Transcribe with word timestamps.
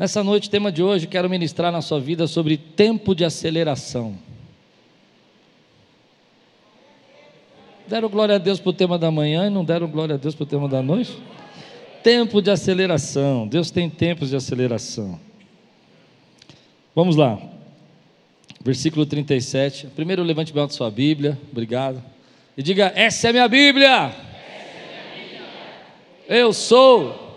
Nessa 0.00 0.24
noite, 0.24 0.48
tema 0.48 0.72
de 0.72 0.82
hoje, 0.82 1.06
quero 1.06 1.28
ministrar 1.28 1.70
na 1.70 1.82
sua 1.82 2.00
vida 2.00 2.26
sobre 2.26 2.56
tempo 2.56 3.14
de 3.14 3.22
aceleração. 3.22 4.16
Deram 7.86 8.08
glória 8.08 8.36
a 8.36 8.38
Deus 8.38 8.58
para 8.58 8.70
o 8.70 8.72
tema 8.72 8.98
da 8.98 9.10
manhã 9.10 9.46
e 9.46 9.50
não 9.50 9.62
deram 9.62 9.86
glória 9.86 10.14
a 10.14 10.16
Deus 10.16 10.34
para 10.34 10.44
o 10.44 10.46
tema 10.46 10.66
da 10.66 10.82
noite? 10.82 11.18
Tempo 12.02 12.40
de 12.40 12.50
aceleração. 12.50 13.46
Deus 13.46 13.70
tem 13.70 13.90
tempos 13.90 14.30
de 14.30 14.36
aceleração. 14.36 15.20
Vamos 16.94 17.14
lá. 17.14 17.38
Versículo 18.64 19.04
37. 19.04 19.88
Primeiro, 19.88 20.22
levante 20.22 20.50
bem 20.50 20.62
alto 20.62 20.72
sua 20.72 20.90
Bíblia. 20.90 21.38
Obrigado. 21.52 22.02
E 22.56 22.62
diga: 22.62 22.90
Essa 22.96 23.28
é 23.28 23.32
minha 23.32 23.48
Bíblia. 23.48 23.86
É 23.86 24.14
minha 25.12 25.26
Bíblia. 25.26 25.46
Eu 26.26 26.54
sou 26.54 27.29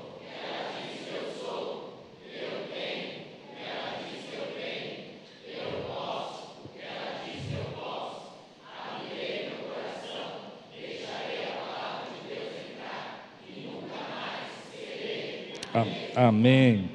Amém. 16.16 16.90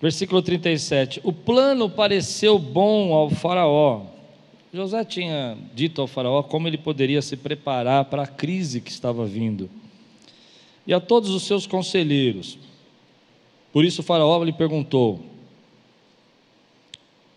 Versículo 0.00 0.42
37. 0.42 1.20
O 1.24 1.32
plano 1.32 1.88
pareceu 1.88 2.58
bom 2.58 3.14
ao 3.14 3.30
Faraó. 3.30 4.02
José 4.72 5.04
tinha 5.04 5.56
dito 5.74 6.00
ao 6.00 6.06
Faraó 6.06 6.42
como 6.42 6.68
ele 6.68 6.76
poderia 6.76 7.22
se 7.22 7.36
preparar 7.36 8.06
para 8.06 8.24
a 8.24 8.26
crise 8.26 8.80
que 8.80 8.90
estava 8.90 9.24
vindo. 9.24 9.70
E 10.86 10.92
a 10.92 11.00
todos 11.00 11.30
os 11.30 11.44
seus 11.44 11.66
conselheiros. 11.66 12.58
Por 13.72 13.84
isso 13.84 14.02
o 14.02 14.04
Faraó 14.04 14.42
lhe 14.44 14.52
perguntou: 14.52 15.20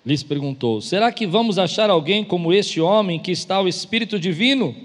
lhes 0.05 0.23
perguntou: 0.23 0.81
Será 0.81 1.11
que 1.11 1.27
vamos 1.27 1.57
achar 1.57 1.89
alguém 1.89 2.23
como 2.23 2.53
este 2.53 2.79
homem 2.81 3.19
que 3.19 3.31
está 3.31 3.61
o 3.61 3.67
Espírito 3.67 4.19
Divino? 4.19 4.75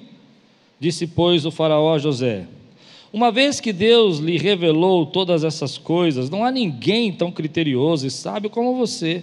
Disse, 0.80 1.06
pois, 1.06 1.46
o 1.46 1.50
Faraó 1.50 1.94
a 1.94 1.98
José: 1.98 2.46
uma 3.12 3.30
vez 3.30 3.60
que 3.60 3.72
Deus 3.72 4.18
lhe 4.18 4.38
revelou 4.38 5.04
todas 5.04 5.44
essas 5.44 5.76
coisas, 5.76 6.30
não 6.30 6.44
há 6.44 6.50
ninguém 6.50 7.12
tão 7.12 7.30
criterioso 7.30 8.06
e 8.06 8.10
sábio 8.10 8.48
como 8.48 8.74
você. 8.74 9.22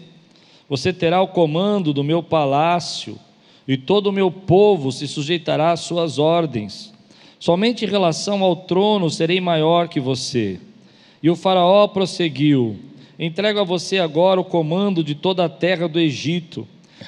Você 0.70 0.94
terá 0.94 1.20
o 1.22 1.30
comando 1.30 1.92
do 1.92 2.04
meu 2.04 2.22
palácio, 2.22 3.18
e 3.68 3.76
todo 3.76 4.08
o 4.08 4.12
meu 4.12 4.30
povo 4.30 4.92
se 4.92 5.08
sujeitará 5.08 5.72
às 5.72 5.80
suas 5.80 6.20
ordens. 6.20 6.94
Somente 7.40 7.84
em 7.84 7.88
relação 7.88 8.44
ao 8.44 8.56
trono 8.56 9.10
serei 9.10 9.42
maior 9.42 9.88
que 9.88 10.00
você. 10.00 10.60
E 11.24 11.30
o 11.30 11.36
Faraó 11.36 11.88
prosseguiu: 11.88 12.78
Entrego 13.18 13.60
a 13.60 13.64
você 13.64 13.98
agora 13.98 14.40
o 14.40 14.46
comando 14.46 15.04
de 15.04 15.16
toda 15.16 15.46
a 15.46 15.50
terra 15.50 15.88
do 15.88 16.00
Egito. 16.00 16.68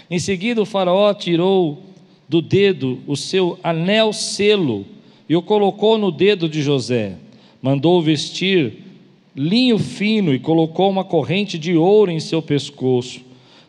Em 0.10 0.18
seguida, 0.18 0.62
o 0.62 0.66
Faraó 0.66 1.14
tirou 1.14 1.84
do 2.28 2.42
dedo 2.42 3.00
o 3.06 3.16
seu 3.16 3.60
anel 3.64 4.14
selo 4.14 4.86
e 5.32 5.36
o 5.38 5.42
colocou 5.42 5.98
no 5.98 6.12
dedo 6.12 6.50
de 6.50 6.62
José. 6.62 7.14
Mandou 7.62 8.02
vestir 8.02 8.80
linho 9.34 9.80
fino 9.80 10.34
e 10.34 10.40
colocou 10.40 10.90
uma 10.90 11.06
corrente 11.06 11.58
de 11.58 11.74
ouro 11.74 12.12
em 12.12 12.20
seu 12.20 12.42
pescoço. 12.42 13.22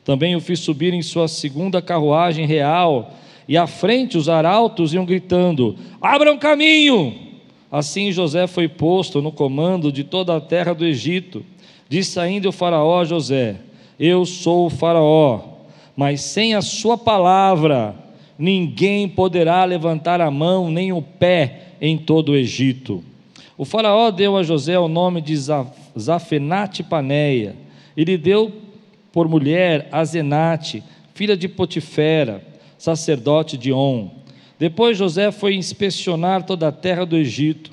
Também 0.05 0.35
o 0.35 0.41
fiz 0.41 0.59
subir 0.59 0.93
em 0.93 1.03
sua 1.03 1.29
segunda 1.29 1.81
carruagem 1.81 2.47
real, 2.47 3.15
e 3.47 3.57
à 3.57 3.69
frente 3.69 4.19
os 4.19 4.29
arautos 4.29 4.93
iam 4.93 5.05
gritando: 5.05 5.77
Abram 6.01 6.37
caminho! 6.37 7.15
Assim 7.71 8.11
José 8.11 8.49
foi 8.49 8.67
posto 8.67 9.23
no 9.23 9.31
comando 9.31 9.93
de 9.93 10.03
toda 10.03 10.35
a 10.35 10.41
terra 10.41 10.73
do 10.73 10.85
Egito. 10.85 11.45
Disse 11.89 12.19
ainda 12.19 12.49
o 12.49 12.53
Faraó 12.53 13.03
a 13.03 13.05
José: 13.05 13.61
Eu 14.01 14.27
sou 14.27 14.67
o 14.67 14.71
Faraó, 14.71 15.43
mas 15.95 16.23
sem 16.23 16.57
a 16.57 16.61
sua 16.61 16.99
palavra 16.99 18.02
ninguém 18.43 19.09
poderá 19.09 19.65
levantar 19.65 20.21
a 20.21 20.29
mão 20.29 20.69
nem 20.69 20.93
o 20.93 21.01
pé 21.01 21.75
em 21.81 21.97
todo 21.97 22.33
o 22.33 22.37
Egito. 22.37 23.05
O 23.57 23.65
faraó 23.65 24.11
deu 24.11 24.37
a 24.37 24.43
José 24.43 24.77
o 24.77 24.89
nome 24.89 25.21
de 25.21 25.37
Zafenate 25.97 26.83
Paneia, 26.83 27.55
e 27.97 28.03
lhe 28.03 28.19
deu 28.19 28.53
por 29.13 29.29
mulher 29.29 29.89
Azenate, 29.93 30.83
filha 31.15 31.37
de 31.37 31.47
Potifera, 31.47 32.45
sacerdote 32.77 33.57
de 33.57 33.73
On. 33.73 34.11
Depois 34.59 34.99
José 34.99 35.31
foi 35.31 35.55
inspecionar 35.55 36.43
toda 36.43 36.67
a 36.67 36.73
terra 36.73 37.07
do 37.07 37.17
Egito. 37.17 37.71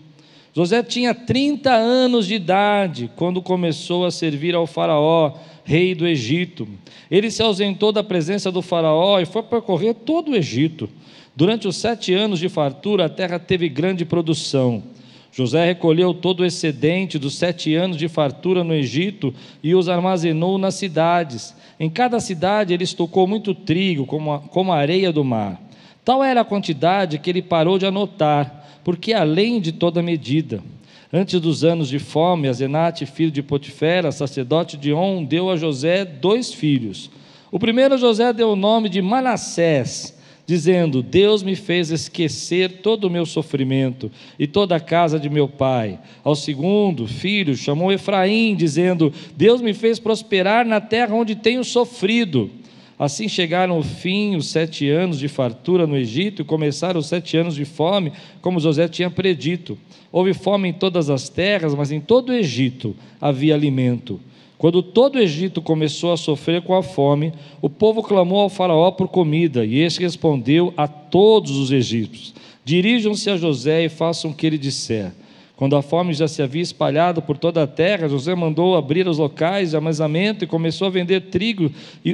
José 0.53 0.81
tinha 0.81 1.13
30 1.13 1.71
anos 1.71 2.25
de 2.25 2.35
idade 2.35 3.09
quando 3.15 3.41
começou 3.41 4.05
a 4.05 4.11
servir 4.11 4.55
ao 4.55 4.65
faraó, 4.65 5.33
rei 5.63 5.93
do 5.93 6.07
Egito. 6.07 6.67
Ele 7.11 7.29
se 7.29 7.41
ausentou 7.41 7.91
da 7.91 8.03
presença 8.03 8.51
do 8.51 8.61
Faraó 8.61 9.19
e 9.19 9.25
foi 9.25 9.43
percorrer 9.43 9.93
todo 9.93 10.31
o 10.31 10.35
Egito. 10.35 10.89
Durante 11.35 11.67
os 11.67 11.77
sete 11.77 12.13
anos 12.13 12.39
de 12.39 12.49
fartura, 12.49 13.05
a 13.05 13.09
terra 13.09 13.39
teve 13.39 13.69
grande 13.69 14.03
produção. 14.03 14.83
José 15.31 15.63
recolheu 15.65 16.13
todo 16.13 16.41
o 16.41 16.45
excedente 16.45 17.19
dos 17.19 17.37
sete 17.37 17.75
anos 17.75 17.97
de 17.97 18.07
fartura 18.07 18.63
no 18.63 18.73
Egito 18.73 19.33
e 19.63 19.75
os 19.75 19.87
armazenou 19.87 20.57
nas 20.57 20.75
cidades. 20.75 21.55
Em 21.79 21.89
cada 21.89 22.19
cidade 22.19 22.73
ele 22.73 22.83
estocou 22.83 23.27
muito 23.27 23.53
trigo, 23.53 24.05
como 24.05 24.33
a, 24.33 24.39
como 24.39 24.71
a 24.71 24.77
areia 24.77 25.11
do 25.13 25.23
mar. 25.23 25.61
Tal 26.03 26.23
era 26.23 26.41
a 26.41 26.45
quantidade 26.45 27.19
que 27.19 27.29
ele 27.29 27.41
parou 27.41 27.77
de 27.77 27.85
anotar, 27.85 28.58
porque 28.83 29.13
além 29.13 29.59
de 29.59 29.71
toda 29.71 30.01
medida. 30.01 30.63
Antes 31.11 31.39
dos 31.41 31.63
anos 31.63 31.89
de 31.89 31.97
fome, 31.97 32.47
Azenate, 32.47 33.05
filho 33.05 33.31
de 33.31 33.41
Potifera, 33.41 34.11
sacerdote 34.11 34.77
de 34.77 34.93
On, 34.93 35.23
deu 35.23 35.49
a 35.49 35.57
José 35.57 36.05
dois 36.05 36.53
filhos. 36.53 37.09
O 37.51 37.57
primeiro 37.57 37.97
José 37.97 38.31
deu 38.31 38.51
o 38.51 38.55
nome 38.55 38.89
de 38.89 39.01
Manassés, 39.01 40.15
dizendo: 40.45 41.01
Deus 41.01 41.41
me 41.41 41.55
fez 41.55 41.89
esquecer 41.89 42.81
todo 42.83 43.05
o 43.05 43.09
meu 43.09 43.25
sofrimento 43.25 44.11
e 44.37 44.45
toda 44.45 44.75
a 44.75 44.79
casa 44.79 45.19
de 45.19 45.31
meu 45.31 45.47
pai. 45.47 45.99
Ao 46.23 46.35
segundo 46.35 47.07
filho 47.07 47.55
chamou 47.55 47.91
Efraim, 47.91 48.55
dizendo: 48.55 49.11
Deus 49.35 49.61
me 49.61 49.73
fez 49.73 49.97
prosperar 49.97 50.63
na 50.63 50.79
terra 50.79 51.15
onde 51.15 51.35
tenho 51.35 51.63
sofrido. 51.63 52.51
Assim 52.99 53.29
chegaram 53.29 53.79
o 53.79 53.83
fim 53.83 54.35
os 54.35 54.47
sete 54.47 54.89
anos 54.89 55.17
de 55.17 55.29
fartura 55.29 55.87
no 55.87 55.95
Egito 55.95 56.41
e 56.41 56.45
começaram 56.45 56.99
os 56.99 57.07
sete 57.07 57.37
anos 57.37 57.55
de 57.55 57.63
fome, 57.63 58.11
como 58.41 58.59
José 58.59 58.89
tinha 58.89 59.09
predito. 59.09 59.77
Houve 60.11 60.33
fome 60.33 60.67
em 60.67 60.73
todas 60.73 61.09
as 61.09 61.29
terras, 61.29 61.73
mas 61.73 61.93
em 61.93 62.01
todo 62.01 62.31
o 62.31 62.35
Egito 62.35 62.93
havia 63.21 63.55
alimento. 63.55 64.19
Quando 64.57 64.83
todo 64.83 65.15
o 65.15 65.19
Egito 65.19 65.61
começou 65.61 66.11
a 66.11 66.17
sofrer 66.17 66.61
com 66.61 66.75
a 66.75 66.83
fome, 66.83 67.31
o 67.61 67.69
povo 67.69 68.03
clamou 68.03 68.41
ao 68.41 68.49
Faraó 68.49 68.91
por 68.91 69.07
comida, 69.07 69.63
e 69.63 69.79
este 69.79 70.01
respondeu 70.01 70.73
a 70.75 70.85
todos 70.85 71.51
os 71.51 71.71
egípcios: 71.71 72.33
Dirijam-se 72.65 73.29
a 73.29 73.37
José 73.37 73.85
e 73.85 73.89
façam 73.89 74.31
o 74.31 74.33
que 74.33 74.45
ele 74.45 74.57
disser. 74.57 75.13
Quando 75.59 75.75
a 75.75 75.81
fome 75.81 76.13
já 76.13 76.25
se 76.25 76.41
havia 76.41 76.61
espalhado 76.61 77.21
por 77.21 77.37
toda 77.37 77.61
a 77.61 77.67
terra, 77.67 78.07
José 78.07 78.33
mandou 78.33 78.77
abrir 78.77 79.05
os 79.09 79.17
locais 79.17 79.71
de 79.71 79.75
armazenamento 79.75 80.41
e 80.45 80.47
começou 80.47 80.87
a 80.87 80.89
vender 80.89 81.23
trigo 81.23 81.69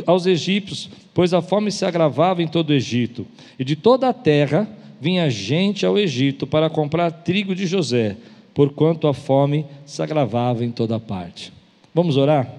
aos 0.07 0.25
egípcios, 0.25 0.89
pois 1.13 1.31
a 1.31 1.43
fome 1.43 1.71
se 1.71 1.85
agravava 1.85 2.41
em 2.41 2.47
todo 2.47 2.71
o 2.71 2.73
Egito. 2.73 3.23
E 3.59 3.63
de 3.63 3.75
toda 3.75 4.09
a 4.09 4.13
terra 4.13 4.67
vinha 4.99 5.29
gente 5.29 5.85
ao 5.85 5.95
Egito 5.95 6.47
para 6.47 6.71
comprar 6.71 7.11
trigo 7.11 7.53
de 7.53 7.67
José, 7.67 8.17
porquanto 8.51 9.07
a 9.07 9.13
fome 9.13 9.67
se 9.85 10.01
agravava 10.01 10.65
em 10.65 10.71
toda 10.71 10.99
parte. 10.99 11.53
Vamos 11.93 12.17
orar? 12.17 12.51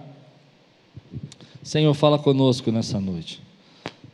Senhor, 1.64 1.92
fala 1.94 2.16
conosco 2.16 2.70
nessa 2.70 3.00
noite. 3.00 3.40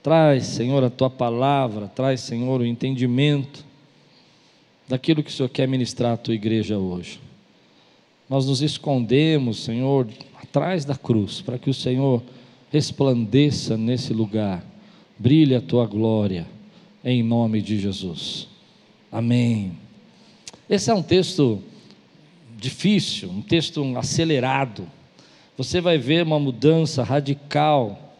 Traz, 0.02 0.46
Senhor, 0.46 0.82
a 0.82 0.88
tua 0.88 1.10
palavra, 1.10 1.86
traz, 1.94 2.22
Senhor, 2.22 2.62
o 2.62 2.64
entendimento 2.64 3.71
daquilo 4.92 5.22
que 5.22 5.30
o 5.30 5.32
Senhor 5.32 5.48
quer 5.48 5.66
ministrar 5.66 6.12
à 6.12 6.16
tua 6.18 6.34
igreja 6.34 6.76
hoje. 6.76 7.18
Nós 8.28 8.44
nos 8.44 8.60
escondemos, 8.60 9.64
Senhor, 9.64 10.06
atrás 10.38 10.84
da 10.84 10.94
cruz, 10.94 11.40
para 11.40 11.58
que 11.58 11.70
o 11.70 11.74
Senhor 11.74 12.22
resplandeça 12.70 13.74
nesse 13.74 14.12
lugar, 14.12 14.62
brilhe 15.18 15.54
a 15.54 15.62
tua 15.62 15.86
glória, 15.86 16.46
em 17.02 17.22
nome 17.22 17.62
de 17.62 17.80
Jesus. 17.80 18.46
Amém. 19.10 19.72
Esse 20.68 20.90
é 20.90 20.94
um 20.94 21.02
texto 21.02 21.62
difícil, 22.58 23.30
um 23.30 23.40
texto 23.40 23.96
acelerado. 23.96 24.86
Você 25.56 25.80
vai 25.80 25.96
ver 25.96 26.22
uma 26.22 26.38
mudança 26.38 27.02
radical. 27.02 28.14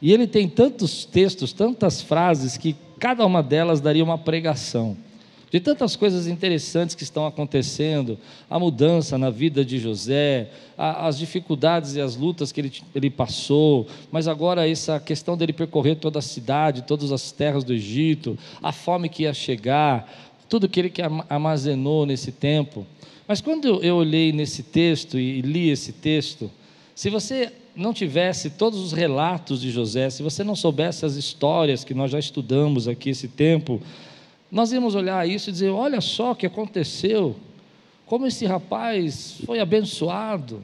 E 0.00 0.10
ele 0.10 0.26
tem 0.26 0.48
tantos 0.48 1.04
textos, 1.04 1.52
tantas 1.52 2.00
frases, 2.00 2.56
que 2.56 2.74
cada 2.98 3.26
uma 3.26 3.42
delas 3.42 3.78
daria 3.78 4.02
uma 4.02 4.16
pregação 4.16 4.96
de 5.52 5.60
tantas 5.60 5.94
coisas 5.94 6.26
interessantes 6.26 6.94
que 6.94 7.02
estão 7.02 7.26
acontecendo, 7.26 8.18
a 8.48 8.58
mudança 8.58 9.18
na 9.18 9.28
vida 9.28 9.62
de 9.62 9.78
José, 9.78 10.48
a, 10.78 11.06
as 11.06 11.18
dificuldades 11.18 11.94
e 11.94 12.00
as 12.00 12.16
lutas 12.16 12.50
que 12.50 12.62
ele, 12.62 12.72
ele 12.94 13.10
passou, 13.10 13.86
mas 14.10 14.26
agora 14.26 14.66
essa 14.66 14.98
questão 14.98 15.36
dele 15.36 15.52
percorrer 15.52 15.96
toda 15.96 16.20
a 16.20 16.22
cidade, 16.22 16.82
todas 16.82 17.12
as 17.12 17.32
terras 17.32 17.64
do 17.64 17.74
Egito, 17.74 18.38
a 18.62 18.72
fome 18.72 19.10
que 19.10 19.24
ia 19.24 19.34
chegar, 19.34 20.10
tudo 20.48 20.66
que 20.66 20.80
ele 20.80 20.88
que 20.88 21.02
armazenou 21.28 22.06
nesse 22.06 22.32
tempo. 22.32 22.86
Mas 23.28 23.42
quando 23.42 23.84
eu 23.84 23.96
olhei 23.96 24.32
nesse 24.32 24.62
texto 24.62 25.18
e 25.18 25.42
li 25.42 25.68
esse 25.68 25.92
texto, 25.92 26.50
se 26.94 27.10
você 27.10 27.52
não 27.76 27.92
tivesse 27.92 28.48
todos 28.48 28.78
os 28.80 28.92
relatos 28.92 29.60
de 29.60 29.70
José, 29.70 30.08
se 30.08 30.22
você 30.22 30.42
não 30.42 30.56
soubesse 30.56 31.04
as 31.04 31.14
histórias 31.14 31.84
que 31.84 31.92
nós 31.92 32.10
já 32.10 32.18
estudamos 32.18 32.88
aqui 32.88 33.10
esse 33.10 33.28
tempo, 33.28 33.82
nós 34.52 34.70
íamos 34.70 34.94
olhar 34.94 35.26
isso 35.26 35.48
e 35.48 35.52
dizer: 35.52 35.70
olha 35.70 36.02
só 36.02 36.32
o 36.32 36.36
que 36.36 36.44
aconteceu, 36.44 37.34
como 38.04 38.26
esse 38.26 38.44
rapaz 38.44 39.38
foi 39.46 39.58
abençoado, 39.58 40.62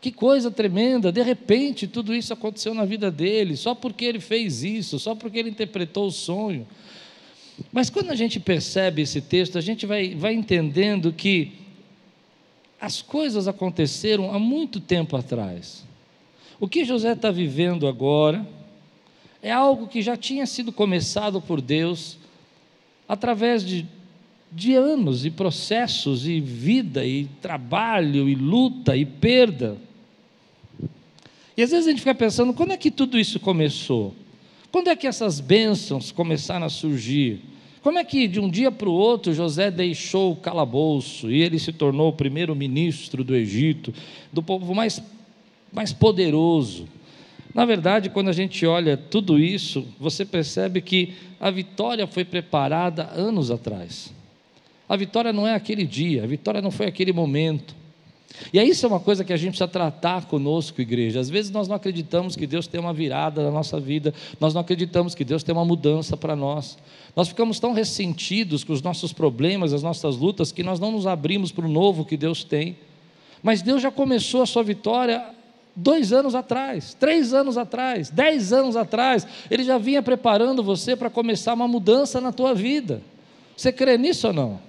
que 0.00 0.10
coisa 0.10 0.50
tremenda, 0.50 1.12
de 1.12 1.22
repente 1.22 1.86
tudo 1.86 2.14
isso 2.14 2.32
aconteceu 2.32 2.72
na 2.72 2.86
vida 2.86 3.10
dele, 3.10 3.58
só 3.58 3.74
porque 3.74 4.06
ele 4.06 4.20
fez 4.20 4.62
isso, 4.64 4.98
só 4.98 5.14
porque 5.14 5.38
ele 5.38 5.50
interpretou 5.50 6.06
o 6.06 6.10
sonho. 6.10 6.66
Mas 7.70 7.90
quando 7.90 8.10
a 8.10 8.14
gente 8.14 8.40
percebe 8.40 9.02
esse 9.02 9.20
texto, 9.20 9.58
a 9.58 9.60
gente 9.60 9.84
vai, 9.84 10.14
vai 10.14 10.32
entendendo 10.32 11.12
que 11.12 11.52
as 12.80 13.02
coisas 13.02 13.46
aconteceram 13.46 14.32
há 14.32 14.38
muito 14.38 14.80
tempo 14.80 15.14
atrás. 15.16 15.84
O 16.58 16.66
que 16.66 16.84
José 16.84 17.12
está 17.12 17.30
vivendo 17.30 17.86
agora 17.86 18.46
é 19.42 19.50
algo 19.50 19.88
que 19.88 20.00
já 20.00 20.16
tinha 20.16 20.46
sido 20.46 20.72
começado 20.72 21.40
por 21.40 21.60
Deus 21.60 22.16
através 23.08 23.64
de, 23.64 23.86
de 24.52 24.74
anos 24.74 25.24
e 25.24 25.30
processos, 25.30 26.26
e 26.26 26.40
vida, 26.40 27.04
e 27.06 27.24
trabalho, 27.40 28.28
e 28.28 28.34
luta, 28.34 28.96
e 28.96 29.06
perda. 29.06 29.78
E 31.56 31.62
às 31.62 31.70
vezes 31.70 31.86
a 31.86 31.90
gente 31.90 32.00
fica 32.00 32.14
pensando: 32.14 32.52
quando 32.52 32.72
é 32.72 32.76
que 32.76 32.90
tudo 32.90 33.18
isso 33.18 33.40
começou? 33.40 34.14
Quando 34.70 34.88
é 34.88 34.96
que 34.96 35.06
essas 35.06 35.40
bênçãos 35.40 36.12
começaram 36.12 36.66
a 36.66 36.70
surgir? 36.70 37.40
Como 37.82 37.98
é 37.98 38.04
que 38.04 38.28
de 38.28 38.38
um 38.38 38.50
dia 38.50 38.70
para 38.70 38.88
o 38.88 38.92
outro 38.92 39.32
José 39.32 39.70
deixou 39.70 40.32
o 40.32 40.36
calabouço 40.36 41.30
e 41.30 41.40
ele 41.40 41.58
se 41.58 41.72
tornou 41.72 42.10
o 42.10 42.12
primeiro 42.12 42.54
ministro 42.54 43.24
do 43.24 43.34
Egito, 43.34 43.94
do 44.32 44.42
povo 44.42 44.74
mais, 44.74 45.02
mais 45.72 45.92
poderoso? 45.92 46.86
Na 47.54 47.64
verdade, 47.64 48.10
quando 48.10 48.28
a 48.28 48.32
gente 48.32 48.64
olha 48.66 48.96
tudo 48.96 49.38
isso, 49.38 49.86
você 49.98 50.24
percebe 50.24 50.80
que 50.80 51.14
a 51.40 51.50
vitória 51.50 52.06
foi 52.06 52.24
preparada 52.24 53.10
anos 53.14 53.50
atrás. 53.50 54.12
A 54.88 54.96
vitória 54.96 55.32
não 55.32 55.46
é 55.46 55.54
aquele 55.54 55.86
dia, 55.86 56.24
a 56.24 56.26
vitória 56.26 56.62
não 56.62 56.70
foi 56.70 56.86
aquele 56.86 57.12
momento. 57.12 57.76
E 58.52 58.60
isso 58.62 58.86
é 58.86 58.88
uma 58.88 59.00
coisa 59.00 59.24
que 59.24 59.32
a 59.32 59.36
gente 59.36 59.50
precisa 59.50 59.68
tratar 59.68 60.26
conosco, 60.26 60.80
igreja. 60.80 61.18
Às 61.18 61.28
vezes 61.28 61.50
nós 61.50 61.66
não 61.66 61.76
acreditamos 61.76 62.36
que 62.36 62.46
Deus 62.46 62.66
tem 62.66 62.80
uma 62.80 62.92
virada 62.92 63.42
na 63.42 63.50
nossa 63.50 63.80
vida, 63.80 64.14
nós 64.38 64.54
não 64.54 64.60
acreditamos 64.60 65.14
que 65.14 65.24
Deus 65.24 65.42
tem 65.42 65.54
uma 65.54 65.64
mudança 65.64 66.16
para 66.16 66.36
nós. 66.36 66.78
Nós 67.16 67.28
ficamos 67.28 67.58
tão 67.58 67.72
ressentidos 67.72 68.62
com 68.64 68.72
os 68.72 68.82
nossos 68.82 69.12
problemas, 69.12 69.72
as 69.72 69.82
nossas 69.82 70.16
lutas, 70.16 70.52
que 70.52 70.62
nós 70.62 70.78
não 70.78 70.92
nos 70.92 71.06
abrimos 71.06 71.50
para 71.50 71.66
o 71.66 71.68
novo 71.68 72.04
que 72.04 72.16
Deus 72.16 72.44
tem. 72.44 72.76
Mas 73.42 73.62
Deus 73.62 73.82
já 73.82 73.90
começou 73.90 74.42
a 74.42 74.46
sua 74.46 74.62
vitória 74.62 75.24
dois 75.78 76.12
anos 76.12 76.34
atrás, 76.34 76.94
três 76.94 77.32
anos 77.32 77.56
atrás, 77.56 78.10
dez 78.10 78.52
anos 78.52 78.76
atrás. 78.76 79.26
Ele 79.48 79.62
já 79.62 79.78
vinha 79.78 80.02
preparando 80.02 80.62
você 80.62 80.96
para 80.96 81.08
começar 81.08 81.54
uma 81.54 81.68
mudança 81.68 82.20
na 82.20 82.32
tua 82.32 82.52
vida. 82.52 83.00
Você 83.56 83.70
crê 83.72 83.96
nisso 83.96 84.26
ou 84.26 84.32
não? 84.32 84.67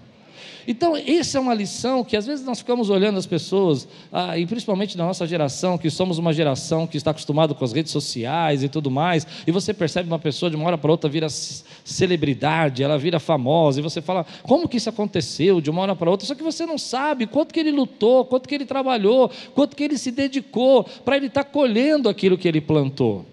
Então, 0.72 0.96
essa 0.96 1.40
é 1.40 1.42
uma 1.42 1.56
lição 1.56 2.04
que 2.04 2.16
às 2.16 2.28
vezes 2.28 2.46
nós 2.46 2.60
ficamos 2.60 2.92
olhando 2.92 3.18
as 3.18 3.26
pessoas, 3.26 3.88
ah, 4.12 4.38
e 4.38 4.46
principalmente 4.46 4.96
na 4.96 5.04
nossa 5.04 5.26
geração, 5.26 5.80
que 5.80 5.90
somos 5.90 6.20
uma 6.20 6.32
geração 6.32 6.86
que 6.86 6.96
está 6.96 7.10
acostumado 7.10 7.56
com 7.56 7.66
as 7.66 7.74
redes 7.74 7.92
sociais 7.92 8.62
e 8.62 8.70
tudo 8.70 8.92
mais, 8.92 9.26
e 9.48 9.52
você 9.52 9.74
percebe 9.74 10.08
uma 10.08 10.20
pessoa 10.20 10.48
de 10.48 10.56
uma 10.56 10.68
hora 10.68 10.78
para 10.78 10.92
outra 10.92 11.10
vira 11.10 11.28
celebridade, 11.28 12.84
ela 12.84 13.00
vira 13.00 13.20
famosa, 13.20 13.80
e 13.80 13.82
você 13.82 14.00
fala, 14.00 14.24
como 14.44 14.70
que 14.70 14.78
isso 14.78 14.90
aconteceu 14.90 15.60
de 15.60 15.72
uma 15.72 15.82
hora 15.82 15.96
para 15.96 16.12
outra? 16.12 16.28
Só 16.28 16.36
que 16.36 16.44
você 16.44 16.68
não 16.68 16.78
sabe 16.78 17.26
quanto 17.26 17.52
que 17.52 17.60
ele 17.60 17.72
lutou, 17.72 18.24
quanto 18.26 18.48
que 18.48 18.54
ele 18.54 18.66
trabalhou, 18.66 19.32
quanto 19.56 19.76
que 19.76 19.84
ele 19.84 19.98
se 19.98 20.12
dedicou 20.12 20.84
para 21.04 21.18
ele 21.18 21.26
estar 21.26 21.46
colhendo 21.46 22.08
aquilo 22.08 22.38
que 22.38 22.48
ele 22.48 22.62
plantou. 22.62 23.26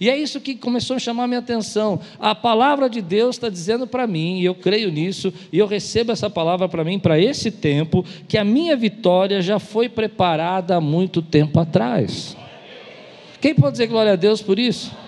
E 0.00 0.10
é 0.10 0.16
isso 0.16 0.40
que 0.40 0.54
começou 0.54 0.96
a 0.96 0.98
chamar 0.98 1.26
minha 1.26 1.40
atenção. 1.40 2.00
A 2.18 2.34
palavra 2.34 2.88
de 2.88 3.00
Deus 3.00 3.36
está 3.36 3.48
dizendo 3.48 3.86
para 3.86 4.06
mim, 4.06 4.40
e 4.40 4.44
eu 4.44 4.54
creio 4.54 4.90
nisso, 4.90 5.32
e 5.52 5.58
eu 5.58 5.66
recebo 5.66 6.12
essa 6.12 6.28
palavra 6.28 6.68
para 6.68 6.84
mim, 6.84 6.98
para 6.98 7.18
esse 7.18 7.50
tempo, 7.50 8.04
que 8.28 8.38
a 8.38 8.44
minha 8.44 8.76
vitória 8.76 9.40
já 9.40 9.58
foi 9.58 9.88
preparada 9.88 10.76
há 10.76 10.80
muito 10.80 11.22
tempo 11.22 11.60
atrás. 11.60 12.36
Quem 13.40 13.54
pode 13.54 13.72
dizer 13.72 13.86
glória 13.86 14.12
a 14.12 14.16
Deus 14.16 14.40
por 14.40 14.58
isso? 14.58 15.03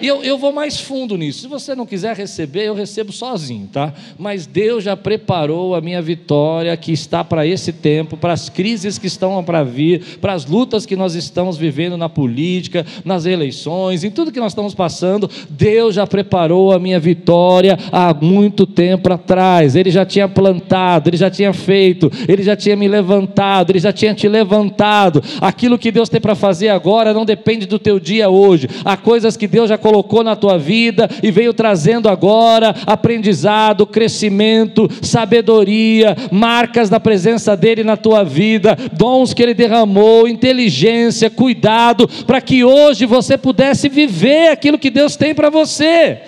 E 0.00 0.06
eu, 0.06 0.22
eu 0.22 0.38
vou 0.38 0.52
mais 0.52 0.80
fundo 0.80 1.16
nisso. 1.16 1.40
Se 1.40 1.48
você 1.48 1.74
não 1.74 1.86
quiser 1.86 2.16
receber, 2.16 2.64
eu 2.64 2.74
recebo 2.74 3.12
sozinho, 3.12 3.68
tá? 3.72 3.92
Mas 4.18 4.46
Deus 4.46 4.84
já 4.84 4.96
preparou 4.96 5.74
a 5.74 5.80
minha 5.80 6.02
vitória 6.02 6.76
que 6.76 6.92
está 6.92 7.22
para 7.24 7.46
esse 7.46 7.72
tempo, 7.72 8.16
para 8.16 8.32
as 8.32 8.48
crises 8.48 8.98
que 8.98 9.06
estão 9.06 9.42
para 9.44 9.62
vir, 9.62 10.18
para 10.20 10.32
as 10.32 10.46
lutas 10.46 10.86
que 10.86 10.96
nós 10.96 11.14
estamos 11.14 11.56
vivendo 11.56 11.96
na 11.96 12.08
política, 12.08 12.84
nas 13.04 13.26
eleições, 13.26 14.04
em 14.04 14.10
tudo 14.10 14.32
que 14.32 14.40
nós 14.40 14.52
estamos 14.52 14.74
passando. 14.74 15.30
Deus 15.48 15.94
já 15.94 16.06
preparou 16.06 16.72
a 16.72 16.78
minha 16.78 16.98
vitória 16.98 17.78
há 17.92 18.14
muito 18.14 18.66
tempo 18.66 19.12
atrás. 19.12 19.76
Ele 19.76 19.90
já 19.90 20.04
tinha 20.04 20.28
plantado, 20.28 21.08
ele 21.08 21.16
já 21.16 21.30
tinha 21.30 21.52
feito, 21.52 22.10
ele 22.28 22.42
já 22.42 22.56
tinha 22.56 22.76
me 22.76 22.88
levantado, 22.88 23.70
ele 23.70 23.78
já 23.78 23.92
tinha 23.92 24.14
te 24.14 24.28
levantado. 24.28 25.22
Aquilo 25.40 25.78
que 25.78 25.90
Deus 25.90 26.08
tem 26.08 26.20
para 26.20 26.34
fazer 26.34 26.68
agora 26.68 27.12
não 27.12 27.24
depende 27.24 27.66
do 27.66 27.78
teu 27.78 27.98
dia 27.98 28.28
hoje. 28.28 28.68
Há 28.84 28.96
coisas 28.96 29.36
que 29.36 29.46
Deus 29.46 29.68
já 29.68 29.78
colocou 29.86 30.24
na 30.24 30.34
tua 30.34 30.58
vida 30.58 31.08
e 31.22 31.30
veio 31.30 31.54
trazendo 31.54 32.08
agora 32.08 32.74
aprendizado, 32.84 33.86
crescimento, 33.86 34.88
sabedoria, 35.00 36.16
marcas 36.32 36.90
da 36.90 36.98
presença 36.98 37.56
dele 37.56 37.84
na 37.84 37.96
tua 37.96 38.24
vida, 38.24 38.76
dons 38.92 39.32
que 39.32 39.40
ele 39.40 39.54
derramou, 39.54 40.26
inteligência, 40.26 41.30
cuidado, 41.30 42.08
para 42.26 42.40
que 42.40 42.64
hoje 42.64 43.06
você 43.06 43.38
pudesse 43.38 43.88
viver 43.88 44.48
aquilo 44.48 44.76
que 44.76 44.90
Deus 44.90 45.14
tem 45.14 45.32
para 45.32 45.50
você. 45.50 46.20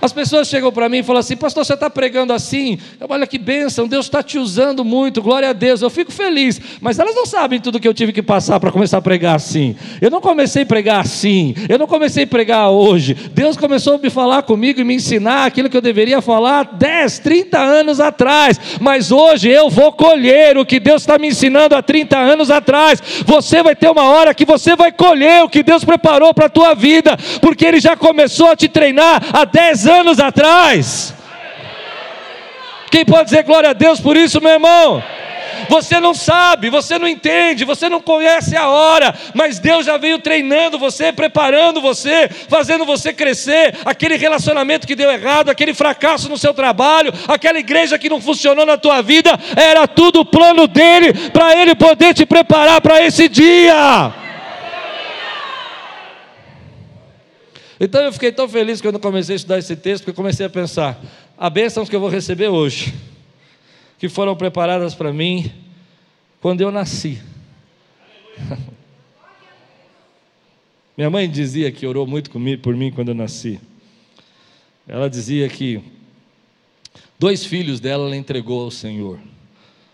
As 0.00 0.12
pessoas 0.12 0.48
chegam 0.48 0.72
para 0.72 0.88
mim 0.88 0.98
e 0.98 1.02
falam 1.02 1.20
assim: 1.20 1.36
Pastor, 1.36 1.64
você 1.64 1.74
está 1.74 1.90
pregando 1.90 2.32
assim? 2.32 2.78
Olha 3.08 3.26
que 3.26 3.38
bênção, 3.38 3.88
Deus 3.88 4.06
está 4.06 4.22
te 4.22 4.38
usando 4.38 4.84
muito, 4.84 5.20
glória 5.20 5.50
a 5.50 5.52
Deus. 5.52 5.82
Eu 5.82 5.90
fico 5.90 6.12
feliz, 6.12 6.60
mas 6.80 6.98
elas 6.98 7.14
não 7.14 7.26
sabem 7.26 7.60
tudo 7.60 7.80
que 7.80 7.88
eu 7.88 7.94
tive 7.94 8.12
que 8.12 8.22
passar 8.22 8.60
para 8.60 8.70
começar 8.70 8.98
a 8.98 9.02
pregar 9.02 9.34
assim. 9.34 9.76
Eu 10.00 10.10
não 10.10 10.20
comecei 10.20 10.62
a 10.62 10.66
pregar 10.66 11.00
assim, 11.00 11.54
eu 11.68 11.78
não 11.78 11.86
comecei 11.86 12.24
a 12.24 12.26
pregar 12.26 12.70
hoje. 12.70 13.14
Deus 13.32 13.56
começou 13.56 13.96
a 13.96 13.98
me 13.98 14.10
falar 14.10 14.42
comigo 14.42 14.80
e 14.80 14.84
me 14.84 14.94
ensinar 14.94 15.46
aquilo 15.46 15.68
que 15.68 15.76
eu 15.76 15.82
deveria 15.82 16.20
falar 16.20 16.64
10, 16.64 17.18
30 17.18 17.58
anos 17.58 18.00
atrás, 18.00 18.60
mas 18.80 19.10
hoje 19.10 19.48
eu 19.48 19.68
vou 19.68 19.92
colher 19.92 20.56
o 20.56 20.64
que 20.64 20.78
Deus 20.78 21.02
está 21.02 21.18
me 21.18 21.28
ensinando 21.28 21.74
há 21.74 21.82
30 21.82 22.16
anos 22.16 22.50
atrás. 22.50 23.02
Você 23.26 23.62
vai 23.62 23.74
ter 23.74 23.90
uma 23.90 24.04
hora 24.04 24.34
que 24.34 24.44
você 24.44 24.76
vai 24.76 24.92
colher 24.92 25.42
o 25.42 25.48
que 25.48 25.62
Deus 25.62 25.84
preparou 25.84 26.32
para 26.32 26.46
a 26.46 26.50
tua 26.50 26.74
vida, 26.74 27.16
porque 27.40 27.66
Ele 27.66 27.80
já 27.80 27.96
começou 27.96 28.50
a 28.50 28.56
te 28.56 28.68
treinar 28.68 29.22
há 29.32 29.44
10 29.44 29.86
anos 29.86 29.87
atrás. 30.20 31.14
Quem 32.90 33.04
pode 33.04 33.24
dizer 33.26 33.42
glória 33.42 33.70
a 33.70 33.72
Deus 33.74 34.00
por 34.00 34.16
isso, 34.16 34.40
meu 34.40 34.52
irmão? 34.52 35.02
Você 35.68 35.98
não 36.00 36.14
sabe, 36.14 36.70
você 36.70 36.98
não 36.98 37.08
entende, 37.08 37.64
você 37.64 37.88
não 37.88 38.00
conhece 38.00 38.56
a 38.56 38.68
hora, 38.68 39.14
mas 39.34 39.58
Deus 39.58 39.84
já 39.84 39.96
veio 39.96 40.18
treinando 40.18 40.78
você, 40.78 41.12
preparando 41.12 41.80
você, 41.80 42.28
fazendo 42.48 42.84
você 42.84 43.12
crescer. 43.12 43.74
Aquele 43.84 44.16
relacionamento 44.16 44.86
que 44.86 44.94
deu 44.94 45.10
errado, 45.10 45.50
aquele 45.50 45.74
fracasso 45.74 46.28
no 46.28 46.38
seu 46.38 46.54
trabalho, 46.54 47.12
aquela 47.26 47.58
igreja 47.58 47.98
que 47.98 48.08
não 48.08 48.20
funcionou 48.20 48.64
na 48.64 48.76
tua 48.76 49.02
vida, 49.02 49.38
era 49.56 49.86
tudo 49.86 50.20
o 50.20 50.24
plano 50.24 50.66
dele 50.66 51.12
para 51.30 51.60
ele 51.60 51.74
poder 51.74 52.14
te 52.14 52.24
preparar 52.24 52.80
para 52.80 53.04
esse 53.04 53.28
dia. 53.28 54.27
Então 57.80 58.00
eu 58.02 58.12
fiquei 58.12 58.32
tão 58.32 58.48
feliz 58.48 58.80
quando 58.80 58.98
comecei 58.98 59.34
a 59.34 59.36
estudar 59.36 59.58
esse 59.58 59.76
texto, 59.76 60.02
porque 60.02 60.10
eu 60.10 60.14
comecei 60.14 60.44
a 60.44 60.50
pensar: 60.50 61.00
a 61.36 61.48
bênçãos 61.48 61.88
que 61.88 61.94
eu 61.94 62.00
vou 62.00 62.08
receber 62.08 62.48
hoje, 62.48 62.92
que 63.98 64.08
foram 64.08 64.34
preparadas 64.34 64.94
para 64.94 65.12
mim 65.12 65.52
quando 66.40 66.60
eu 66.60 66.70
nasci. 66.70 67.22
Minha 70.96 71.10
mãe 71.10 71.30
dizia 71.30 71.70
que 71.70 71.86
orou 71.86 72.06
muito 72.06 72.30
comigo, 72.30 72.60
por 72.60 72.74
mim 72.74 72.90
quando 72.90 73.10
eu 73.10 73.14
nasci. 73.14 73.60
Ela 74.86 75.08
dizia 75.08 75.48
que 75.48 75.80
dois 77.18 77.44
filhos 77.44 77.78
dela 77.78 78.06
ela 78.06 78.16
entregou 78.16 78.64
ao 78.64 78.70
Senhor. 78.70 79.20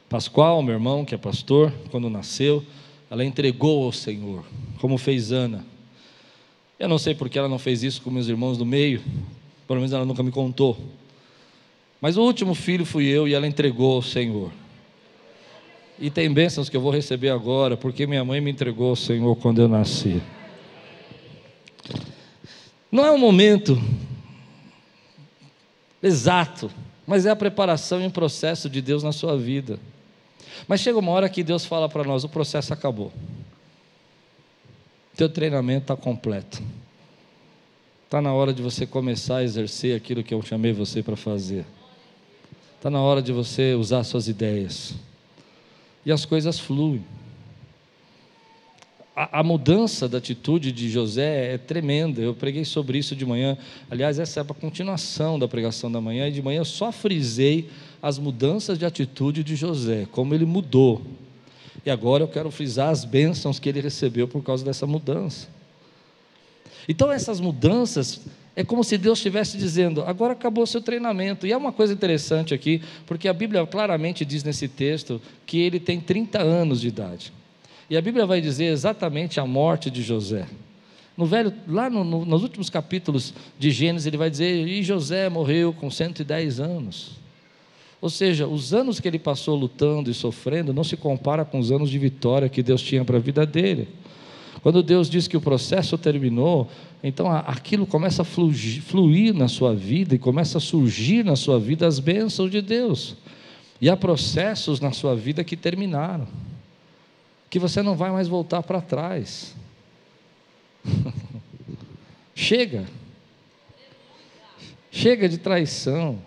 Pascoal, 0.08 0.62
meu 0.62 0.74
irmão, 0.74 1.04
que 1.04 1.14
é 1.14 1.18
pastor, 1.18 1.70
quando 1.90 2.08
nasceu, 2.08 2.64
ela 3.10 3.24
entregou 3.24 3.84
ao 3.84 3.92
Senhor, 3.92 4.44
como 4.80 4.96
fez 4.96 5.30
Ana. 5.30 5.66
Eu 6.78 6.88
não 6.88 6.99
sei 6.99 7.14
porque 7.14 7.38
ela 7.38 7.49
não 7.49 7.59
fez 7.59 7.83
isso 7.83 8.02
com 8.02 8.11
meus 8.11 8.28
irmãos 8.28 8.59
do 8.59 8.66
meio, 8.66 9.02
pelo 9.66 9.81
menos 9.81 9.93
ela 9.93 10.04
nunca 10.04 10.23
me 10.23 10.31
contou. 10.31 10.76
Mas 12.00 12.16
o 12.16 12.23
último 12.23 12.54
filho 12.54 12.85
fui 12.85 13.07
eu 13.07 13.26
e 13.26 13.35
ela 13.35 13.47
entregou 13.47 13.95
ao 13.95 14.02
Senhor. 14.02 14.50
E 15.99 16.11
tem 16.11 16.33
bênçãos 16.33 16.69
que 16.69 16.76
eu 16.76 16.81
vou 16.81 16.90
receber 16.90 17.31
agora, 17.31 17.76
porque 17.76 18.07
minha 18.07 18.25
mãe 18.25 18.40
me 18.40 18.50
entregou 18.50 18.90
ao 18.90 18.97
Senhor 18.97 19.35
quando 19.37 19.61
eu 19.62 19.69
nasci. 19.69 20.21
Não 22.90 23.04
é 23.04 23.12
um 23.12 23.19
momento 23.19 23.81
exato 26.02 26.71
mas 27.07 27.26
é 27.26 27.31
a 27.31 27.37
preparação 27.37 28.00
e 28.00 28.07
um 28.07 28.11
processo 28.11 28.69
de 28.69 28.81
Deus 28.81 29.02
na 29.02 29.12
sua 29.12 29.37
vida. 29.37 29.78
Mas 30.66 30.81
chega 30.81 30.99
uma 30.99 31.12
hora 31.12 31.28
que 31.28 31.43
Deus 31.43 31.64
fala 31.64 31.88
para 31.88 32.04
nós: 32.04 32.25
o 32.25 32.28
processo 32.28 32.73
acabou, 32.73 33.12
teu 35.16 35.28
treinamento 35.28 35.85
está 35.85 35.97
completo, 35.97 36.62
está 38.04 38.21
na 38.21 38.33
hora 38.33 38.52
de 38.52 38.62
você 38.62 38.87
começar 38.87 39.38
a 39.38 39.44
exercer 39.44 39.97
aquilo 39.97 40.23
que 40.23 40.35
eu 40.35 40.42
chamei 40.42 40.73
você 40.73 41.02
para 41.02 41.16
fazer, 41.16 41.64
está 42.76 42.90
na 42.90 43.00
hora 43.00 43.23
de 43.23 43.33
você 43.33 43.75
usar 43.75 44.04
suas 44.04 44.28
ideias, 44.28 44.94
e 46.04 46.12
as 46.12 46.25
coisas 46.25 46.59
fluem 46.59 47.02
a, 49.16 49.44
mudança 49.44 50.09
da 50.09 50.18
atitude 50.18 50.73
de 50.73 50.90
José 50.90 51.54
é 51.54 51.59
tremenda. 51.59 52.21
Eu 52.21 52.35
preguei 52.35 52.64
sobre 52.64 52.99
isso 52.99 53.14
de 53.14 53.25
manhã. 53.25 53.56
Aliás, 53.88 54.18
essa 54.18 54.40
é 54.40 54.42
a 54.42 54.44
continuação 54.47 55.38
da 55.38 55.47
pregação 55.47 55.90
da 55.90 56.00
manhã. 56.00 56.26
E 56.26 56.33
de 56.33 56.42
manhã 56.42 56.59
eu 56.59 56.64
só 56.64 56.90
frisei 56.90 57.68
as 58.02 58.18
mudanças 58.18 58.76
de 58.76 58.85
atitude 58.85 59.44
de 59.44 59.54
José, 59.54 60.09
como 60.11 60.35
ele 60.35 60.44
mudou. 60.44 61.00
E 61.84 61.90
agora 61.90 62.22
eu 62.22 62.28
quero 62.28 62.50
frisar 62.50 62.88
as 62.88 63.04
bênçãos 63.04 63.58
que 63.58 63.68
ele 63.68 63.80
recebeu 63.80 64.26
por 64.26 64.42
causa 64.42 64.64
dessa 64.64 64.86
mudança. 64.86 65.48
Então, 66.88 67.10
essas 67.10 67.40
mudanças 67.40 68.20
é 68.56 68.62
como 68.62 68.84
se 68.84 68.96
Deus 68.96 69.18
estivesse 69.18 69.58
dizendo: 69.58 70.02
agora 70.02 70.32
acabou 70.32 70.66
seu 70.66 70.80
treinamento. 70.80 71.46
E 71.46 71.52
é 71.52 71.56
uma 71.56 71.72
coisa 71.72 71.92
interessante 71.92 72.54
aqui, 72.54 72.80
porque 73.06 73.28
a 73.28 73.32
Bíblia 73.32 73.66
claramente 73.66 74.24
diz 74.24 74.44
nesse 74.44 74.68
texto 74.68 75.20
que 75.46 75.60
ele 75.60 75.80
tem 75.80 76.00
30 76.00 76.40
anos 76.40 76.80
de 76.80 76.88
idade. 76.88 77.32
E 77.90 77.96
a 77.96 78.00
Bíblia 78.00 78.24
vai 78.24 78.40
dizer 78.40 78.66
exatamente 78.66 79.38
a 79.38 79.46
morte 79.46 79.90
de 79.90 80.02
José. 80.02 80.46
No 81.16 81.26
velho, 81.26 81.52
lá 81.68 81.88
no, 81.90 82.02
no, 82.02 82.24
nos 82.24 82.42
últimos 82.42 82.70
capítulos 82.70 83.34
de 83.58 83.70
Gênesis, 83.70 84.06
ele 84.06 84.16
vai 84.16 84.30
dizer: 84.30 84.66
e 84.66 84.82
José 84.82 85.28
morreu 85.28 85.72
com 85.72 85.90
110 85.90 86.60
anos. 86.60 87.24
Ou 88.04 88.11
seja, 88.11 88.46
os 88.46 88.75
anos 88.75 89.00
que 89.00 89.08
ele 89.08 89.18
passou 89.18 89.56
lutando 89.56 90.11
e 90.11 90.14
sofrendo 90.14 90.75
não 90.75 90.84
se 90.84 90.94
compara 90.94 91.42
com 91.42 91.58
os 91.58 91.73
anos 91.73 91.88
de 91.88 91.99
vitória 91.99 92.50
que 92.50 92.62
Deus 92.62 92.82
tinha 92.82 93.02
para 93.02 93.16
a 93.16 93.18
vida 93.18 93.46
dele. 93.46 93.88
Quando 94.62 94.82
Deus 94.82 95.08
diz 95.08 95.26
que 95.26 95.38
o 95.38 95.40
processo 95.40 95.96
terminou, 95.96 96.68
então 97.02 97.32
aquilo 97.32 97.87
começa 97.87 98.20
a 98.20 98.25
fluir, 98.25 98.82
fluir 98.82 99.32
na 99.32 99.49
sua 99.49 99.75
vida 99.75 100.14
e 100.14 100.18
começa 100.18 100.58
a 100.58 100.61
surgir 100.61 101.25
na 101.25 101.34
sua 101.34 101.58
vida 101.58 101.87
as 101.87 101.99
bênçãos 101.99 102.50
de 102.50 102.61
Deus. 102.61 103.16
E 103.80 103.88
há 103.88 103.96
processos 103.96 104.80
na 104.80 104.92
sua 104.92 105.16
vida 105.16 105.42
que 105.42 105.56
terminaram 105.56 106.28
que 107.49 107.58
você 107.58 107.80
não 107.80 107.96
vai 107.96 108.11
mais 108.11 108.28
voltar 108.28 108.62
para 108.62 108.82
trás. 108.82 109.56
Chega. 112.37 112.84
Chega 114.90 115.26
de 115.26 115.38
traição. 115.38 116.18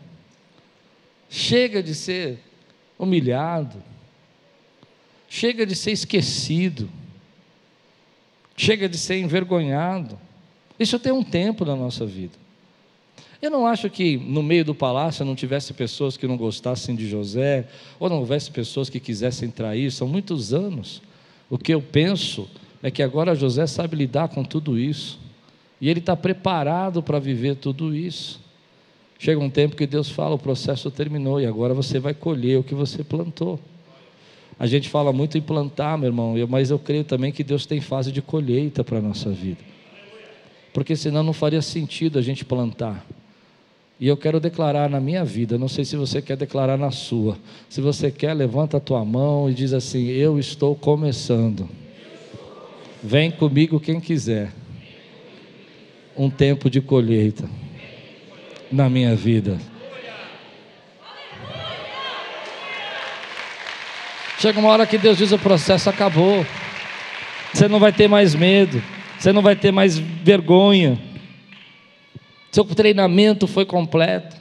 Chega 1.29 1.83
de 1.83 1.93
ser 1.93 2.39
humilhado. 2.97 3.81
Chega 5.29 5.65
de 5.65 5.75
ser 5.75 5.91
esquecido. 5.91 6.89
Chega 8.55 8.87
de 8.87 8.97
ser 8.97 9.19
envergonhado. 9.19 10.17
Isso 10.79 10.97
tem 10.99 11.11
um 11.11 11.23
tempo 11.23 11.65
na 11.65 11.75
nossa 11.75 12.05
vida. 12.05 12.37
Eu 13.41 13.51
não 13.51 13.67
acho 13.67 13.89
que 13.89 14.17
no 14.17 14.41
meio 14.41 14.65
do 14.65 14.73
palácio 14.73 15.23
não 15.23 15.35
tivesse 15.35 15.73
pessoas 15.73 16.17
que 16.17 16.27
não 16.27 16.37
gostassem 16.37 16.95
de 16.95 17.07
José, 17.07 17.67
ou 17.99 18.09
não 18.09 18.17
houvesse 18.17 18.49
pessoas 18.49 18.89
que 18.89 18.99
quisessem 18.99 19.49
trair, 19.49 19.91
são 19.91 20.07
muitos 20.07 20.53
anos. 20.53 21.01
O 21.49 21.57
que 21.57 21.73
eu 21.73 21.81
penso 21.81 22.49
é 22.81 22.89
que 22.89 23.03
agora 23.03 23.35
José 23.35 23.67
sabe 23.67 23.95
lidar 23.95 24.29
com 24.29 24.43
tudo 24.43 24.77
isso. 24.77 25.19
E 25.79 25.89
ele 25.89 25.99
está 25.99 26.15
preparado 26.15 27.03
para 27.03 27.19
viver 27.19 27.55
tudo 27.55 27.95
isso. 27.95 28.39
Chega 29.19 29.39
um 29.39 29.49
tempo 29.49 29.75
que 29.75 29.87
Deus 29.87 30.09
fala: 30.09 30.35
o 30.35 30.39
processo 30.39 30.91
terminou 30.91 31.41
e 31.41 31.45
agora 31.45 31.73
você 31.73 31.99
vai 31.99 32.13
colher 32.13 32.59
o 32.59 32.63
que 32.63 32.75
você 32.75 33.03
plantou. 33.03 33.59
A 34.59 34.65
gente 34.65 34.89
fala 34.89 35.13
muito 35.13 35.37
em 35.37 35.41
plantar, 35.41 35.97
meu 35.97 36.07
irmão, 36.07 36.35
mas 36.49 36.71
eu 36.71 36.79
creio 36.79 37.03
também 37.03 37.31
que 37.31 37.43
Deus 37.43 37.65
tem 37.65 37.79
fase 37.79 38.11
de 38.11 38.21
colheita 38.21 38.83
para 38.83 38.97
a 38.97 39.01
nossa 39.01 39.29
vida. 39.29 39.59
Porque 40.73 40.95
senão 40.95 41.21
não 41.21 41.33
faria 41.33 41.61
sentido 41.61 42.17
a 42.17 42.21
gente 42.21 42.43
plantar. 42.43 43.05
E 43.99 44.07
eu 44.07 44.17
quero 44.17 44.39
declarar 44.39 44.89
na 44.89 44.99
minha 44.99 45.23
vida, 45.25 45.57
não 45.57 45.67
sei 45.67 45.83
se 45.83 45.95
você 45.95 46.21
quer 46.21 46.37
declarar 46.37 46.77
na 46.77 46.91
sua. 46.91 47.37
Se 47.67 47.81
você 47.81 48.11
quer, 48.11 48.33
levanta 48.33 48.77
a 48.77 48.79
tua 48.79 49.03
mão 49.03 49.49
e 49.49 49.53
diz 49.53 49.73
assim: 49.73 50.07
Eu 50.07 50.39
estou 50.39 50.75
começando. 50.75 51.67
Vem 53.03 53.31
comigo 53.31 53.79
quem 53.79 53.99
quiser. 53.99 54.51
Um 56.15 56.31
tempo 56.31 56.67
de 56.67 56.81
colheita 56.81 57.47
na 58.71 58.89
minha 58.89 59.15
vida. 59.15 59.57
Chega 64.39 64.59
uma 64.59 64.69
hora 64.69 64.85
que 64.85 64.97
Deus 64.97 65.17
diz: 65.17 65.31
o 65.31 65.39
processo 65.39 65.89
acabou. 65.89 66.45
Você 67.53 67.67
não 67.67 67.79
vai 67.79 67.91
ter 67.91 68.07
mais 68.07 68.35
medo, 68.35 68.83
você 69.17 69.33
não 69.33 69.41
vai 69.41 69.55
ter 69.55 69.71
mais 69.71 69.97
vergonha, 69.97 70.99
seu 72.51 72.65
treinamento 72.65 73.45
foi 73.45 73.65
completo. 73.65 74.35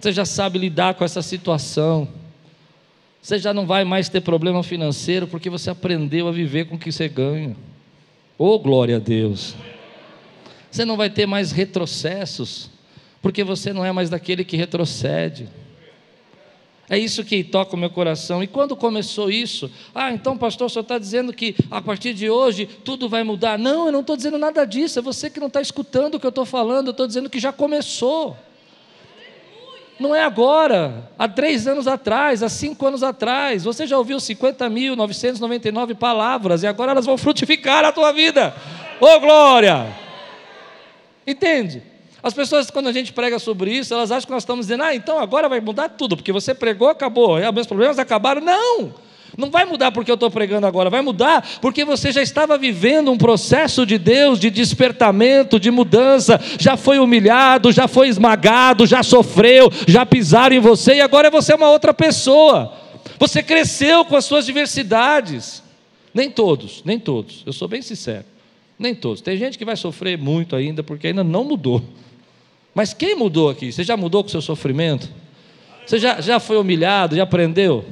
Você 0.00 0.12
já 0.12 0.24
sabe 0.24 0.58
lidar 0.58 0.94
com 0.94 1.04
essa 1.04 1.22
situação. 1.22 2.08
Você 3.20 3.38
já 3.38 3.52
não 3.52 3.66
vai 3.66 3.84
mais 3.84 4.08
ter 4.08 4.20
problema 4.20 4.62
financeiro 4.62 5.26
porque 5.26 5.50
você 5.50 5.70
aprendeu 5.70 6.28
a 6.28 6.30
viver 6.30 6.66
com 6.66 6.76
o 6.76 6.78
que 6.78 6.92
você 6.92 7.08
ganha. 7.08 7.56
Oh, 8.38 8.58
glória 8.58 8.96
a 8.96 9.00
Deus. 9.00 9.56
Você 10.70 10.84
não 10.84 10.96
vai 10.96 11.10
ter 11.10 11.26
mais 11.26 11.50
retrocessos, 11.50 12.70
porque 13.26 13.42
você 13.42 13.72
não 13.72 13.84
é 13.84 13.90
mais 13.90 14.08
daquele 14.08 14.44
que 14.44 14.56
retrocede. 14.56 15.48
É 16.88 16.96
isso 16.96 17.24
que 17.24 17.42
toca 17.42 17.74
o 17.74 17.76
meu 17.76 17.90
coração. 17.90 18.40
E 18.40 18.46
quando 18.46 18.76
começou 18.76 19.28
isso? 19.28 19.68
Ah, 19.92 20.12
então, 20.12 20.38
pastor, 20.38 20.70
senhor 20.70 20.82
está 20.82 20.96
dizendo 20.96 21.32
que 21.32 21.56
a 21.68 21.80
partir 21.80 22.14
de 22.14 22.30
hoje 22.30 22.66
tudo 22.66 23.08
vai 23.08 23.24
mudar. 23.24 23.58
Não, 23.58 23.86
eu 23.86 23.90
não 23.90 24.02
estou 24.02 24.16
dizendo 24.16 24.38
nada 24.38 24.64
disso. 24.64 25.00
É 25.00 25.02
você 25.02 25.28
que 25.28 25.40
não 25.40 25.48
está 25.48 25.60
escutando 25.60 26.14
o 26.14 26.20
que 26.20 26.26
eu 26.26 26.28
estou 26.28 26.44
falando. 26.44 26.86
Eu 26.86 26.90
estou 26.92 27.04
dizendo 27.04 27.28
que 27.28 27.40
já 27.40 27.52
começou. 27.52 28.36
Não 29.98 30.14
é 30.14 30.22
agora, 30.22 31.10
há 31.18 31.26
três 31.26 31.66
anos 31.66 31.88
atrás, 31.88 32.44
há 32.44 32.48
cinco 32.48 32.86
anos 32.86 33.02
atrás. 33.02 33.64
Você 33.64 33.88
já 33.88 33.98
ouviu 33.98 34.18
50.999 34.18 35.96
palavras 35.96 36.62
e 36.62 36.68
agora 36.68 36.92
elas 36.92 37.06
vão 37.06 37.18
frutificar 37.18 37.84
a 37.84 37.90
tua 37.90 38.12
vida. 38.12 38.54
Ô 39.00 39.04
oh, 39.04 39.18
glória! 39.18 39.92
Entende? 41.26 41.95
As 42.22 42.32
pessoas, 42.34 42.70
quando 42.70 42.88
a 42.88 42.92
gente 42.92 43.12
prega 43.12 43.38
sobre 43.38 43.70
isso, 43.72 43.94
elas 43.94 44.10
acham 44.10 44.26
que 44.26 44.32
nós 44.32 44.42
estamos 44.42 44.66
dizendo, 44.66 44.82
ah, 44.82 44.94
então 44.94 45.18
agora 45.18 45.48
vai 45.48 45.60
mudar 45.60 45.90
tudo, 45.90 46.16
porque 46.16 46.32
você 46.32 46.54
pregou, 46.54 46.88
acabou, 46.88 47.38
e 47.38 47.52
meus 47.52 47.66
problemas 47.66 47.98
acabaram. 47.98 48.40
Não! 48.40 49.06
Não 49.36 49.50
vai 49.50 49.66
mudar 49.66 49.92
porque 49.92 50.10
eu 50.10 50.14
estou 50.14 50.30
pregando 50.30 50.66
agora, 50.66 50.88
vai 50.88 51.02
mudar 51.02 51.46
porque 51.60 51.84
você 51.84 52.10
já 52.10 52.22
estava 52.22 52.56
vivendo 52.56 53.10
um 53.10 53.18
processo 53.18 53.84
de 53.84 53.98
Deus, 53.98 54.40
de 54.40 54.50
despertamento, 54.50 55.60
de 55.60 55.70
mudança, 55.70 56.40
já 56.58 56.76
foi 56.76 56.98
humilhado, 56.98 57.70
já 57.70 57.86
foi 57.86 58.08
esmagado, 58.08 58.86
já 58.86 59.02
sofreu, 59.02 59.70
já 59.86 60.06
pisaram 60.06 60.56
em 60.56 60.60
você 60.60 60.94
e 60.94 61.00
agora 61.02 61.30
você 61.30 61.52
é 61.52 61.56
uma 61.56 61.68
outra 61.68 61.92
pessoa. 61.92 62.72
Você 63.18 63.42
cresceu 63.42 64.04
com 64.04 64.16
as 64.16 64.24
suas 64.24 64.46
diversidades. 64.46 65.62
Nem 66.14 66.30
todos, 66.30 66.82
nem 66.82 66.98
todos, 66.98 67.42
eu 67.44 67.52
sou 67.52 67.68
bem 67.68 67.82
sincero, 67.82 68.24
nem 68.78 68.94
todos. 68.94 69.20
Tem 69.20 69.36
gente 69.36 69.58
que 69.58 69.66
vai 69.66 69.76
sofrer 69.76 70.16
muito 70.16 70.56
ainda 70.56 70.82
porque 70.82 71.08
ainda 71.08 71.22
não 71.22 71.44
mudou. 71.44 71.82
Mas 72.76 72.92
quem 72.92 73.14
mudou 73.14 73.48
aqui? 73.48 73.72
Você 73.72 73.82
já 73.82 73.96
mudou 73.96 74.22
com 74.22 74.28
o 74.28 74.30
seu 74.30 74.42
sofrimento? 74.42 75.08
Você 75.86 75.98
já, 75.98 76.20
já 76.20 76.38
foi 76.38 76.58
humilhado, 76.58 77.16
já 77.16 77.22
aprendeu? 77.22 77.82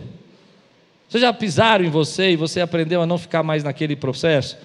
Você 1.08 1.18
já 1.18 1.32
pisaram 1.32 1.86
em 1.86 1.88
você 1.88 2.32
e 2.32 2.36
você 2.36 2.60
aprendeu 2.60 3.00
a 3.00 3.06
não 3.06 3.16
ficar 3.16 3.42
mais 3.42 3.64
naquele 3.64 3.96
processo? 3.96 4.58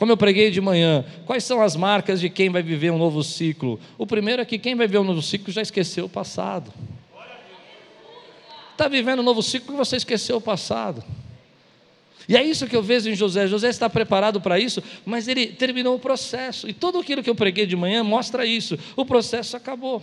Como 0.00 0.10
eu 0.10 0.16
preguei 0.16 0.50
de 0.50 0.60
manhã, 0.60 1.04
quais 1.26 1.44
são 1.44 1.62
as 1.62 1.76
marcas 1.76 2.20
de 2.20 2.28
quem 2.28 2.50
vai 2.50 2.60
viver 2.60 2.90
um 2.90 2.98
novo 2.98 3.22
ciclo? 3.22 3.78
O 3.96 4.04
primeiro 4.04 4.42
é 4.42 4.44
que 4.44 4.58
quem 4.58 4.74
vai 4.74 4.88
viver 4.88 4.98
um 4.98 5.04
novo 5.04 5.22
ciclo 5.22 5.52
já 5.52 5.62
esqueceu 5.62 6.06
o 6.06 6.08
passado. 6.08 6.72
Está 8.72 8.88
vivendo 8.88 9.20
um 9.20 9.24
novo 9.24 9.44
ciclo 9.44 9.66
porque 9.66 9.78
você 9.78 9.94
esqueceu 9.94 10.38
o 10.38 10.40
passado. 10.40 11.04
E 12.28 12.36
é 12.36 12.44
isso 12.44 12.66
que 12.66 12.76
eu 12.76 12.82
vejo 12.82 13.10
em 13.10 13.14
José. 13.14 13.46
José 13.46 13.68
está 13.68 13.88
preparado 13.88 14.40
para 14.40 14.58
isso, 14.58 14.82
mas 15.04 15.28
ele 15.28 15.46
terminou 15.46 15.96
o 15.96 15.98
processo. 15.98 16.68
E 16.68 16.72
tudo 16.72 16.98
aquilo 16.98 17.22
que 17.22 17.30
eu 17.30 17.34
preguei 17.34 17.66
de 17.66 17.76
manhã 17.76 18.04
mostra 18.04 18.46
isso. 18.46 18.78
O 18.96 19.04
processo 19.04 19.56
acabou. 19.56 20.02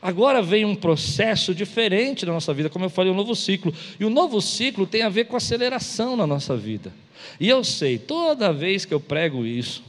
Agora 0.00 0.42
vem 0.42 0.64
um 0.64 0.74
processo 0.74 1.54
diferente 1.54 2.26
na 2.26 2.32
nossa 2.32 2.52
vida, 2.52 2.68
como 2.68 2.84
eu 2.84 2.90
falei, 2.90 3.12
um 3.12 3.16
novo 3.16 3.36
ciclo. 3.36 3.72
E 4.00 4.04
o 4.04 4.10
novo 4.10 4.40
ciclo 4.40 4.86
tem 4.86 5.02
a 5.02 5.08
ver 5.08 5.26
com 5.26 5.36
aceleração 5.36 6.16
na 6.16 6.26
nossa 6.26 6.56
vida. 6.56 6.92
E 7.38 7.48
eu 7.48 7.62
sei, 7.62 7.98
toda 7.98 8.52
vez 8.52 8.84
que 8.84 8.92
eu 8.92 8.98
prego 8.98 9.46
isso, 9.46 9.84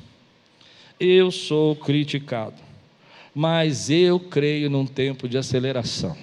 eu 0.99 1.31
sou 1.31 1.75
criticado. 1.75 2.61
Mas 3.33 3.89
eu 3.89 4.19
creio 4.19 4.69
num 4.69 4.85
tempo 4.85 5.27
de 5.27 5.37
aceleração. 5.37 6.15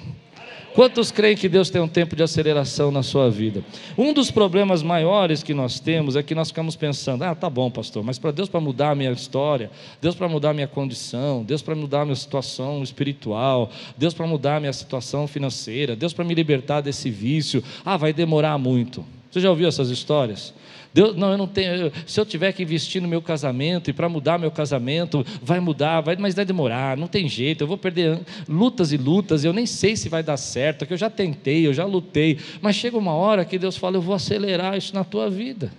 Quantos 0.74 1.10
creem 1.10 1.36
que 1.36 1.48
Deus 1.48 1.68
tem 1.68 1.80
um 1.80 1.88
tempo 1.88 2.14
de 2.14 2.22
aceleração 2.22 2.90
na 2.90 3.02
sua 3.02 3.28
vida? 3.28 3.64
Um 3.98 4.12
dos 4.12 4.30
problemas 4.30 4.82
maiores 4.82 5.42
que 5.42 5.52
nós 5.52 5.80
temos 5.80 6.14
é 6.14 6.22
que 6.22 6.34
nós 6.34 6.48
ficamos 6.48 6.76
pensando: 6.76 7.24
ah, 7.24 7.34
tá 7.34 7.50
bom, 7.50 7.70
pastor, 7.70 8.04
mas 8.04 8.18
para 8.18 8.30
Deus 8.30 8.48
para 8.48 8.60
mudar 8.60 8.90
a 8.90 8.94
minha 8.94 9.10
história, 9.10 9.70
Deus 10.00 10.14
para 10.14 10.28
mudar 10.28 10.50
a 10.50 10.54
minha 10.54 10.68
condição, 10.68 11.42
Deus 11.42 11.60
para 11.60 11.74
mudar 11.74 12.02
a 12.02 12.04
minha 12.04 12.16
situação 12.16 12.82
espiritual, 12.82 13.70
Deus 13.96 14.14
para 14.14 14.26
mudar 14.26 14.56
a 14.56 14.60
minha 14.60 14.72
situação 14.72 15.26
financeira, 15.26 15.96
Deus 15.96 16.12
para 16.12 16.24
me 16.24 16.34
libertar 16.34 16.80
desse 16.80 17.10
vício, 17.10 17.62
ah, 17.84 17.96
vai 17.96 18.12
demorar 18.12 18.56
muito. 18.56 19.04
Você 19.30 19.40
já 19.40 19.50
ouviu 19.50 19.68
essas 19.68 19.90
histórias? 19.90 20.52
Deus, 20.92 21.16
não, 21.16 21.30
eu 21.30 21.38
não 21.38 21.46
tenho. 21.46 21.92
Se 22.04 22.20
eu 22.20 22.26
tiver 22.26 22.52
que 22.52 22.62
investir 22.64 23.00
no 23.00 23.06
meu 23.06 23.22
casamento 23.22 23.88
e 23.88 23.92
para 23.92 24.08
mudar 24.08 24.38
meu 24.38 24.50
casamento, 24.50 25.24
vai 25.40 25.60
mudar, 25.60 26.00
vai, 26.00 26.16
mas 26.16 26.34
vai 26.34 26.44
demorar, 26.44 26.96
não 26.96 27.06
tem 27.06 27.28
jeito. 27.28 27.62
Eu 27.62 27.68
vou 27.68 27.78
perder 27.78 28.20
lutas 28.48 28.92
e 28.92 28.96
lutas. 28.96 29.44
Eu 29.44 29.52
nem 29.52 29.66
sei 29.66 29.94
se 29.94 30.08
vai 30.08 30.22
dar 30.22 30.36
certo, 30.36 30.84
que 30.84 30.92
eu 30.92 30.96
já 30.96 31.08
tentei, 31.08 31.64
eu 31.64 31.72
já 31.72 31.84
lutei. 31.84 32.38
Mas 32.60 32.74
chega 32.74 32.98
uma 32.98 33.14
hora 33.14 33.44
que 33.44 33.56
Deus 33.56 33.76
fala: 33.76 33.96
eu 33.96 34.02
vou 34.02 34.14
acelerar 34.14 34.76
isso 34.76 34.92
na 34.92 35.04
tua 35.04 35.30
vida. 35.30 35.72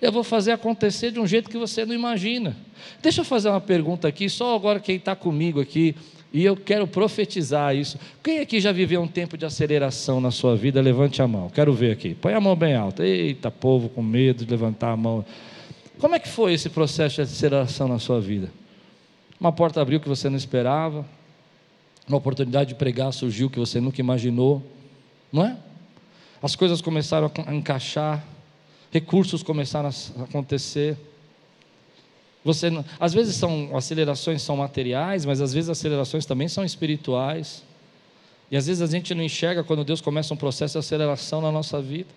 Eu 0.00 0.12
vou 0.12 0.24
fazer 0.24 0.52
acontecer 0.52 1.10
de 1.10 1.20
um 1.20 1.26
jeito 1.26 1.50
que 1.50 1.58
você 1.58 1.84
não 1.84 1.94
imagina. 1.94 2.56
Deixa 3.02 3.20
eu 3.20 3.24
fazer 3.24 3.48
uma 3.50 3.60
pergunta 3.60 4.08
aqui, 4.08 4.28
só 4.28 4.54
agora 4.54 4.80
quem 4.80 4.96
está 4.96 5.14
comigo 5.16 5.60
aqui 5.60 5.94
e 6.36 6.44
eu 6.44 6.54
quero 6.54 6.86
profetizar 6.86 7.74
isso. 7.74 7.98
Quem 8.22 8.40
aqui 8.40 8.60
já 8.60 8.70
viveu 8.70 9.00
um 9.00 9.08
tempo 9.08 9.38
de 9.38 9.46
aceleração 9.46 10.20
na 10.20 10.30
sua 10.30 10.54
vida? 10.54 10.82
Levante 10.82 11.22
a 11.22 11.26
mão. 11.26 11.48
Quero 11.48 11.72
ver 11.72 11.92
aqui. 11.92 12.14
Põe 12.14 12.34
a 12.34 12.40
mão 12.42 12.54
bem 12.54 12.74
alta. 12.74 13.06
Eita, 13.06 13.50
povo 13.50 13.88
com 13.88 14.02
medo 14.02 14.44
de 14.44 14.50
levantar 14.50 14.90
a 14.90 14.96
mão. 14.98 15.24
Como 15.98 16.14
é 16.14 16.18
que 16.18 16.28
foi 16.28 16.52
esse 16.52 16.68
processo 16.68 17.14
de 17.14 17.22
aceleração 17.22 17.88
na 17.88 17.98
sua 17.98 18.20
vida? 18.20 18.52
Uma 19.40 19.50
porta 19.50 19.80
abriu 19.80 19.98
que 19.98 20.10
você 20.10 20.28
não 20.28 20.36
esperava. 20.36 21.06
Uma 22.06 22.18
oportunidade 22.18 22.68
de 22.68 22.74
pregar 22.74 23.14
surgiu 23.14 23.48
que 23.48 23.58
você 23.58 23.80
nunca 23.80 23.98
imaginou. 23.98 24.62
Não 25.32 25.42
é? 25.42 25.56
As 26.42 26.54
coisas 26.54 26.82
começaram 26.82 27.32
a 27.46 27.54
encaixar. 27.54 28.22
Recursos 28.90 29.42
começaram 29.42 29.88
a 29.88 30.22
acontecer. 30.24 30.98
Você, 32.46 32.68
às 33.00 33.12
vezes 33.12 33.34
são 33.34 33.76
acelerações 33.76 34.40
são 34.40 34.56
materiais, 34.56 35.24
mas 35.24 35.40
às 35.40 35.52
vezes 35.52 35.68
acelerações 35.68 36.24
também 36.24 36.46
são 36.46 36.64
espirituais. 36.64 37.64
E 38.48 38.56
às 38.56 38.68
vezes 38.68 38.80
a 38.80 38.86
gente 38.86 39.12
não 39.16 39.24
enxerga 39.24 39.64
quando 39.64 39.82
Deus 39.82 40.00
começa 40.00 40.32
um 40.32 40.36
processo 40.36 40.74
de 40.74 40.78
aceleração 40.78 41.40
na 41.40 41.50
nossa 41.50 41.82
vida. 41.82 42.08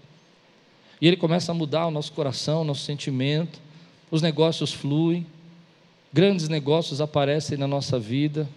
E 1.01 1.07
Ele 1.07 1.17
começa 1.17 1.51
a 1.51 1.55
mudar 1.55 1.87
o 1.87 1.91
nosso 1.91 2.11
coração, 2.11 2.61
o 2.61 2.63
nosso 2.63 2.83
sentimento, 2.83 3.59
os 4.11 4.21
negócios 4.21 4.71
fluem, 4.71 5.25
grandes 6.13 6.47
negócios 6.47 7.01
aparecem 7.01 7.57
na 7.57 7.65
nossa 7.65 7.97
vida. 7.97 8.47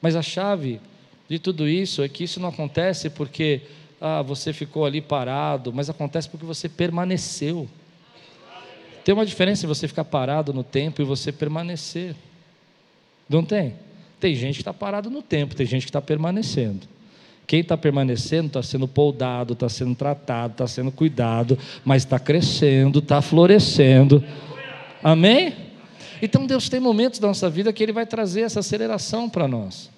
Mas 0.00 0.16
a 0.16 0.22
chave 0.22 0.80
de 1.28 1.38
tudo 1.38 1.68
isso 1.68 2.02
é 2.02 2.08
que 2.08 2.24
isso 2.24 2.40
não 2.40 2.48
acontece 2.48 3.08
porque 3.08 3.60
ah, 4.00 4.20
você 4.20 4.52
ficou 4.52 4.84
ali 4.84 5.00
parado, 5.00 5.72
mas 5.72 5.88
acontece 5.88 6.28
porque 6.28 6.44
você 6.44 6.68
permaneceu. 6.68 7.68
Tem 9.04 9.14
uma 9.14 9.26
diferença 9.26 9.64
em 9.64 9.68
você 9.68 9.88
ficar 9.88 10.04
parado 10.04 10.52
no 10.52 10.62
tempo 10.62 11.02
e 11.02 11.04
você 11.04 11.32
permanecer. 11.32 12.14
Não 13.28 13.44
tem? 13.44 13.74
Tem 14.20 14.34
gente 14.34 14.56
que 14.56 14.60
está 14.60 14.72
parado 14.72 15.10
no 15.10 15.22
tempo, 15.22 15.54
tem 15.54 15.66
gente 15.66 15.82
que 15.82 15.90
está 15.90 16.00
permanecendo. 16.00 16.86
Quem 17.46 17.60
está 17.60 17.76
permanecendo 17.76 18.46
está 18.46 18.62
sendo 18.62 18.86
poldado, 18.86 19.54
está 19.54 19.68
sendo 19.68 19.94
tratado, 19.94 20.52
está 20.52 20.66
sendo 20.66 20.92
cuidado, 20.92 21.58
mas 21.84 22.02
está 22.02 22.18
crescendo, 22.18 23.00
está 23.00 23.20
florescendo. 23.20 24.22
Amém? 25.02 25.54
Então 26.20 26.46
Deus 26.46 26.68
tem 26.68 26.78
momentos 26.78 27.18
da 27.18 27.26
nossa 27.26 27.50
vida 27.50 27.72
que 27.72 27.82
Ele 27.82 27.92
vai 27.92 28.06
trazer 28.06 28.42
essa 28.42 28.60
aceleração 28.60 29.28
para 29.28 29.48
nós. 29.48 29.90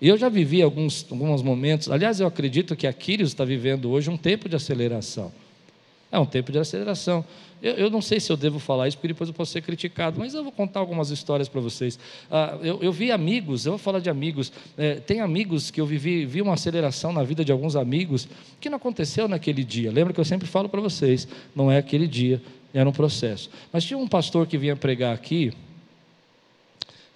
E 0.00 0.08
eu 0.08 0.16
já 0.16 0.28
vivi 0.28 0.62
alguns, 0.62 1.06
alguns 1.10 1.42
momentos, 1.42 1.90
aliás, 1.90 2.20
eu 2.20 2.26
acredito 2.26 2.74
que 2.74 2.86
Aquiles 2.86 3.28
está 3.28 3.44
vivendo 3.44 3.90
hoje 3.90 4.08
um 4.08 4.16
tempo 4.16 4.48
de 4.48 4.56
aceleração. 4.56 5.30
É 6.10 6.18
um 6.18 6.24
tempo 6.24 6.50
de 6.50 6.58
aceleração. 6.58 7.24
Eu, 7.60 7.74
eu, 7.74 7.90
não 7.90 8.00
sei 8.00 8.20
se 8.20 8.30
eu 8.30 8.36
devo 8.36 8.58
falar 8.58 8.86
isso, 8.86 8.96
porque 8.96 9.08
depois 9.08 9.28
eu 9.28 9.34
posso 9.34 9.52
ser 9.52 9.60
criticado, 9.62 10.18
mas 10.18 10.32
eu 10.32 10.42
vou 10.42 10.52
contar 10.52 10.80
algumas 10.80 11.10
histórias 11.10 11.48
para 11.48 11.60
vocês. 11.60 11.98
Ah, 12.30 12.56
eu, 12.62 12.78
eu, 12.80 12.92
vi 12.92 13.10
amigos, 13.10 13.66
eu 13.66 13.72
vou 13.72 13.78
falar 13.78 13.98
de 13.98 14.08
amigos. 14.08 14.52
É, 14.76 14.94
tem 14.94 15.20
amigos 15.20 15.70
que 15.70 15.80
eu 15.80 15.86
vivi, 15.86 16.24
vi 16.24 16.40
uma 16.40 16.54
aceleração 16.54 17.12
na 17.12 17.22
vida 17.24 17.44
de 17.44 17.50
alguns 17.50 17.74
amigos 17.74 18.28
que 18.60 18.70
não 18.70 18.76
aconteceu 18.76 19.26
naquele 19.26 19.64
dia. 19.64 19.90
Lembra 19.90 20.14
que 20.14 20.20
eu 20.20 20.24
sempre 20.24 20.46
falo 20.46 20.68
para 20.68 20.80
vocês, 20.80 21.26
não 21.54 21.70
é 21.70 21.78
aquele 21.78 22.06
dia, 22.06 22.40
era 22.72 22.88
um 22.88 22.92
processo. 22.92 23.50
Mas 23.72 23.84
tinha 23.84 23.98
um 23.98 24.06
pastor 24.06 24.46
que 24.46 24.56
vinha 24.56 24.76
pregar 24.76 25.12
aqui, 25.12 25.52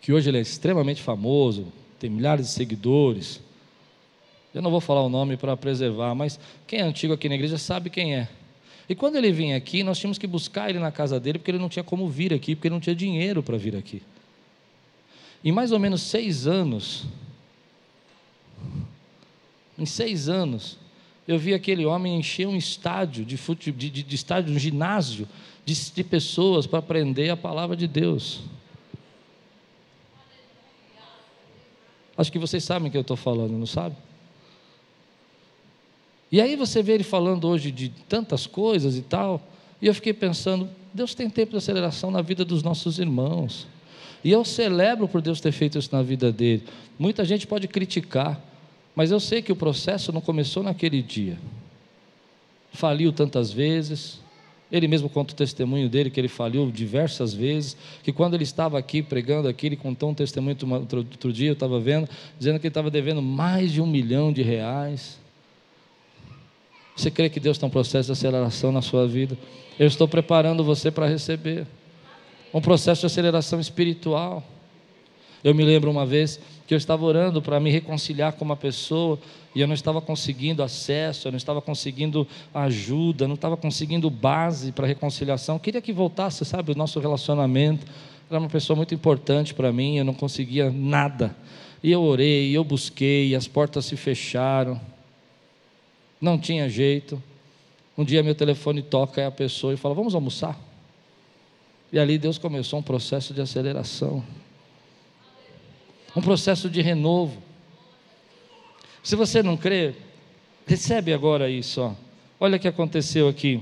que 0.01 0.12
hoje 0.12 0.29
ele 0.29 0.38
é 0.38 0.43
extremamente 0.43 1.01
famoso, 1.01 1.69
tem 2.01 2.11
milhares 2.11 2.47
de 2.47 2.53
seguidores. 2.53 3.40
Eu 4.53 4.61
não 4.61 4.73
vou 4.73 4.81
falar 4.81 5.03
o 5.03 5.09
nome 5.09 5.37
para 5.37 5.57
preservar, 5.57 6.14
mas 6.17 6.38
quem 6.67 6.81
é 6.81 6.83
antigo 6.83 7.14
aqui 7.14 7.29
na 7.29 7.37
igreja 7.37 7.57
sabe 7.57 7.88
quem 7.88 8.17
é. 8.17 8.29
E 8.93 8.95
quando 8.95 9.17
ele 9.17 9.33
vinha 9.33 9.57
aqui, 9.57 9.83
nós 9.83 9.99
tínhamos 9.99 10.19
que 10.19 10.27
buscar 10.27 10.69
ele 10.69 10.79
na 10.79 10.93
casa 10.93 11.19
dele, 11.19 11.39
porque 11.39 11.51
ele 11.51 11.59
não 11.59 11.71
tinha 11.71 11.83
como 11.83 12.07
vir 12.11 12.35
aqui, 12.35 12.55
porque 12.55 12.69
ele 12.69 12.75
não 12.75 12.81
tinha 12.81 12.95
dinheiro 12.95 13.43
para 13.43 13.57
vir 13.57 13.75
aqui. 13.75 14.03
Em 15.43 15.51
mais 15.51 15.73
ou 15.73 15.79
menos 15.79 16.03
seis 16.03 16.47
anos, 16.47 17.07
em 19.79 19.87
seis 19.87 20.29
anos, 20.29 20.77
eu 21.27 21.39
vi 21.39 21.55
aquele 21.55 21.87
homem 21.87 22.19
encher 22.19 22.47
um 22.47 22.55
estádio 22.55 23.25
de, 23.25 23.39
fute, 23.39 23.73
de, 23.73 23.89
de, 23.89 24.03
de 24.03 24.15
estádio, 24.15 24.55
um 24.55 24.59
ginásio 24.59 25.27
de, 25.65 25.75
de 25.91 26.05
pessoas 26.05 26.67
para 26.67 26.81
aprender 26.81 27.31
a 27.31 27.37
palavra 27.37 27.75
de 27.75 27.89
Deus. 27.89 28.43
Acho 32.15 32.31
que 32.31 32.39
vocês 32.39 32.63
sabem 32.63 32.89
o 32.89 32.93
que 32.93 32.99
eu 32.99 33.01
estou 33.01 33.17
falando, 33.17 33.53
não 33.53 33.65
sabe? 33.65 33.97
E 36.33 36.40
aí 36.40 36.57
você 36.57 36.83
vê 36.83 36.95
ele 36.95 37.05
falando 37.05 37.47
hoje 37.47 37.71
de 37.71 37.90
tantas 38.09 38.47
coisas 38.47 38.97
e 38.97 39.03
tal, 39.03 39.47
e 39.83 39.87
eu 39.87 39.92
fiquei 39.92 40.14
pensando, 40.14 40.66
Deus 40.95 41.14
tem 41.14 41.29
tempo 41.29 41.51
de 41.51 41.59
aceleração 41.59 42.11
na 42.11 42.23
vida 42.23 42.42
dos 42.42 42.62
nossos 42.62 42.99
irmãos. 42.99 43.66
E 44.25 44.31
eu 44.31 44.42
celebro 44.42 45.07
por 45.07 45.21
Deus 45.21 45.42
ter 45.42 45.53
feito 45.53 45.79
isso 45.79 45.90
na 45.92 46.03
vida 46.03 46.33
dele. 46.33 46.62
Muita 46.99 47.23
gente 47.23 47.47
pode 47.47 47.68
criticar, 47.68 48.40
mas 48.95 49.11
eu 49.11 49.21
sei 49.21 49.42
que 49.42 49.53
o 49.53 49.57
processo 49.57 50.11
não 50.11 50.23
começou 50.23 50.62
naquele 50.62 51.03
dia. 51.03 51.38
Faliu 52.73 53.12
tantas 53.12 53.53
vezes. 53.53 54.21
Ele 54.71 54.88
mesmo 54.88 55.11
conta 55.11 55.35
o 55.35 55.37
testemunho 55.37 55.87
dele 55.87 56.09
que 56.09 56.18
ele 56.18 56.29
faliu 56.29 56.71
diversas 56.71 57.35
vezes, 57.35 57.77
que 58.03 58.11
quando 58.11 58.33
ele 58.33 58.45
estava 58.45 58.79
aqui 58.79 59.03
pregando 59.03 59.47
aqui, 59.47 59.66
ele 59.66 59.77
contou 59.77 60.09
um 60.09 60.14
testemunho 60.14 60.57
outro, 60.81 61.01
outro 61.01 61.31
dia, 61.31 61.49
eu 61.49 61.53
estava 61.53 61.79
vendo, 61.79 62.09
dizendo 62.38 62.59
que 62.59 62.68
ele 62.68 62.71
estava 62.71 62.90
devendo 62.90 63.21
mais 63.21 63.71
de 63.71 63.83
um 63.83 63.87
milhão 63.87 64.33
de 64.33 64.40
reais. 64.40 65.21
Você 66.95 67.11
crê 67.11 67.29
que 67.29 67.41
Deus 67.41 67.59
tem 67.59 67.67
um 67.67 67.71
processo 67.71 68.07
de 68.07 68.13
aceleração 68.13 68.71
na 68.71 68.83
sua 68.83 69.07
vida? 69.07 69.37
Eu 69.79 69.87
estou 69.87 70.07
preparando 70.07 70.63
você 70.63 70.91
para 70.91 71.07
receber 71.07 71.67
um 72.53 72.61
processo 72.61 73.01
de 73.01 73.07
aceleração 73.07 73.59
espiritual. 73.59 74.43
Eu 75.43 75.55
me 75.55 75.65
lembro 75.65 75.91
uma 75.91 76.05
vez 76.05 76.39
que 76.67 76.75
eu 76.75 76.79
estava 76.79 77.05
orando 77.05 77.41
para 77.41 77.59
me 77.59 77.71
reconciliar 77.71 78.35
com 78.35 78.45
uma 78.45 78.57
pessoa 78.57 79.19
e 79.55 79.61
eu 79.61 79.67
não 79.67 79.75
estava 79.75 80.01
conseguindo 80.01 80.63
acesso, 80.63 81.27
eu 81.27 81.33
não 81.33 81.37
estava 81.37 81.61
conseguindo 81.61 82.29
ajuda, 82.55 83.27
não 83.27 83.35
estava 83.35 83.57
conseguindo 83.57 84.09
base 84.09 84.71
para 84.71 84.87
reconciliação. 84.87 85.57
Eu 85.57 85.61
queria 85.61 85.81
que 85.81 85.93
voltasse, 85.93 86.45
sabe, 86.45 86.73
o 86.73 86.75
nosso 86.75 87.01
relacionamento. 87.01 87.87
Era 88.31 88.39
uma 88.39 88.49
pessoa 88.49 88.77
muito 88.77 88.95
importante 88.95 89.53
para 89.53 89.73
mim, 89.73 89.97
eu 89.97 90.05
não 90.05 90.15
conseguia 90.15 90.71
nada. 90.71 91.35
E 91.83 91.91
eu 91.91 92.03
orei, 92.03 92.57
eu 92.57 92.63
busquei, 92.63 93.35
as 93.35 93.49
portas 93.49 93.87
se 93.87 93.97
fecharam 93.97 94.92
não 96.23 96.39
tinha 96.39 96.69
jeito. 96.69 97.21
Um 97.99 98.05
dia 98.05 98.23
meu 98.23 98.35
telefone 98.35 98.81
toca 98.81 99.21
e 99.21 99.25
a 99.25 99.31
pessoa 99.31 99.75
e 99.75 99.77
fala: 99.77 99.95
Vamos 99.95 100.15
almoçar? 100.15 100.59
E 101.93 101.99
ali 101.99 102.17
Deus 102.17 102.39
começou 102.39 102.79
um 102.79 102.83
processo 102.83 103.35
de 103.35 103.41
aceleração, 103.41 104.25
um 106.17 106.23
processo 106.23 106.71
de 106.71 106.81
renovo. 106.81 107.43
Se 109.03 109.17
você 109.17 109.43
não 109.43 109.57
crê, 109.57 109.95
recebe 110.65 111.13
agora 111.13 111.51
isso. 111.51 111.83
Ó. 111.83 111.93
Olha 112.39 112.57
o 112.57 112.61
que 112.61 112.69
aconteceu 112.69 113.29
aqui. 113.29 113.61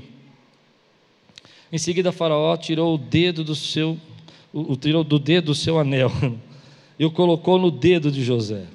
Em 1.73 1.79
seguida, 1.79 2.12
Faraó 2.12 2.57
tirou 2.57 2.94
o 2.94 2.99
dedo 2.99 3.42
do 3.42 3.55
seu, 3.55 3.99
o, 4.53 4.77
tirou 4.77 5.03
do 5.03 5.18
dedo 5.18 5.46
do 5.46 5.55
seu 5.55 5.79
anel 5.79 6.11
e 6.99 7.05
o 7.05 7.11
colocou 7.11 7.59
no 7.59 7.70
dedo 7.70 8.12
de 8.12 8.23
José. 8.23 8.66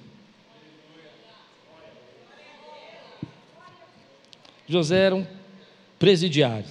José 4.68 5.00
era 5.00 5.16
um 5.16 5.26
presidiário. 6.00 6.66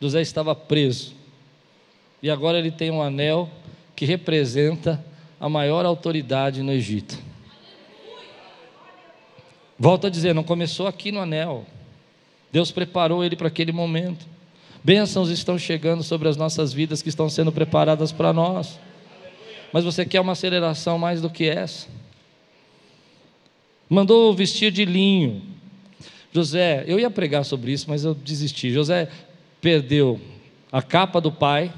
José 0.00 0.20
estava 0.20 0.54
preso. 0.54 1.14
E 2.22 2.30
agora 2.30 2.58
ele 2.58 2.70
tem 2.70 2.90
um 2.90 3.02
anel 3.02 3.50
que 3.94 4.04
representa 4.04 5.04
a 5.38 5.48
maior 5.48 5.84
autoridade 5.84 6.62
no 6.62 6.72
Egito. 6.72 7.18
Volto 9.78 10.06
a 10.06 10.10
dizer, 10.10 10.34
não 10.34 10.42
começou 10.42 10.86
aqui 10.86 11.12
no 11.12 11.20
anel. 11.20 11.66
Deus 12.52 12.70
preparou 12.70 13.24
ele 13.24 13.36
para 13.36 13.48
aquele 13.48 13.72
momento. 13.72 14.26
Bênçãos 14.82 15.28
estão 15.28 15.58
chegando 15.58 16.02
sobre 16.02 16.28
as 16.28 16.36
nossas 16.36 16.72
vidas 16.72 17.02
que 17.02 17.08
estão 17.08 17.28
sendo 17.28 17.50
preparadas 17.50 18.12
para 18.12 18.32
nós. 18.32 18.78
Mas 19.72 19.84
você 19.84 20.04
quer 20.04 20.20
uma 20.20 20.32
aceleração 20.32 20.98
mais 20.98 21.20
do 21.20 21.28
que 21.28 21.48
essa? 21.48 21.88
mandou 23.88 24.34
vestir 24.34 24.70
de 24.72 24.84
linho. 24.84 25.42
José, 26.34 26.82
eu 26.88 26.98
ia 26.98 27.08
pregar 27.08 27.44
sobre 27.44 27.70
isso, 27.70 27.86
mas 27.88 28.04
eu 28.04 28.12
desisti. 28.12 28.72
José 28.72 29.08
perdeu 29.60 30.20
a 30.72 30.82
capa 30.82 31.20
do 31.20 31.30
pai, 31.30 31.72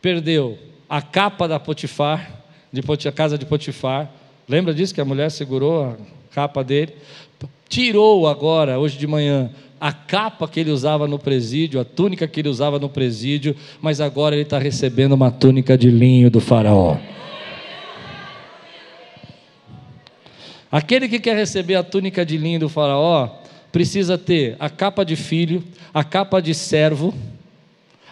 perdeu 0.00 0.56
a 0.88 1.02
capa 1.02 1.48
da 1.48 1.58
Potifar, 1.58 2.44
de 2.72 2.80
a 3.08 3.12
casa 3.12 3.36
de 3.36 3.44
Potifar. 3.44 4.08
Lembra 4.48 4.72
disso 4.72 4.94
que 4.94 5.00
a 5.00 5.04
mulher 5.04 5.28
segurou 5.32 5.86
a 5.86 5.96
capa 6.30 6.62
dele? 6.62 6.94
Tirou 7.68 8.28
agora, 8.28 8.78
hoje 8.78 8.96
de 8.96 9.08
manhã, 9.08 9.50
a 9.80 9.92
capa 9.92 10.46
que 10.46 10.60
ele 10.60 10.70
usava 10.70 11.08
no 11.08 11.18
presídio, 11.18 11.80
a 11.80 11.84
túnica 11.84 12.28
que 12.28 12.38
ele 12.38 12.48
usava 12.48 12.78
no 12.78 12.88
presídio, 12.88 13.56
mas 13.80 14.00
agora 14.00 14.36
ele 14.36 14.42
está 14.42 14.58
recebendo 14.58 15.14
uma 15.14 15.32
túnica 15.32 15.76
de 15.76 15.90
linho 15.90 16.30
do 16.30 16.38
faraó. 16.38 16.96
Aquele 20.70 21.08
que 21.08 21.20
quer 21.20 21.36
receber 21.36 21.76
a 21.76 21.82
túnica 21.82 22.24
de 22.24 22.36
linho 22.36 22.60
do 22.60 22.68
faraó, 22.68 23.28
precisa 23.70 24.16
ter 24.16 24.56
a 24.58 24.70
capa 24.70 25.04
de 25.04 25.16
filho, 25.16 25.62
a 25.92 26.02
capa 26.02 26.40
de 26.40 26.54
servo, 26.54 27.14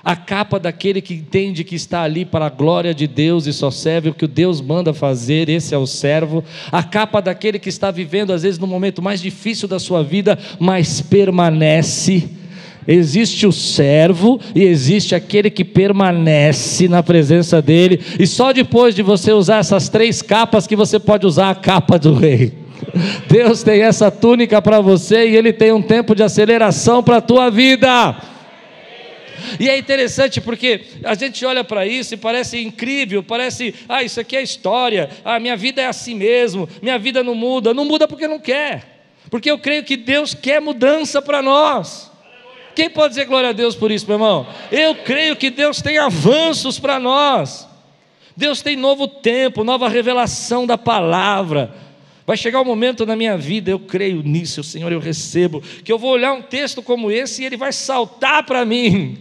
a 0.04 0.14
capa 0.14 0.60
daquele 0.60 1.00
que 1.00 1.14
entende 1.14 1.64
que 1.64 1.74
está 1.74 2.02
ali 2.02 2.26
para 2.26 2.46
a 2.46 2.50
glória 2.50 2.92
de 2.94 3.06
Deus 3.06 3.46
e 3.46 3.52
só 3.52 3.70
serve 3.70 4.10
o 4.10 4.14
que 4.14 4.26
o 4.26 4.28
Deus 4.28 4.60
manda 4.60 4.92
fazer, 4.92 5.48
esse 5.48 5.74
é 5.74 5.78
o 5.78 5.86
servo, 5.86 6.44
a 6.70 6.82
capa 6.82 7.22
daquele 7.22 7.58
que 7.58 7.70
está 7.70 7.90
vivendo, 7.90 8.32
às 8.32 8.42
vezes, 8.42 8.58
no 8.58 8.66
momento 8.66 9.00
mais 9.00 9.22
difícil 9.22 9.66
da 9.66 9.78
sua 9.78 10.02
vida, 10.04 10.38
mas 10.60 11.00
permanece. 11.00 12.28
Existe 12.86 13.46
o 13.46 13.52
servo 13.52 14.40
e 14.54 14.62
existe 14.62 15.14
aquele 15.14 15.50
que 15.50 15.64
permanece 15.64 16.88
na 16.88 17.02
presença 17.02 17.62
dele, 17.62 18.00
e 18.18 18.26
só 18.26 18.52
depois 18.52 18.94
de 18.94 19.02
você 19.02 19.32
usar 19.32 19.58
essas 19.58 19.88
três 19.88 20.20
capas 20.20 20.66
que 20.66 20.76
você 20.76 20.98
pode 20.98 21.26
usar 21.26 21.50
a 21.50 21.54
capa 21.54 21.98
do 21.98 22.14
rei. 22.14 22.52
Deus 23.28 23.62
tem 23.62 23.82
essa 23.82 24.10
túnica 24.10 24.60
para 24.60 24.80
você 24.80 25.28
e 25.28 25.36
Ele 25.36 25.52
tem 25.52 25.72
um 25.72 25.82
tempo 25.82 26.14
de 26.14 26.22
aceleração 26.22 27.02
para 27.02 27.16
a 27.16 27.20
tua 27.20 27.50
vida. 27.50 28.16
E 29.58 29.68
é 29.68 29.76
interessante 29.76 30.40
porque 30.40 30.80
a 31.04 31.14
gente 31.14 31.44
olha 31.44 31.62
para 31.62 31.86
isso 31.86 32.14
e 32.14 32.16
parece 32.16 32.62
incrível, 32.62 33.22
parece, 33.22 33.74
ah, 33.88 34.02
isso 34.02 34.20
aqui 34.20 34.36
é 34.36 34.42
história, 34.42 35.10
ah, 35.24 35.38
minha 35.38 35.56
vida 35.56 35.82
é 35.82 35.86
assim 35.86 36.14
mesmo, 36.14 36.68
minha 36.82 36.98
vida 36.98 37.22
não 37.22 37.34
muda. 37.34 37.74
Não 37.74 37.84
muda 37.84 38.08
porque 38.08 38.26
não 38.26 38.38
quer, 38.38 39.06
porque 39.30 39.50
eu 39.50 39.58
creio 39.58 39.84
que 39.84 39.96
Deus 39.96 40.34
quer 40.34 40.60
mudança 40.60 41.20
para 41.20 41.42
nós. 41.42 42.13
Quem 42.74 42.90
pode 42.90 43.10
dizer 43.10 43.26
glória 43.26 43.50
a 43.50 43.52
Deus 43.52 43.74
por 43.74 43.90
isso, 43.90 44.06
meu 44.06 44.16
irmão? 44.16 44.46
Eu 44.70 44.94
creio 44.96 45.36
que 45.36 45.50
Deus 45.50 45.80
tem 45.80 45.98
avanços 45.98 46.78
para 46.78 46.98
nós. 46.98 47.68
Deus 48.36 48.62
tem 48.62 48.76
novo 48.76 49.06
tempo, 49.06 49.62
nova 49.62 49.88
revelação 49.88 50.66
da 50.66 50.76
palavra. 50.76 51.74
Vai 52.26 52.36
chegar 52.36 52.62
um 52.62 52.64
momento 52.64 53.04
na 53.04 53.14
minha 53.14 53.36
vida, 53.36 53.70
eu 53.70 53.78
creio 53.78 54.22
nisso, 54.22 54.64
Senhor, 54.64 54.90
eu 54.90 54.98
recebo, 54.98 55.60
que 55.84 55.92
eu 55.92 55.98
vou 55.98 56.10
olhar 56.10 56.32
um 56.32 56.40
texto 56.40 56.82
como 56.82 57.10
esse 57.10 57.42
e 57.42 57.44
ele 57.46 57.56
vai 57.56 57.70
saltar 57.70 58.44
para 58.44 58.64
mim, 58.64 59.18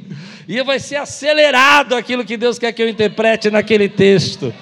e 0.47 0.63
vai 0.63 0.79
ser 0.79 0.95
acelerado 0.95 1.95
aquilo 1.95 2.23
que 2.23 2.37
Deus 2.37 2.57
quer 2.57 2.71
que 2.71 2.81
eu 2.81 2.87
interprete 2.87 3.49
naquele 3.49 3.89
texto. 3.89 4.53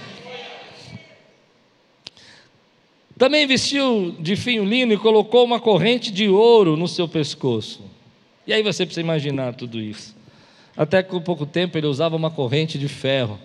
Também 3.16 3.46
vestiu 3.46 4.16
de 4.20 4.36
fio 4.36 4.66
lino 4.66 4.94
e 4.94 4.98
colocou 4.98 5.46
uma 5.46 5.60
corrente 5.60 6.12
de 6.12 6.28
ouro 6.28 6.76
no 6.76 6.88
seu 6.88 7.08
pescoço. 7.08 7.91
E 8.52 8.54
aí 8.54 8.62
você 8.62 8.86
precisa 8.86 9.00
imaginar 9.00 9.56
tudo 9.56 9.80
isso. 9.80 10.14
Até 10.76 11.02
que 11.02 11.10
por 11.10 11.22
pouco 11.22 11.46
tempo 11.46 11.78
ele 11.78 11.88
usava 11.88 12.18
uma 12.18 12.30
corrente 12.30 12.78
de 12.78 12.90
ferro 12.90 13.40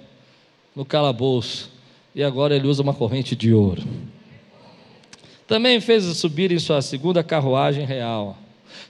no 0.74 0.84
calabouço, 0.84 1.70
e 2.12 2.24
agora 2.24 2.56
ele 2.56 2.66
usa 2.66 2.82
uma 2.82 2.92
corrente 2.92 3.36
de 3.36 3.54
ouro. 3.54 3.84
Também 5.46 5.80
fez 5.80 6.02
subir 6.16 6.50
em 6.50 6.58
sua 6.58 6.82
segunda 6.82 7.22
carruagem 7.22 7.86
real. 7.86 8.36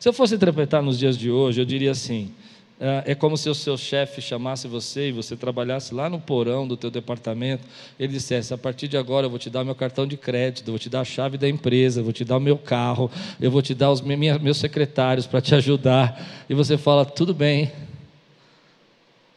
Se 0.01 0.09
eu 0.09 0.13
fosse 0.15 0.35
interpretar 0.35 0.83
nos 0.83 0.99
dias 0.99 1.19
de 1.19 1.31
hoje, 1.31 1.61
eu 1.61 1.67
diria 1.67 1.91
assim: 1.91 2.33
é, 2.79 3.13
é 3.13 3.15
como 3.15 3.37
se 3.37 3.49
o 3.49 3.55
seu 3.55 3.77
chefe 3.77 4.21
chamasse 4.21 4.69
você 4.69 5.09
e 5.09 5.13
você 5.13 5.35
trabalhasse 5.35 5.95
lá 5.95 6.11
no 6.11 6.21
porão 6.21 6.69
do 6.69 6.77
teu 6.77 6.91
departamento. 6.91 7.65
Ele 7.99 8.13
dissesse: 8.13 8.53
a 8.53 8.59
partir 8.59 8.87
de 8.87 8.97
agora 8.97 9.27
eu 9.27 9.31
vou 9.31 9.39
te 9.39 9.49
dar 9.49 9.65
meu 9.65 9.75
cartão 9.75 10.07
de 10.07 10.17
crédito, 10.17 10.71
vou 10.71 10.79
te 10.79 10.91
dar 10.91 11.01
a 11.01 11.05
chave 11.05 11.39
da 11.39 11.49
empresa, 11.49 12.03
vou 12.03 12.13
te 12.13 12.25
dar 12.25 12.37
o 12.37 12.41
meu 12.41 12.59
carro, 12.59 13.11
eu 13.41 13.51
vou 13.51 13.63
te 13.63 13.75
dar 13.75 13.91
os 13.91 14.03
meus 14.03 14.59
secretários 14.59 15.27
para 15.27 15.41
te 15.41 15.55
ajudar. 15.55 16.45
E 16.49 16.55
você 16.55 16.77
fala: 16.77 17.05
tudo 17.05 17.33
bem. 17.33 17.73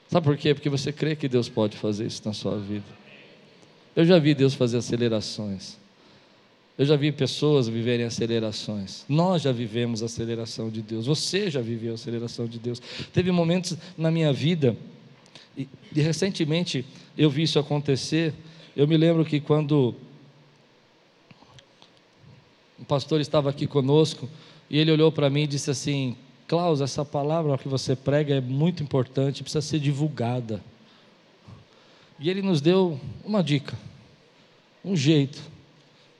Sabe 0.09 0.25
por 0.25 0.35
quê? 0.35 0.53
Porque 0.53 0.69
você 0.69 0.91
crê 0.91 1.15
que 1.15 1.29
Deus 1.29 1.47
pode 1.47 1.77
fazer 1.77 2.07
isso 2.07 2.23
na 2.25 2.33
sua 2.33 2.57
vida. 2.57 2.99
Eu 3.95 4.05
já 4.05 4.17
vi 4.17 4.33
Deus 4.33 4.53
fazer 4.53 4.77
acelerações. 4.77 5.77
Eu 6.79 6.85
já 6.85 6.95
vi 6.95 7.11
pessoas 7.11 7.67
viverem 7.67 8.05
acelerações. 8.05 9.03
Nós 9.09 9.41
já 9.41 9.51
vivemos 9.51 10.01
a 10.01 10.05
aceleração 10.05 10.69
de 10.69 10.81
Deus. 10.81 11.07
Você 11.07 11.51
já 11.51 11.59
viveu 11.59 11.91
a 11.91 11.95
aceleração 11.95 12.47
de 12.47 12.57
Deus. 12.57 12.81
Teve 13.11 13.33
momentos 13.33 13.75
na 13.97 14.09
minha 14.09 14.31
vida, 14.31 14.77
e, 15.57 15.67
e 15.93 15.99
recentemente 15.99 16.85
eu 17.17 17.29
vi 17.29 17.43
isso 17.43 17.59
acontecer. 17.59 18.33
Eu 18.77 18.87
me 18.87 18.95
lembro 18.95 19.25
que 19.25 19.41
quando 19.41 19.93
o 22.79 22.85
pastor 22.85 23.19
estava 23.19 23.49
aqui 23.49 23.67
conosco, 23.67 24.29
e 24.69 24.77
ele 24.77 24.89
olhou 24.89 25.11
para 25.11 25.29
mim 25.29 25.41
e 25.41 25.47
disse 25.47 25.69
assim: 25.69 26.15
Klaus, 26.47 26.79
essa 26.79 27.03
palavra 27.03 27.57
que 27.57 27.67
você 27.67 27.93
prega 27.93 28.35
é 28.35 28.41
muito 28.41 28.81
importante, 28.81 29.43
precisa 29.43 29.61
ser 29.61 29.79
divulgada. 29.79 30.63
E 32.17 32.29
ele 32.29 32.41
nos 32.41 32.61
deu 32.61 32.97
uma 33.25 33.43
dica, 33.43 33.77
um 34.85 34.95
jeito 34.95 35.58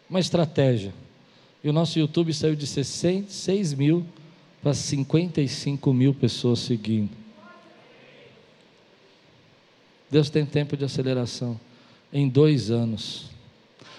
uma 0.10 0.20
estratégia. 0.20 0.94
E 1.64 1.70
o 1.70 1.74
nosso 1.74 2.00
YouTube 2.00 2.34
saiu 2.34 2.56
de 2.56 2.66
6 2.66 3.74
mil 3.74 4.06
para 4.62 4.74
55 4.74 5.94
mil 5.94 6.14
pessoas 6.14 6.60
seguindo. 6.60 7.12
Deus 10.10 10.30
tem 10.30 10.46
tempo 10.46 10.76
de 10.76 10.84
aceleração 10.84 11.60
em 12.12 12.28
dois 12.28 12.72
anos. 12.72 13.30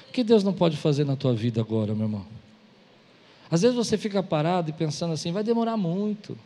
O 0.09 0.13
que 0.13 0.25
Deus 0.25 0.43
não 0.43 0.53
pode 0.53 0.77
fazer 0.77 1.05
na 1.05 1.15
tua 1.15 1.33
vida 1.33 1.61
agora, 1.61 1.95
meu 1.95 2.07
irmão? 2.07 2.27
Às 3.51 3.63
vezes 3.63 3.77
você 3.77 3.97
fica 3.97 4.23
parado 4.23 4.71
e 4.71 4.73
pensando 4.73 5.13
assim, 5.13 5.31
vai 5.31 5.45
demorar 5.45 5.77
muito. 5.77 6.37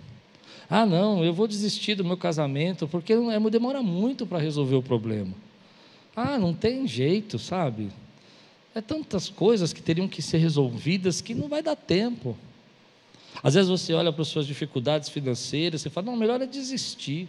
Ah, 0.68 0.85
não, 0.85 1.24
eu 1.24 1.33
vou 1.33 1.46
desistir 1.46 1.94
do 1.94 2.05
meu 2.05 2.16
casamento 2.16 2.87
porque 2.88 3.14
demora 3.50 3.83
muito 3.83 4.27
para 4.27 4.38
resolver 4.38 4.77
o 4.77 4.83
problema. 4.83 5.35
Ah, 6.14 6.38
não 6.38 6.53
tem 6.53 6.87
jeito, 6.87 7.38
sabe? 7.38 7.90
É 8.74 8.80
tantas 8.80 9.28
coisas 9.28 9.72
que 9.72 9.80
teriam 9.80 10.08
que 10.08 10.20
ser 10.20 10.38
resolvidas 10.38 11.20
que 11.20 11.34
não 11.34 11.48
vai 11.48 11.62
dar 11.62 11.76
tempo. 11.76 12.37
Às 13.42 13.54
vezes 13.54 13.70
você 13.70 13.92
olha 13.92 14.12
para 14.12 14.22
as 14.22 14.28
suas 14.28 14.46
dificuldades 14.46 15.08
financeiras 15.08 15.84
e 15.84 15.90
fala, 15.90 16.06
não, 16.06 16.16
melhor 16.16 16.40
é 16.40 16.46
desistir. 16.46 17.28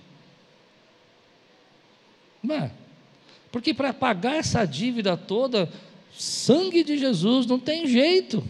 Não 2.42 2.56
é? 2.56 2.72
Porque 3.52 3.74
para 3.74 3.94
pagar 3.94 4.36
essa 4.36 4.66
dívida 4.66 5.16
toda, 5.16 5.72
sangue 6.18 6.84
de 6.84 6.98
Jesus 6.98 7.46
não 7.46 7.60
tem 7.60 7.88
jeito. 7.88 8.44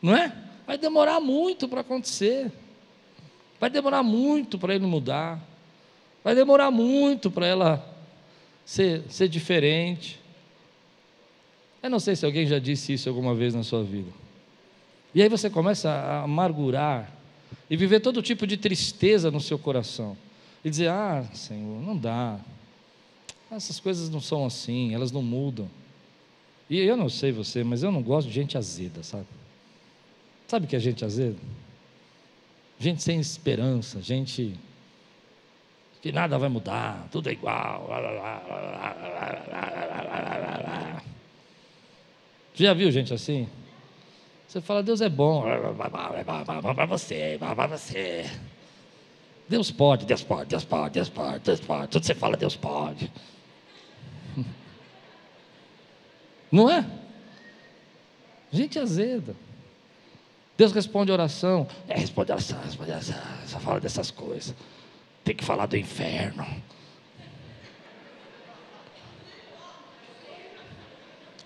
Não 0.00 0.14
é? 0.14 0.34
Vai 0.66 0.78
demorar 0.78 1.20
muito 1.20 1.68
para 1.68 1.82
acontecer. 1.82 2.50
Vai 3.60 3.70
demorar 3.70 4.02
muito 4.02 4.58
para 4.58 4.74
ele 4.74 4.86
mudar. 4.86 5.40
Vai 6.24 6.34
demorar 6.34 6.70
muito 6.70 7.30
para 7.30 7.46
ela 7.46 7.96
ser, 8.64 9.02
ser 9.08 9.28
diferente. 9.28 10.21
Eu 11.82 11.90
não 11.90 11.98
sei 11.98 12.14
se 12.14 12.24
alguém 12.24 12.46
já 12.46 12.58
disse 12.58 12.92
isso 12.92 13.08
alguma 13.08 13.34
vez 13.34 13.54
na 13.54 13.62
sua 13.62 13.82
vida. 13.82 14.10
E 15.14 15.20
aí 15.20 15.28
você 15.28 15.50
começa 15.50 15.90
a 15.90 16.22
amargurar 16.22 17.12
e 17.68 17.76
viver 17.76 18.00
todo 18.00 18.22
tipo 18.22 18.46
de 18.46 18.56
tristeza 18.56 19.30
no 19.30 19.40
seu 19.40 19.58
coração. 19.58 20.16
E 20.64 20.70
dizer: 20.70 20.88
Ah, 20.88 21.24
Senhor, 21.34 21.82
não 21.82 21.96
dá. 21.96 22.38
Essas 23.50 23.80
coisas 23.80 24.08
não 24.08 24.20
são 24.20 24.46
assim, 24.46 24.94
elas 24.94 25.12
não 25.12 25.22
mudam. 25.22 25.68
E 26.70 26.78
eu 26.78 26.96
não 26.96 27.08
sei 27.08 27.32
você, 27.32 27.62
mas 27.62 27.82
eu 27.82 27.92
não 27.92 28.02
gosto 28.02 28.28
de 28.28 28.34
gente 28.34 28.56
azeda, 28.56 29.02
sabe? 29.02 29.26
Sabe 30.46 30.64
o 30.64 30.68
que 30.68 30.76
é 30.76 30.78
gente 30.78 31.04
azeda? 31.04 31.36
Gente 32.78 33.02
sem 33.02 33.20
esperança, 33.20 34.00
gente 34.00 34.54
que 36.00 36.10
nada 36.10 36.36
vai 36.36 36.48
mudar, 36.48 37.06
tudo 37.12 37.28
é 37.28 37.32
igual. 37.32 37.88
Já 42.54 42.74
viu 42.74 42.90
gente 42.90 43.14
assim? 43.14 43.48
Você 44.46 44.60
fala, 44.60 44.82
Deus 44.82 45.00
é 45.00 45.08
bom. 45.08 45.42
Para 45.42 46.86
você, 46.86 47.38
para 47.38 47.66
você. 47.66 48.30
Deus 49.48 49.70
pode, 49.70 50.04
Deus 50.04 50.22
pode, 50.22 50.48
Deus 50.50 50.64
pode, 50.64 50.90
Deus 50.94 51.08
pode, 51.08 51.38
Deus 51.40 51.60
pode. 51.60 51.88
Tudo 51.88 52.04
você 52.04 52.14
fala, 52.14 52.36
Deus 52.36 52.54
pode. 52.54 53.10
Não 56.52 56.68
é? 56.70 56.84
Gente 58.50 58.78
azeda. 58.78 59.34
Deus 60.56 60.72
responde 60.72 61.10
oração. 61.10 61.66
É, 61.88 61.98
responde 61.98 62.30
oração, 62.30 62.60
responde 62.62 62.90
oração. 62.90 63.16
Só 63.46 63.58
fala 63.58 63.80
dessas 63.80 64.10
coisas. 64.10 64.54
Tem 65.24 65.34
que 65.34 65.44
falar 65.44 65.64
do 65.66 65.76
inferno. 65.78 66.46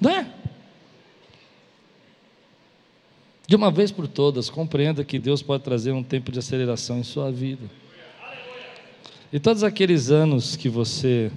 Não 0.00 0.10
é? 0.10 0.26
De 3.46 3.54
uma 3.54 3.70
vez 3.70 3.92
por 3.92 4.08
todas, 4.08 4.50
compreenda 4.50 5.04
que 5.04 5.20
Deus 5.20 5.40
pode 5.40 5.62
trazer 5.62 5.92
um 5.92 6.02
tempo 6.02 6.32
de 6.32 6.40
aceleração 6.40 6.98
em 6.98 7.04
sua 7.04 7.30
vida. 7.30 7.70
E 9.32 9.38
todos 9.38 9.62
aqueles 9.62 10.10
anos 10.10 10.56
que 10.56 10.68
você 10.68 11.30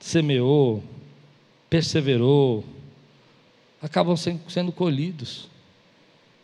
semeou, 0.00 0.82
perseverou, 1.70 2.64
acabam 3.80 4.16
sendo 4.16 4.72
colhidos. 4.72 5.48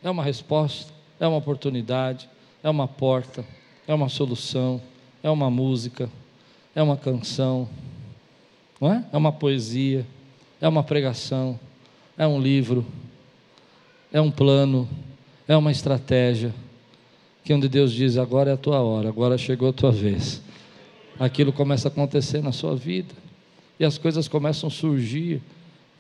É 0.03 0.09
uma 0.09 0.23
resposta, 0.23 0.93
é 1.19 1.27
uma 1.27 1.39
oportunidade, 1.39 2.29
é 2.63 2.71
uma 2.71 2.87
porta, 2.87 3.45
é 3.89 3.95
uma 3.95 4.09
solução, 4.09 4.81
é 5.21 5.31
uma 5.31 5.51
música, 5.51 6.09
é 6.77 6.83
uma 6.83 6.97
canção, 6.97 7.69
não 8.81 8.93
é? 8.93 9.05
É 9.13 9.17
uma 9.17 9.33
poesia, 9.33 10.07
é 10.61 10.69
uma 10.69 10.85
pregação, 10.85 11.59
é 12.17 12.27
um 12.27 12.41
livro, 12.41 12.87
é 14.15 14.21
um 14.21 14.31
plano, 14.31 14.89
é 15.49 15.57
uma 15.57 15.73
estratégia, 15.73 16.55
que 17.43 17.53
onde 17.53 17.69
Deus 17.69 17.93
diz: 17.93 18.17
agora 18.17 18.51
é 18.51 18.55
a 18.55 18.57
tua 18.57 18.81
hora, 18.81 19.09
agora 19.09 19.37
chegou 19.37 19.69
a 19.69 19.73
tua 19.73 19.91
vez. 19.91 20.41
Aquilo 21.19 21.53
começa 21.53 21.89
a 21.89 21.91
acontecer 21.91 22.41
na 22.41 22.53
sua 22.53 22.77
vida, 22.77 23.13
e 23.79 23.85
as 23.85 23.99
coisas 23.99 24.29
começam 24.29 24.69
a 24.69 24.71
surgir, 24.71 25.43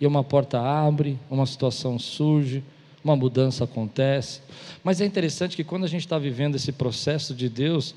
e 0.00 0.06
uma 0.06 0.22
porta 0.22 0.60
abre, 0.60 1.18
uma 1.28 1.44
situação 1.44 1.98
surge, 1.98 2.62
uma 3.02 3.16
mudança 3.16 3.64
acontece. 3.64 4.40
Mas 4.84 5.00
é 5.00 5.04
interessante 5.04 5.56
que 5.56 5.64
quando 5.64 5.82
a 5.82 5.88
gente 5.88 6.02
está 6.02 6.16
vivendo 6.16 6.54
esse 6.54 6.70
processo 6.70 7.34
de 7.34 7.48
Deus, 7.48 7.96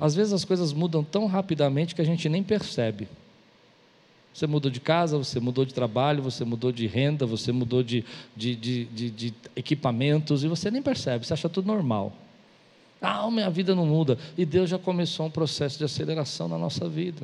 às 0.00 0.14
vezes 0.14 0.32
as 0.32 0.46
coisas 0.46 0.72
mudam 0.72 1.04
tão 1.04 1.26
rapidamente 1.26 1.94
que 1.94 2.00
a 2.00 2.06
gente 2.06 2.26
nem 2.26 2.42
percebe. 2.42 3.06
Você 4.32 4.46
mudou 4.46 4.70
de 4.70 4.80
casa, 4.80 5.18
você 5.18 5.40
mudou 5.40 5.64
de 5.64 5.74
trabalho, 5.74 6.22
você 6.22 6.44
mudou 6.44 6.70
de 6.70 6.86
renda, 6.86 7.26
você 7.26 7.50
mudou 7.50 7.82
de, 7.82 8.04
de, 8.36 8.54
de, 8.54 8.84
de, 8.84 9.10
de 9.10 9.34
equipamentos 9.56 10.44
e 10.44 10.48
você 10.48 10.70
nem 10.70 10.80
percebe, 10.80 11.26
você 11.26 11.32
acha 11.32 11.48
tudo 11.48 11.66
normal. 11.66 12.12
Ah, 13.00 13.30
minha 13.30 13.50
vida 13.50 13.74
não 13.74 13.86
muda. 13.86 14.18
E 14.36 14.44
Deus 14.44 14.70
já 14.70 14.78
começou 14.78 15.26
um 15.26 15.30
processo 15.30 15.78
de 15.78 15.84
aceleração 15.84 16.48
na 16.48 16.58
nossa 16.58 16.88
vida. 16.88 17.22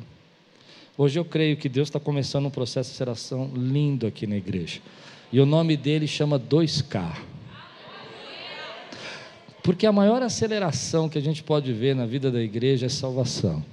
Hoje 0.97 1.19
eu 1.19 1.25
creio 1.25 1.57
que 1.57 1.67
Deus 1.67 1.89
está 1.89 1.99
começando 1.99 2.45
um 2.45 2.49
processo 2.49 2.89
de 2.89 2.95
aceleração 2.95 3.51
lindo 3.53 4.07
aqui 4.07 4.25
na 4.25 4.37
igreja. 4.37 4.79
E 5.31 5.39
o 5.39 5.45
nome 5.45 5.75
dele 5.75 6.07
chama 6.07 6.39
2K. 6.39 7.17
Porque 9.61 9.85
a 9.85 9.91
maior 9.91 10.21
aceleração 10.21 11.09
que 11.09 11.17
a 11.17 11.21
gente 11.21 11.43
pode 11.43 11.73
ver 11.73 11.95
na 11.95 12.05
vida 12.05 12.31
da 12.31 12.41
igreja 12.41 12.85
é 12.85 12.89
salvação. 12.89 13.65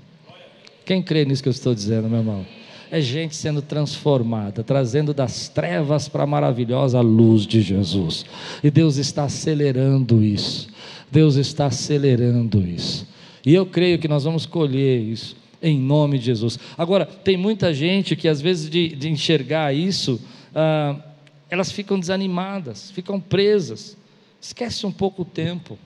Quem 0.84 1.02
crê 1.02 1.24
nisso 1.24 1.42
que 1.42 1.48
eu 1.48 1.52
estou 1.52 1.74
dizendo, 1.74 2.08
meu 2.08 2.18
irmão? 2.18 2.46
É 2.92 3.00
gente 3.00 3.34
sendo 3.34 3.62
transformada, 3.62 4.62
trazendo 4.62 5.14
das 5.14 5.48
trevas 5.48 6.10
para 6.10 6.24
a 6.24 6.26
maravilhosa 6.26 7.00
luz 7.00 7.46
de 7.46 7.62
Jesus. 7.62 8.26
E 8.62 8.70
Deus 8.70 8.98
está 8.98 9.24
acelerando 9.24 10.22
isso. 10.22 10.68
Deus 11.10 11.36
está 11.36 11.64
acelerando 11.64 12.60
isso. 12.60 13.08
E 13.46 13.54
eu 13.54 13.64
creio 13.64 13.98
que 13.98 14.06
nós 14.06 14.24
vamos 14.24 14.44
colher 14.44 15.00
isso 15.00 15.34
em 15.62 15.78
nome 15.78 16.18
de 16.18 16.26
Jesus. 16.26 16.58
Agora, 16.76 17.06
tem 17.06 17.34
muita 17.34 17.72
gente 17.72 18.14
que 18.14 18.28
às 18.28 18.42
vezes 18.42 18.68
de, 18.68 18.88
de 18.88 19.08
enxergar 19.08 19.74
isso, 19.74 20.20
ah, 20.54 21.00
elas 21.48 21.72
ficam 21.72 21.98
desanimadas, 21.98 22.90
ficam 22.90 23.18
presas, 23.18 23.96
esquece 24.38 24.84
um 24.84 24.92
pouco 24.92 25.22
o 25.22 25.24
tempo, 25.24 25.78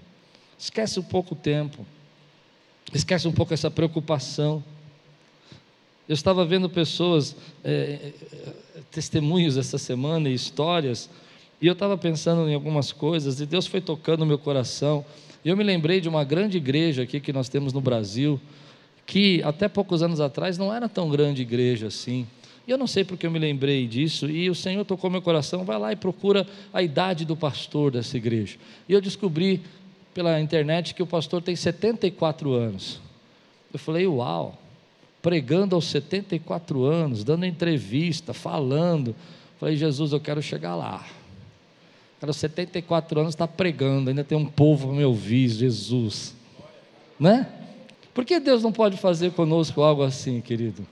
esquece 0.59 0.99
um 0.99 1.05
pouco 1.05 1.35
o 1.35 1.37
tempo, 1.37 1.87
esquece 2.93 3.29
um 3.29 3.33
pouco 3.33 3.55
essa 3.55 3.71
preocupação. 3.71 4.65
Eu 6.09 6.15
estava 6.15 6.45
vendo 6.45 6.71
pessoas, 6.71 7.35
é, 7.65 8.13
testemunhos 8.91 9.57
essa 9.57 9.77
semana 9.77 10.29
e 10.29 10.35
histórias, 10.35 11.11
e 11.61 11.67
eu 11.67 11.73
estava 11.73 11.99
pensando 11.99 12.49
em 12.49 12.55
algumas 12.55 12.93
coisas, 12.93 13.41
e 13.41 13.47
Deus 13.47 13.67
foi 13.67 13.81
tocando 13.81 14.21
no 14.21 14.27
meu 14.27 14.39
coração. 14.39 15.05
E 15.45 15.49
eu 15.49 15.57
me 15.57 15.65
lembrei 15.65 16.01
de 16.01 16.09
uma 16.09 16.23
grande 16.23 16.59
igreja 16.59 17.03
aqui 17.03 17.19
que 17.19 17.33
nós 17.33 17.49
temos 17.49 17.73
no 17.73 17.81
Brasil, 17.81 18.41
que 19.05 19.43
até 19.43 19.69
poucos 19.69 20.03
anos 20.03 20.21
atrás 20.21 20.57
não 20.59 20.73
era 20.73 20.89
tão 20.89 21.09
grande 21.09 21.43
igreja 21.43 21.89
assim. 21.89 22.27
E 22.67 22.71
eu 22.71 22.79
não 22.79 22.87
sei 22.87 23.05
porque 23.05 23.27
eu 23.27 23.31
me 23.31 23.39
lembrei 23.39 23.87
disso, 23.87 24.29
e 24.29 24.51
o 24.51 24.55
Senhor 24.55 24.85
tocou 24.85 25.09
meu 25.09 25.23
coração, 25.23 25.65
vai 25.65 25.79
lá 25.79 25.93
e 25.93 25.97
procura 25.97 26.47
a 26.73 26.83
idade 26.83 27.25
do 27.25 27.37
pastor 27.37 27.93
dessa 27.93 28.17
igreja. 28.17 28.59
E 28.89 28.93
eu 28.93 29.01
descobri 29.01 29.63
pela 30.13 30.41
internet 30.41 30.95
que 30.95 31.03
o 31.03 31.07
pastor 31.07 31.43
tem 31.43 31.55
74 31.55 32.53
anos. 32.53 33.01
Eu 33.73 33.79
falei, 33.79 34.07
uau, 34.07 34.59
pregando 35.27 35.75
aos 35.75 35.87
74 35.87 36.85
anos, 36.85 37.25
dando 37.25 37.45
entrevista, 37.45 38.33
falando. 38.33 39.13
Falei, 39.59 39.75
Jesus, 39.75 40.13
eu 40.13 40.21
quero 40.21 40.41
chegar 40.41 40.77
lá. 40.77 41.05
Cara, 42.21 42.33
74 42.33 43.19
anos 43.19 43.35
está 43.35 43.49
pregando, 43.49 44.09
ainda 44.09 44.23
tem 44.23 44.39
um 44.39 44.47
povo 44.47 44.87
para 44.87 44.97
me 44.97 45.05
ouvir, 45.05 45.49
Jesus. 45.49 46.33
Né? 47.19 47.45
Por 48.15 48.25
que 48.25 48.39
Deus 48.39 48.63
não 48.63 48.71
pode 48.71 48.99
fazer 48.99 49.33
conosco 49.33 49.83
algo 49.83 50.05
assim, 50.05 50.41
querido? 50.41 50.87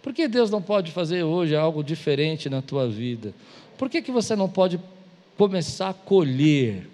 Por 0.00 0.14
que 0.14 0.26
Deus 0.26 0.50
não 0.50 0.62
pode 0.62 0.90
fazer 0.90 1.22
hoje 1.22 1.54
algo 1.54 1.84
diferente 1.84 2.48
na 2.48 2.62
tua 2.62 2.88
vida? 2.88 3.34
Por 3.76 3.90
que, 3.90 4.00
que 4.00 4.10
você 4.10 4.34
não 4.34 4.48
pode 4.48 4.80
começar 5.36 5.90
a 5.90 5.94
colher 5.94 6.88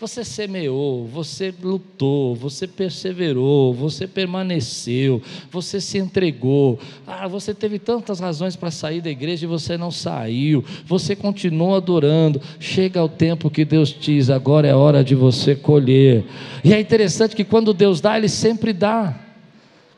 você 0.00 0.24
semeou, 0.24 1.06
você 1.06 1.52
lutou, 1.62 2.34
você 2.34 2.66
perseverou, 2.66 3.74
você 3.74 4.06
permaneceu, 4.06 5.20
você 5.50 5.78
se 5.78 5.98
entregou. 5.98 6.78
Ah, 7.06 7.28
você 7.28 7.52
teve 7.52 7.78
tantas 7.78 8.18
razões 8.18 8.56
para 8.56 8.70
sair 8.70 9.02
da 9.02 9.10
igreja 9.10 9.44
e 9.44 9.48
você 9.48 9.76
não 9.76 9.90
saiu. 9.90 10.64
Você 10.86 11.14
continuou 11.14 11.74
adorando. 11.74 12.40
Chega 12.58 13.04
o 13.04 13.08
tempo 13.08 13.50
que 13.50 13.62
Deus 13.62 13.90
diz: 13.90 14.30
agora 14.30 14.66
é 14.66 14.74
hora 14.74 15.04
de 15.04 15.14
você 15.14 15.54
colher. 15.54 16.24
E 16.64 16.72
é 16.72 16.80
interessante 16.80 17.36
que 17.36 17.44
quando 17.44 17.74
Deus 17.74 18.00
dá, 18.00 18.16
Ele 18.16 18.28
sempre 18.28 18.72
dá. 18.72 19.29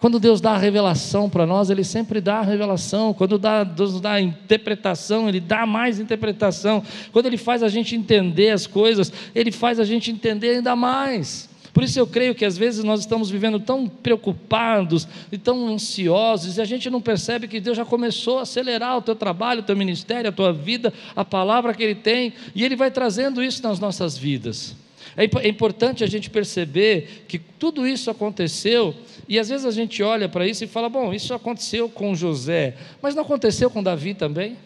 Quando 0.03 0.19
Deus 0.19 0.41
dá 0.41 0.55
a 0.55 0.59
revelação 0.59 1.31
para 1.31 1.47
nós, 1.47 1.71
Ele 1.71 1.85
sempre 1.85 2.21
dá 2.21 2.41
a 2.41 2.43
revelação. 2.43 3.15
Quando 3.15 3.39
dá, 3.39 3.63
Deus 3.63 4.01
dá 4.01 4.15
a 4.15 4.21
interpretação, 4.21 5.29
Ele 5.29 5.39
dá 5.39 5.65
mais 5.65 6.01
interpretação. 6.01 6.83
Quando 7.13 7.27
Ele 7.27 7.37
faz 7.37 7.63
a 7.63 7.69
gente 7.69 7.95
entender 7.95 8.51
as 8.51 8.67
coisas, 8.67 9.13
Ele 9.33 9.53
faz 9.53 9.79
a 9.79 9.85
gente 9.85 10.11
entender 10.11 10.57
ainda 10.57 10.75
mais. 10.75 11.49
Por 11.73 11.85
isso 11.85 12.01
eu 12.01 12.07
creio 12.09 12.35
que 12.35 12.45
às 12.45 12.59
vezes 12.59 12.83
nós 12.83 12.99
estamos 12.99 13.31
vivendo 13.31 13.61
tão 13.61 13.87
preocupados 13.87 15.07
e 15.31 15.39
tão 15.39 15.69
ansiosos, 15.69 16.57
e 16.57 16.61
a 16.61 16.65
gente 16.65 16.91
não 16.91 17.01
percebe 17.01 17.47
que 17.47 17.61
Deus 17.61 17.77
já 17.77 17.85
começou 17.85 18.41
a 18.41 18.43
acelerar 18.43 18.99
o 18.99 19.03
teu 19.03 19.15
trabalho, 19.15 19.61
o 19.61 19.65
teu 19.65 19.77
ministério, 19.77 20.29
a 20.29 20.33
tua 20.33 20.53
vida, 20.53 20.93
a 21.15 21.25
palavra 21.25 21.73
que 21.73 21.83
Ele 21.85 21.95
tem, 21.95 22.33
e 22.57 22.65
Ele 22.65 22.75
vai 22.75 22.91
trazendo 22.91 23.41
isso 23.41 23.63
nas 23.63 23.79
nossas 23.79 24.19
vidas. 24.19 24.75
É, 25.17 25.25
é 25.25 25.49
importante 25.49 26.03
a 26.03 26.07
gente 26.07 26.31
perceber 26.31 27.25
que 27.29 27.39
tudo 27.39 27.87
isso 27.87 28.11
aconteceu, 28.11 28.95
e 29.29 29.39
às 29.39 29.49
vezes 29.49 29.67
a 29.67 29.71
gente 29.71 30.03
olha 30.03 30.29
para 30.29 30.47
isso 30.47 30.65
e 30.65 30.67
fala: 30.67 30.89
bom, 30.89 31.13
isso 31.13 31.35
aconteceu 31.35 31.89
com 31.89 32.15
José, 32.15 32.77
mas 33.01 33.15
não 33.15 33.23
aconteceu 33.23 33.71
com 33.71 33.83
Davi 33.83 34.15
também? 34.15 34.57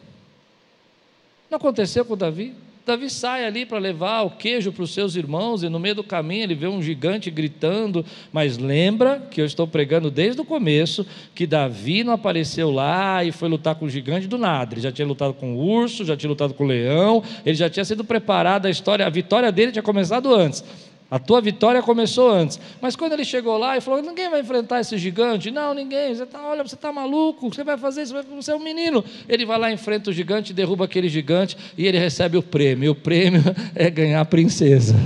Não 1.51 1.57
aconteceu 1.57 2.05
com 2.05 2.17
Davi? 2.17 2.55
Davi 2.87 3.11
sai 3.11 3.45
ali 3.45 3.67
para 3.67 3.79
levar 3.79 4.23
o 4.23 4.31
queijo 4.31 4.71
para 4.71 4.85
os 4.85 4.95
seus 4.95 5.17
irmãos, 5.17 5.65
e 5.65 5.69
no 5.69 5.81
meio 5.81 5.97
do 5.97 6.05
caminho 6.05 6.45
ele 6.45 6.55
vê 6.55 6.69
um 6.69 6.81
gigante 6.81 7.29
gritando. 7.33 8.07
Mas 8.33 8.59
lembra 8.59 9.27
que 9.29 9.41
eu 9.41 9.45
estou 9.45 9.67
pregando 9.67 10.09
desde 10.09 10.41
o 10.41 10.45
começo 10.45 11.05
que 11.35 11.49
Davi 11.49 12.05
não 12.05 12.13
apareceu 12.13 12.71
lá 12.71 13.25
e 13.25 13.33
foi 13.33 13.49
lutar 13.49 13.75
com 13.75 13.87
o 13.87 13.91
gigante 13.91 14.29
do 14.29 14.39
nada. 14.39 14.75
Ele 14.75 14.81
já 14.81 14.93
tinha 14.93 15.07
lutado 15.07 15.35
com 15.35 15.57
o 15.57 15.59
urso, 15.59 16.05
já 16.05 16.17
tinha 16.17 16.31
lutado 16.31 16.55
com 16.55 16.63
o 16.63 16.67
leão, 16.69 17.25
ele 17.45 17.57
já 17.57 17.69
tinha 17.69 17.85
sido 17.85 18.05
preparado 18.05 18.67
a 18.67 18.71
história, 18.71 19.05
a 19.05 19.11
vitória 19.11 19.51
dele 19.51 19.73
tinha 19.73 19.83
começado 19.83 20.33
antes. 20.33 20.63
A 21.09 21.21
tua 21.21 21.41
vitória 21.41 21.81
começou 21.83 22.31
antes. 22.31 22.59
Mas 22.81 22.97
quando 22.97 23.13
ele 23.13 23.25
chegou 23.25 23.57
lá 23.57 23.77
e 23.77 23.81
falou: 23.81 24.03
ninguém 24.03 24.29
vai 24.29 24.41
enfrentar 24.41 24.81
esse 24.81 24.99
gigante. 24.99 25.51
Não, 25.51 25.73
ninguém. 25.73 26.15
Você 26.15 26.27
tá, 26.27 26.45
olha, 26.45 26.67
você 26.67 26.75
está 26.75 26.93
maluco. 26.93 27.49
Você 27.49 27.63
vai 27.63 27.79
fazer 27.79 28.03
isso. 28.03 28.15
Você 28.35 28.51
é 28.51 28.57
um 28.57 28.63
menino. 28.63 29.05
Ele 29.29 29.47
vai 29.47 29.59
lá, 29.59 29.73
enfrenta 29.73 30.11
o 30.11 30.13
gigante, 30.13 30.53
derruba 30.53 30.85
aquele 30.85 31.09
gigante 31.09 31.57
e 31.79 31.87
ele 31.87 31.99
recebe 31.99 32.37
o 32.37 32.43
prêmio. 32.43 32.91
O 32.91 32.95
prêmio 32.95 33.43
é 33.75 33.89
ganhar 33.89 34.21
a 34.21 34.25
princesa. 34.25 34.97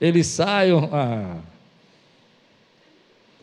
Ele 0.00 0.22
sai 0.22 0.72
um, 0.72 0.88
ah, 0.92 1.36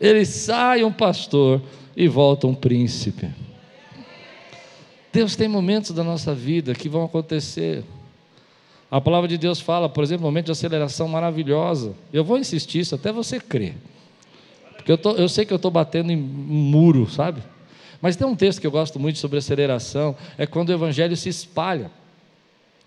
ele 0.00 0.24
sai 0.24 0.82
um 0.82 0.92
pastor 0.92 1.60
e 1.96 2.08
volta 2.08 2.46
um 2.46 2.54
príncipe. 2.54 3.28
Deus 5.12 5.36
tem 5.36 5.48
momentos 5.48 5.90
da 5.90 6.02
nossa 6.02 6.34
vida 6.34 6.74
que 6.74 6.88
vão 6.88 7.04
acontecer. 7.04 7.84
A 8.90 9.00
palavra 9.00 9.28
de 9.28 9.36
Deus 9.36 9.60
fala, 9.60 9.88
por 9.88 10.02
exemplo, 10.02 10.24
momento 10.24 10.46
de 10.46 10.52
aceleração 10.52 11.08
maravilhosa. 11.08 11.94
Eu 12.12 12.24
vou 12.24 12.38
insistir 12.38 12.80
isso 12.80 12.94
até 12.94 13.12
você 13.12 13.38
crer. 13.38 13.76
Porque 14.76 14.90
eu, 14.90 14.96
tô, 14.96 15.12
eu 15.12 15.28
sei 15.28 15.44
que 15.44 15.52
eu 15.52 15.56
estou 15.56 15.70
batendo 15.70 16.10
em 16.10 16.16
muro, 16.16 17.08
sabe? 17.10 17.42
Mas 18.00 18.16
tem 18.16 18.26
um 18.26 18.34
texto 18.34 18.60
que 18.60 18.66
eu 18.66 18.70
gosto 18.70 18.98
muito 18.98 19.18
sobre 19.18 19.38
aceleração, 19.38 20.16
é 20.38 20.46
quando 20.46 20.70
o 20.70 20.72
evangelho 20.72 21.16
se 21.16 21.28
espalha. 21.28 21.90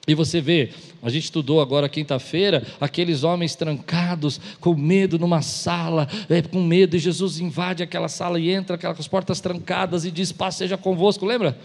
E 0.08 0.16
você 0.16 0.42
vê, 0.42 0.72
a 1.04 1.10
gente 1.12 1.26
estudou 1.26 1.62
agora 1.62 1.88
quinta-feira, 1.88 2.66
aqueles 2.80 3.24
homens 3.24 3.54
trancados, 3.54 4.42
com 4.60 4.74
medo 4.74 5.20
numa 5.20 5.44
sala, 5.44 6.08
é, 6.28 6.42
com 6.42 6.64
medo, 6.64 6.96
e 6.96 7.00
Jesus 7.00 7.40
invade 7.40 7.84
aquela 7.84 8.08
sala 8.08 8.40
e 8.40 8.50
entra, 8.50 8.76
aquelas 8.76 9.08
portas 9.08 9.40
trancadas 9.40 10.04
e 10.04 10.10
diz: 10.10 10.32
Paz 10.32 10.56
seja 10.56 10.76
convosco, 10.76 11.24
lembra? 11.24 11.56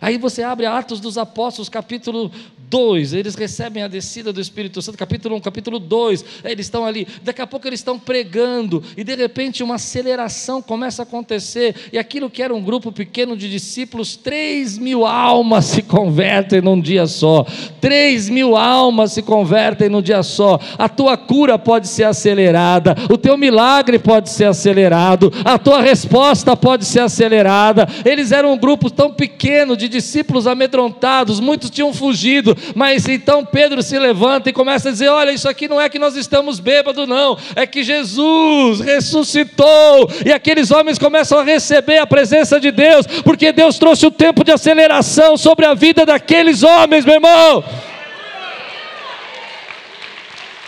Aí 0.00 0.18
você 0.18 0.42
abre 0.42 0.66
Atos 0.66 1.00
dos 1.00 1.18
Apóstolos, 1.18 1.68
capítulo 1.68 2.30
2, 2.68 3.12
eles 3.12 3.34
recebem 3.34 3.82
a 3.82 3.88
descida 3.88 4.32
do 4.32 4.40
Espírito 4.40 4.80
Santo, 4.80 4.96
capítulo 4.96 5.36
1, 5.36 5.40
capítulo 5.40 5.78
2, 5.78 6.24
eles 6.44 6.64
estão 6.64 6.86
ali, 6.86 7.06
daqui 7.22 7.42
a 7.42 7.46
pouco 7.46 7.66
eles 7.66 7.80
estão 7.80 7.98
pregando, 7.98 8.82
e 8.96 9.04
de 9.04 9.14
repente 9.14 9.62
uma 9.62 9.74
aceleração 9.74 10.62
começa 10.62 11.02
a 11.02 11.04
acontecer, 11.04 11.74
e 11.92 11.98
aquilo 11.98 12.30
que 12.30 12.42
era 12.42 12.54
um 12.54 12.62
grupo 12.62 12.90
pequeno 12.90 13.36
de 13.36 13.50
discípulos, 13.50 14.16
3 14.16 14.78
mil 14.78 15.04
almas 15.04 15.66
se 15.66 15.82
convertem 15.82 16.62
num 16.62 16.80
dia 16.80 17.06
só, 17.06 17.44
3 17.78 18.30
mil 18.30 18.56
almas 18.56 19.12
se 19.12 19.20
convertem 19.20 19.90
num 19.90 20.00
dia 20.00 20.22
só, 20.22 20.58
a 20.78 20.88
tua 20.88 21.14
cura 21.14 21.58
pode 21.58 21.86
ser 21.86 22.04
acelerada, 22.04 22.96
o 23.10 23.18
teu 23.18 23.36
milagre 23.36 23.98
pode 23.98 24.30
ser 24.30 24.46
acelerado, 24.46 25.30
a 25.44 25.58
tua 25.58 25.82
resposta 25.82 26.56
pode 26.56 26.84
ser 26.84 27.00
acelerada. 27.00 27.86
Eles 28.04 28.32
eram 28.32 28.52
um 28.52 28.58
grupo 28.58 28.90
tão 28.90 29.12
pequeno 29.12 29.71
de 29.76 29.88
discípulos 29.88 30.46
amedrontados, 30.46 31.40
muitos 31.40 31.70
tinham 31.70 31.92
fugido, 31.92 32.56
mas 32.74 33.08
então 33.08 33.44
Pedro 33.44 33.82
se 33.82 33.98
levanta 33.98 34.50
e 34.50 34.52
começa 34.52 34.88
a 34.88 34.92
dizer: 34.92 35.08
Olha, 35.08 35.30
isso 35.30 35.48
aqui 35.48 35.68
não 35.68 35.80
é 35.80 35.88
que 35.88 35.98
nós 35.98 36.16
estamos 36.16 36.60
bêbados, 36.60 37.08
não, 37.08 37.38
é 37.56 37.66
que 37.66 37.82
Jesus 37.82 38.80
ressuscitou. 38.80 40.10
E 40.24 40.32
aqueles 40.32 40.70
homens 40.70 40.98
começam 40.98 41.38
a 41.38 41.44
receber 41.44 41.98
a 41.98 42.06
presença 42.06 42.58
de 42.60 42.70
Deus, 42.70 43.06
porque 43.24 43.52
Deus 43.52 43.78
trouxe 43.78 44.06
o 44.06 44.10
tempo 44.10 44.44
de 44.44 44.52
aceleração 44.52 45.36
sobre 45.36 45.66
a 45.66 45.74
vida 45.74 46.04
daqueles 46.04 46.62
homens, 46.62 47.04
meu 47.04 47.14
irmão. 47.14 47.64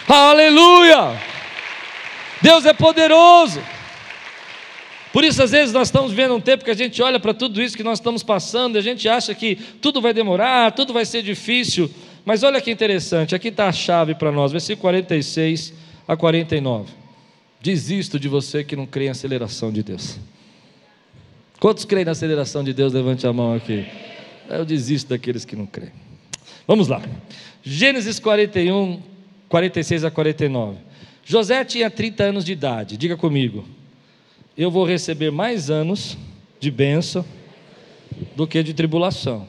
Aleluia! 0.09 1.13
Deus 2.43 2.67
é 2.67 2.75
poderoso. 2.75 3.74
Por 5.15 5.23
isso, 5.23 5.41
às 5.41 5.53
vezes, 5.53 5.73
nós 5.73 5.87
estamos 5.87 6.11
vivendo 6.11 6.35
um 6.35 6.41
tempo 6.41 6.65
que 6.65 6.71
a 6.73 6.75
gente 6.75 7.01
olha 7.01 7.21
para 7.21 7.33
tudo 7.33 7.63
isso 7.63 7.77
que 7.77 7.85
nós 7.85 8.01
estamos 8.01 8.25
passando 8.25 8.75
e 8.75 8.79
a 8.81 8.83
gente 8.83 9.09
acha 9.09 9.33
que 9.33 9.55
tudo 9.81 10.01
vai 10.01 10.13
demorar, 10.13 10.73
tudo 10.73 10.93
vai 10.93 11.05
ser 11.05 11.23
difícil. 11.23 11.89
Mas 12.25 12.43
olha 12.43 12.61
que 12.61 12.69
interessante, 12.69 13.33
aqui 13.33 13.47
está 13.47 13.69
a 13.69 13.73
chave 13.73 14.17
para 14.17 14.33
nós, 14.33 14.51
versículo 14.51 14.81
46 14.81 15.73
a 16.09 16.17
49. 16.17 16.91
Desisto 17.61 18.19
de 18.19 18.27
você 18.27 18.65
que 18.65 18.75
não 18.75 18.87
crê 18.87 19.07
em 19.07 19.11
aceleração 19.11 19.71
de 19.71 19.85
Deus. 19.85 20.19
Quantos 21.61 21.85
creem 21.85 22.05
na 22.05 22.11
aceleração 22.11 22.65
de 22.65 22.75
Deus? 22.75 22.93
Levante 22.93 23.25
a 23.25 23.33
mão 23.33 23.55
aqui. 23.55 23.87
Eu 24.51 24.65
desisto 24.65 25.11
daqueles 25.11 25.45
que 25.45 25.55
não 25.55 25.65
creem. 25.65 25.93
Vamos 26.67 26.89
lá. 26.89 27.01
Gênesis 27.63 28.19
41, 28.19 29.01
46 29.49 30.03
a 30.03 30.11
49. 30.11 30.77
José 31.25 31.65
tinha 31.65 31.89
30 31.89 32.25
anos 32.25 32.45
de 32.45 32.51
idade, 32.51 32.97
diga 32.97 33.17
comigo 33.17 33.65
eu 34.57 34.71
vou 34.71 34.85
receber 34.85 35.31
mais 35.31 35.71
anos 35.71 36.17
de 36.61 36.71
bênção 36.71 37.25
do 38.37 38.47
que 38.47 38.63
de 38.63 38.73
tribulação. 38.73 39.47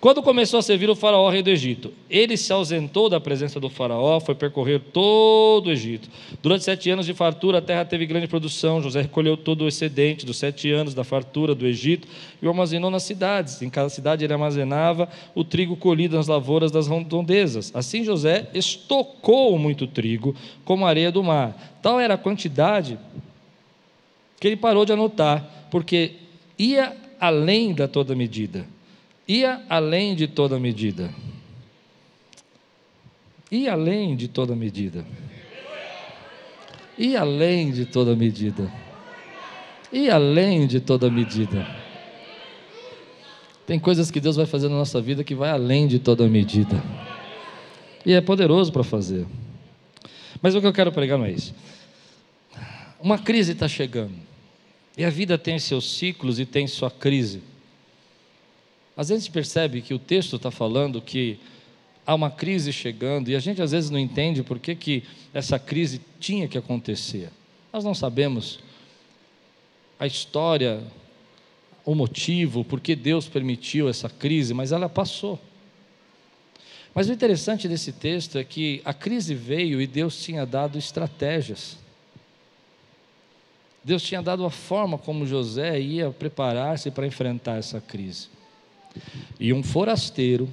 Quando 0.00 0.22
começou 0.22 0.60
a 0.60 0.62
servir 0.62 0.88
o 0.88 0.94
faraó, 0.94 1.28
rei 1.28 1.42
do 1.42 1.50
Egito, 1.50 1.92
ele 2.08 2.36
se 2.36 2.52
ausentou 2.52 3.08
da 3.08 3.18
presença 3.18 3.58
do 3.58 3.68
faraó, 3.68 4.20
foi 4.20 4.32
percorrer 4.32 4.80
todo 4.92 5.66
o 5.66 5.72
Egito. 5.72 6.08
Durante 6.40 6.62
sete 6.62 6.88
anos 6.88 7.04
de 7.04 7.14
fartura, 7.14 7.58
a 7.58 7.62
terra 7.62 7.84
teve 7.84 8.06
grande 8.06 8.28
produção. 8.28 8.80
José 8.80 9.02
recolheu 9.02 9.36
todo 9.36 9.62
o 9.62 9.68
excedente 9.68 10.24
dos 10.24 10.36
sete 10.36 10.70
anos 10.70 10.94
da 10.94 11.02
fartura 11.02 11.52
do 11.52 11.66
Egito 11.66 12.06
e 12.40 12.46
o 12.46 12.48
armazenou 12.48 12.92
nas 12.92 13.02
cidades. 13.02 13.60
Em 13.60 13.68
cada 13.68 13.88
cidade 13.88 14.24
ele 14.24 14.32
armazenava 14.32 15.08
o 15.34 15.42
trigo 15.42 15.76
colhido 15.76 16.16
nas 16.16 16.28
lavouras 16.28 16.70
das 16.70 16.86
redondezas. 16.86 17.72
Assim 17.74 18.04
José 18.04 18.48
estocou 18.54 19.58
muito 19.58 19.84
trigo, 19.88 20.32
como 20.64 20.86
a 20.86 20.90
areia 20.90 21.10
do 21.10 21.24
mar. 21.24 21.78
Tal 21.82 21.98
era 21.98 22.14
a 22.14 22.18
quantidade 22.18 22.96
que 24.38 24.46
ele 24.46 24.56
parou 24.56 24.84
de 24.84 24.92
anotar, 24.92 25.66
porque 25.72 26.12
ia 26.56 26.96
além 27.18 27.74
da 27.74 27.88
toda 27.88 28.14
medida 28.14 28.77
ia 29.28 29.62
além 29.68 30.14
de 30.14 30.26
toda 30.26 30.58
medida. 30.58 31.12
Ia 33.50 33.72
além 33.72 34.16
de 34.16 34.26
toda 34.26 34.56
medida. 34.56 35.04
Ia 36.96 37.20
além 37.20 37.70
de 37.70 37.84
toda 37.84 38.16
medida. 38.16 38.72
Ia 39.92 40.14
além 40.14 40.66
de 40.66 40.80
toda 40.80 41.10
medida. 41.10 41.66
Tem 43.66 43.78
coisas 43.78 44.10
que 44.10 44.18
Deus 44.18 44.36
vai 44.36 44.46
fazer 44.46 44.68
na 44.68 44.76
nossa 44.76 45.00
vida 45.00 45.22
que 45.22 45.34
vai 45.34 45.50
além 45.50 45.86
de 45.86 45.98
toda 45.98 46.26
medida. 46.26 46.82
E 48.04 48.14
é 48.14 48.20
poderoso 48.20 48.72
para 48.72 48.82
fazer. 48.82 49.26
Mas 50.40 50.54
o 50.54 50.60
que 50.60 50.66
eu 50.66 50.72
quero 50.72 50.90
pregar 50.90 51.18
não 51.18 51.26
é 51.26 51.32
isso. 51.32 51.54
Uma 52.98 53.18
crise 53.18 53.52
está 53.52 53.68
chegando. 53.68 54.14
E 54.96 55.04
a 55.04 55.10
vida 55.10 55.36
tem 55.36 55.58
seus 55.58 55.96
ciclos 55.96 56.40
e 56.40 56.46
tem 56.46 56.66
sua 56.66 56.90
crise. 56.90 57.42
Às 58.98 59.10
vezes 59.10 59.22
a 59.22 59.24
gente 59.26 59.32
percebe 59.32 59.80
que 59.80 59.94
o 59.94 59.98
texto 59.98 60.34
está 60.34 60.50
falando 60.50 61.00
que 61.00 61.38
há 62.04 62.12
uma 62.16 62.32
crise 62.32 62.72
chegando 62.72 63.30
e 63.30 63.36
a 63.36 63.38
gente 63.38 63.62
às 63.62 63.70
vezes 63.70 63.90
não 63.90 63.98
entende 63.98 64.42
por 64.42 64.58
que, 64.58 64.74
que 64.74 65.04
essa 65.32 65.56
crise 65.56 66.00
tinha 66.18 66.48
que 66.48 66.58
acontecer. 66.58 67.30
Nós 67.72 67.84
não 67.84 67.94
sabemos 67.94 68.58
a 70.00 70.06
história, 70.08 70.82
o 71.84 71.94
motivo, 71.94 72.64
por 72.64 72.80
que 72.80 72.96
Deus 72.96 73.28
permitiu 73.28 73.88
essa 73.88 74.10
crise, 74.10 74.52
mas 74.52 74.72
ela 74.72 74.88
passou. 74.88 75.38
Mas 76.92 77.08
o 77.08 77.12
interessante 77.12 77.68
desse 77.68 77.92
texto 77.92 78.36
é 78.36 78.42
que 78.42 78.82
a 78.84 78.92
crise 78.92 79.32
veio 79.32 79.80
e 79.80 79.86
Deus 79.86 80.20
tinha 80.20 80.44
dado 80.44 80.76
estratégias. 80.76 81.78
Deus 83.84 84.02
tinha 84.02 84.20
dado 84.20 84.44
a 84.44 84.50
forma 84.50 84.98
como 84.98 85.24
José 85.24 85.78
ia 85.78 86.10
preparar-se 86.10 86.90
para 86.90 87.06
enfrentar 87.06 87.58
essa 87.58 87.80
crise. 87.80 88.37
E 89.38 89.52
um 89.52 89.62
forasteiro, 89.62 90.48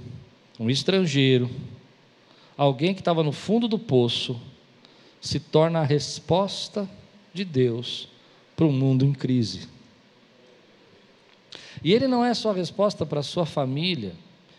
um 0.60 0.70
estrangeiro, 0.70 1.50
alguém 2.58 2.94
que 2.94 3.02
estava 3.02 3.24
no 3.24 3.32
fundo 3.32 3.68
do 3.68 3.80
poço, 3.80 4.40
se 5.20 5.40
torna 5.40 5.80
a 5.80 5.84
resposta 5.84 6.90
de 7.34 7.44
Deus 7.44 8.08
para 8.56 8.66
um 8.66 8.72
mundo 8.72 9.04
em 9.04 9.14
crise. 9.14 9.68
E 11.84 11.94
ele 11.94 12.08
não 12.08 12.24
é 12.24 12.34
só 12.34 12.52
a 12.52 12.54
resposta 12.54 13.06
para 13.06 13.20
a 13.20 13.24
sua 13.24 13.46
família, 13.46 14.14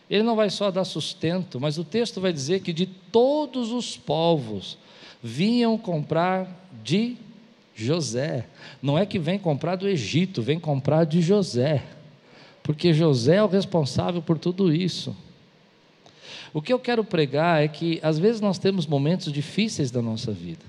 ele 0.08 0.22
não 0.22 0.36
vai 0.36 0.50
só 0.50 0.70
dar 0.70 0.84
sustento, 0.84 1.60
mas 1.60 1.78
o 1.78 1.84
texto 1.84 2.20
vai 2.20 2.32
dizer 2.32 2.60
que 2.60 2.72
de 2.72 2.86
todos 2.86 3.72
os 3.72 3.96
povos 3.96 4.78
vinham 5.22 5.76
comprar 5.76 6.68
de 6.84 7.16
José. 7.74 8.46
Não 8.80 8.96
é 8.96 9.04
que 9.04 9.18
vem 9.18 9.38
comprar 9.38 9.76
do 9.76 9.88
Egito, 9.88 10.42
vem 10.42 10.60
comprar 10.60 11.04
de 11.04 11.20
José 11.20 11.95
porque 12.66 12.92
José 12.92 13.36
é 13.36 13.42
o 13.44 13.46
responsável 13.46 14.20
por 14.20 14.40
tudo 14.40 14.74
isso. 14.74 15.16
O 16.52 16.60
que 16.60 16.72
eu 16.72 16.80
quero 16.80 17.04
pregar 17.04 17.62
é 17.62 17.68
que 17.68 18.00
às 18.02 18.18
vezes 18.18 18.40
nós 18.40 18.58
temos 18.58 18.88
momentos 18.88 19.32
difíceis 19.32 19.92
da 19.92 20.02
nossa 20.02 20.32
vida, 20.32 20.64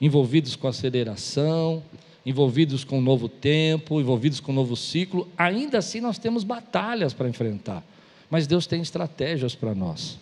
envolvidos 0.00 0.56
com 0.56 0.66
aceleração, 0.66 1.82
envolvidos 2.24 2.84
com 2.84 3.00
um 3.00 3.02
novo 3.02 3.28
tempo, 3.28 4.00
envolvidos 4.00 4.40
com 4.40 4.50
um 4.50 4.54
novo 4.54 4.74
ciclo, 4.76 5.28
ainda 5.36 5.76
assim 5.76 6.00
nós 6.00 6.18
temos 6.18 6.42
batalhas 6.42 7.12
para 7.12 7.28
enfrentar, 7.28 7.84
mas 8.30 8.46
Deus 8.46 8.66
tem 8.66 8.80
estratégias 8.80 9.54
para 9.54 9.74
nós. 9.74 10.18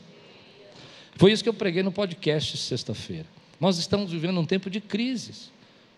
Foi 1.15 1.31
isso 1.31 1.45
que 1.45 1.49
eu 1.49 1.55
preguei 1.55 1.85
no 1.85 1.93
podcast 1.93 2.57
sexta-feira. 2.57 3.27
Nós 3.61 3.79
estamos 3.79 4.11
vivendo 4.11 4.41
um 4.41 4.45
tempo 4.45 4.69
de 4.69 4.81
crises. 4.81 5.53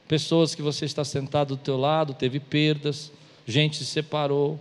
Pessoas 0.06 0.54
que 0.54 0.60
você 0.60 0.84
está 0.84 1.04
sentado 1.04 1.56
do 1.56 1.62
teu 1.62 1.78
lado, 1.78 2.12
teve 2.12 2.38
perdas, 2.38 3.10
gente 3.46 3.78
se 3.78 3.86
separou, 3.86 4.58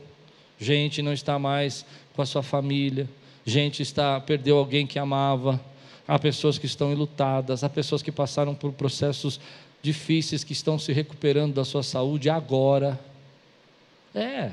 gente 0.60 1.02
não 1.02 1.12
está 1.12 1.40
mais 1.40 1.86
com 2.16 2.22
a 2.22 2.26
sua 2.26 2.44
família, 2.44 3.10
gente 3.46 3.82
está 3.82 4.20
perdeu 4.20 4.58
alguém 4.58 4.86
que 4.88 5.00
amava, 5.00 5.60
há 6.08 6.18
pessoas 6.20 6.58
que 6.58 6.66
estão 6.66 6.92
enlutadas, 6.92 7.64
há 7.64 7.70
pessoas 7.70 8.02
que 8.02 8.12
passaram 8.12 8.54
por 8.54 8.72
processos 8.72 9.40
difíceis 9.82 10.44
que 10.44 10.54
estão 10.54 10.80
se 10.80 10.92
recuperando 10.92 11.54
da 11.54 11.66
sua 11.66 11.84
saúde 11.84 12.30
agora. 12.30 13.00
É. 14.14 14.52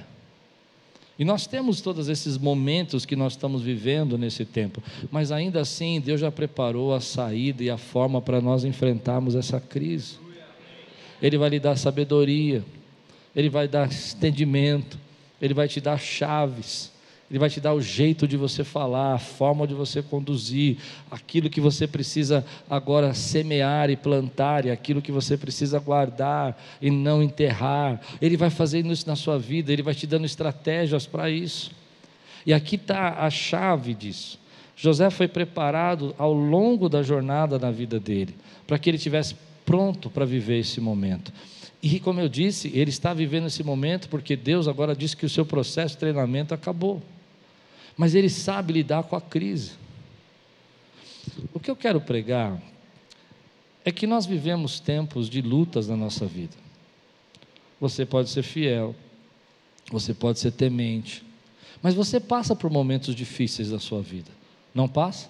E 1.18 1.24
nós 1.24 1.46
temos 1.46 1.80
todos 1.80 2.08
esses 2.08 2.36
momentos 2.36 3.06
que 3.06 3.14
nós 3.14 3.34
estamos 3.34 3.62
vivendo 3.62 4.18
nesse 4.18 4.44
tempo, 4.44 4.82
mas 5.10 5.30
ainda 5.30 5.60
assim 5.60 6.00
Deus 6.00 6.20
já 6.20 6.32
preparou 6.32 6.94
a 6.94 7.00
saída 7.00 7.62
e 7.62 7.70
a 7.70 7.76
forma 7.76 8.20
para 8.20 8.40
nós 8.40 8.64
enfrentarmos 8.64 9.34
essa 9.34 9.60
crise. 9.60 10.16
Ele 11.20 11.38
vai 11.38 11.50
lhe 11.50 11.60
dar 11.60 11.76
sabedoria. 11.76 12.64
Ele 13.34 13.48
vai 13.48 13.66
dar 13.66 13.88
entendimento, 13.90 14.98
Ele 15.40 15.54
vai 15.54 15.68
te 15.68 15.80
dar 15.80 15.98
chaves, 15.98 16.92
Ele 17.30 17.38
vai 17.38 17.48
te 17.48 17.60
dar 17.60 17.72
o 17.72 17.80
jeito 17.80 18.28
de 18.28 18.36
você 18.36 18.62
falar, 18.62 19.14
a 19.14 19.18
forma 19.18 19.66
de 19.66 19.74
você 19.74 20.02
conduzir, 20.02 20.76
aquilo 21.10 21.48
que 21.48 21.60
você 21.60 21.86
precisa 21.86 22.44
agora 22.68 23.14
semear 23.14 23.90
e 23.90 23.96
plantar, 23.96 24.66
e 24.66 24.70
aquilo 24.70 25.00
que 25.00 25.12
você 25.12 25.36
precisa 25.36 25.78
guardar 25.78 26.60
e 26.80 26.90
não 26.90 27.22
enterrar. 27.22 28.00
Ele 28.20 28.36
vai 28.36 28.50
fazendo 28.50 28.92
isso 28.92 29.06
na 29.06 29.16
sua 29.16 29.38
vida, 29.38 29.72
Ele 29.72 29.82
vai 29.82 29.94
te 29.94 30.06
dando 30.06 30.26
estratégias 30.26 31.06
para 31.06 31.30
isso. 31.30 31.70
E 32.44 32.52
aqui 32.52 32.76
está 32.76 33.24
a 33.24 33.30
chave 33.30 33.94
disso. 33.94 34.38
José 34.76 35.10
foi 35.10 35.28
preparado 35.28 36.14
ao 36.18 36.32
longo 36.32 36.88
da 36.88 37.02
jornada 37.02 37.58
na 37.58 37.70
vida 37.70 38.00
dele, 38.00 38.34
para 38.66 38.78
que 38.78 38.90
ele 38.90 38.98
tivesse 38.98 39.36
pronto 39.64 40.10
para 40.10 40.24
viver 40.24 40.58
esse 40.58 40.80
momento. 40.80 41.32
E 41.82 41.98
como 41.98 42.20
eu 42.20 42.28
disse, 42.28 42.68
ele 42.68 42.90
está 42.90 43.12
vivendo 43.12 43.48
esse 43.48 43.64
momento 43.64 44.08
porque 44.08 44.36
Deus 44.36 44.68
agora 44.68 44.94
disse 44.94 45.16
que 45.16 45.26
o 45.26 45.30
seu 45.30 45.44
processo 45.44 45.94
de 45.94 45.98
treinamento 45.98 46.54
acabou. 46.54 47.02
Mas 47.96 48.14
ele 48.14 48.30
sabe 48.30 48.72
lidar 48.72 49.02
com 49.02 49.16
a 49.16 49.20
crise. 49.20 49.72
O 51.52 51.58
que 51.58 51.70
eu 51.70 51.74
quero 51.74 52.00
pregar 52.00 52.62
é 53.84 53.90
que 53.90 54.06
nós 54.06 54.24
vivemos 54.24 54.78
tempos 54.78 55.28
de 55.28 55.42
lutas 55.42 55.88
na 55.88 55.96
nossa 55.96 56.24
vida. 56.24 56.56
Você 57.80 58.06
pode 58.06 58.30
ser 58.30 58.44
fiel, 58.44 58.94
você 59.90 60.14
pode 60.14 60.38
ser 60.38 60.52
temente, 60.52 61.24
mas 61.82 61.94
você 61.94 62.20
passa 62.20 62.54
por 62.54 62.70
momentos 62.70 63.12
difíceis 63.12 63.70
da 63.70 63.80
sua 63.80 64.00
vida, 64.00 64.30
não 64.72 64.88
passa? 64.88 65.28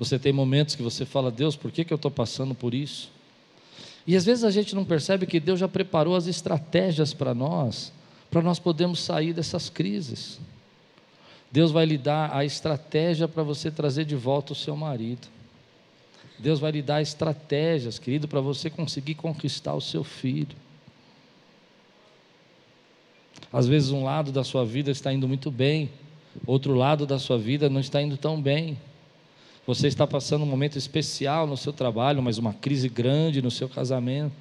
Você 0.00 0.18
tem 0.18 0.32
momentos 0.32 0.74
que 0.74 0.82
você 0.82 1.04
fala, 1.04 1.30
Deus, 1.30 1.54
por 1.54 1.70
que, 1.70 1.84
que 1.84 1.92
eu 1.92 1.96
estou 1.96 2.10
passando 2.10 2.56
por 2.56 2.74
isso? 2.74 3.10
E 4.08 4.16
às 4.16 4.24
vezes 4.24 4.42
a 4.42 4.50
gente 4.50 4.74
não 4.74 4.86
percebe 4.86 5.26
que 5.26 5.38
Deus 5.38 5.60
já 5.60 5.68
preparou 5.68 6.16
as 6.16 6.26
estratégias 6.26 7.12
para 7.12 7.34
nós, 7.34 7.92
para 8.30 8.40
nós 8.40 8.58
podermos 8.58 9.00
sair 9.00 9.34
dessas 9.34 9.68
crises. 9.68 10.40
Deus 11.52 11.70
vai 11.70 11.84
lhe 11.84 11.98
dar 11.98 12.34
a 12.34 12.42
estratégia 12.42 13.28
para 13.28 13.42
você 13.42 13.70
trazer 13.70 14.06
de 14.06 14.16
volta 14.16 14.54
o 14.54 14.56
seu 14.56 14.74
marido. 14.74 15.28
Deus 16.38 16.58
vai 16.58 16.72
lhe 16.72 16.80
dar 16.80 17.02
estratégias, 17.02 17.98
querido, 17.98 18.26
para 18.26 18.40
você 18.40 18.70
conseguir 18.70 19.14
conquistar 19.14 19.74
o 19.74 19.80
seu 19.80 20.02
filho. 20.02 20.56
Às 23.52 23.66
vezes 23.66 23.90
um 23.90 24.04
lado 24.04 24.32
da 24.32 24.42
sua 24.42 24.64
vida 24.64 24.90
está 24.90 25.12
indo 25.12 25.28
muito 25.28 25.50
bem, 25.50 25.90
outro 26.46 26.72
lado 26.72 27.06
da 27.06 27.18
sua 27.18 27.36
vida 27.36 27.68
não 27.68 27.80
está 27.80 28.00
indo 28.00 28.16
tão 28.16 28.40
bem. 28.40 28.78
Você 29.68 29.86
está 29.86 30.06
passando 30.06 30.44
um 30.44 30.46
momento 30.46 30.78
especial 30.78 31.46
no 31.46 31.54
seu 31.54 31.74
trabalho, 31.74 32.22
mas 32.22 32.38
uma 32.38 32.54
crise 32.54 32.88
grande 32.88 33.42
no 33.42 33.50
seu 33.50 33.68
casamento. 33.68 34.32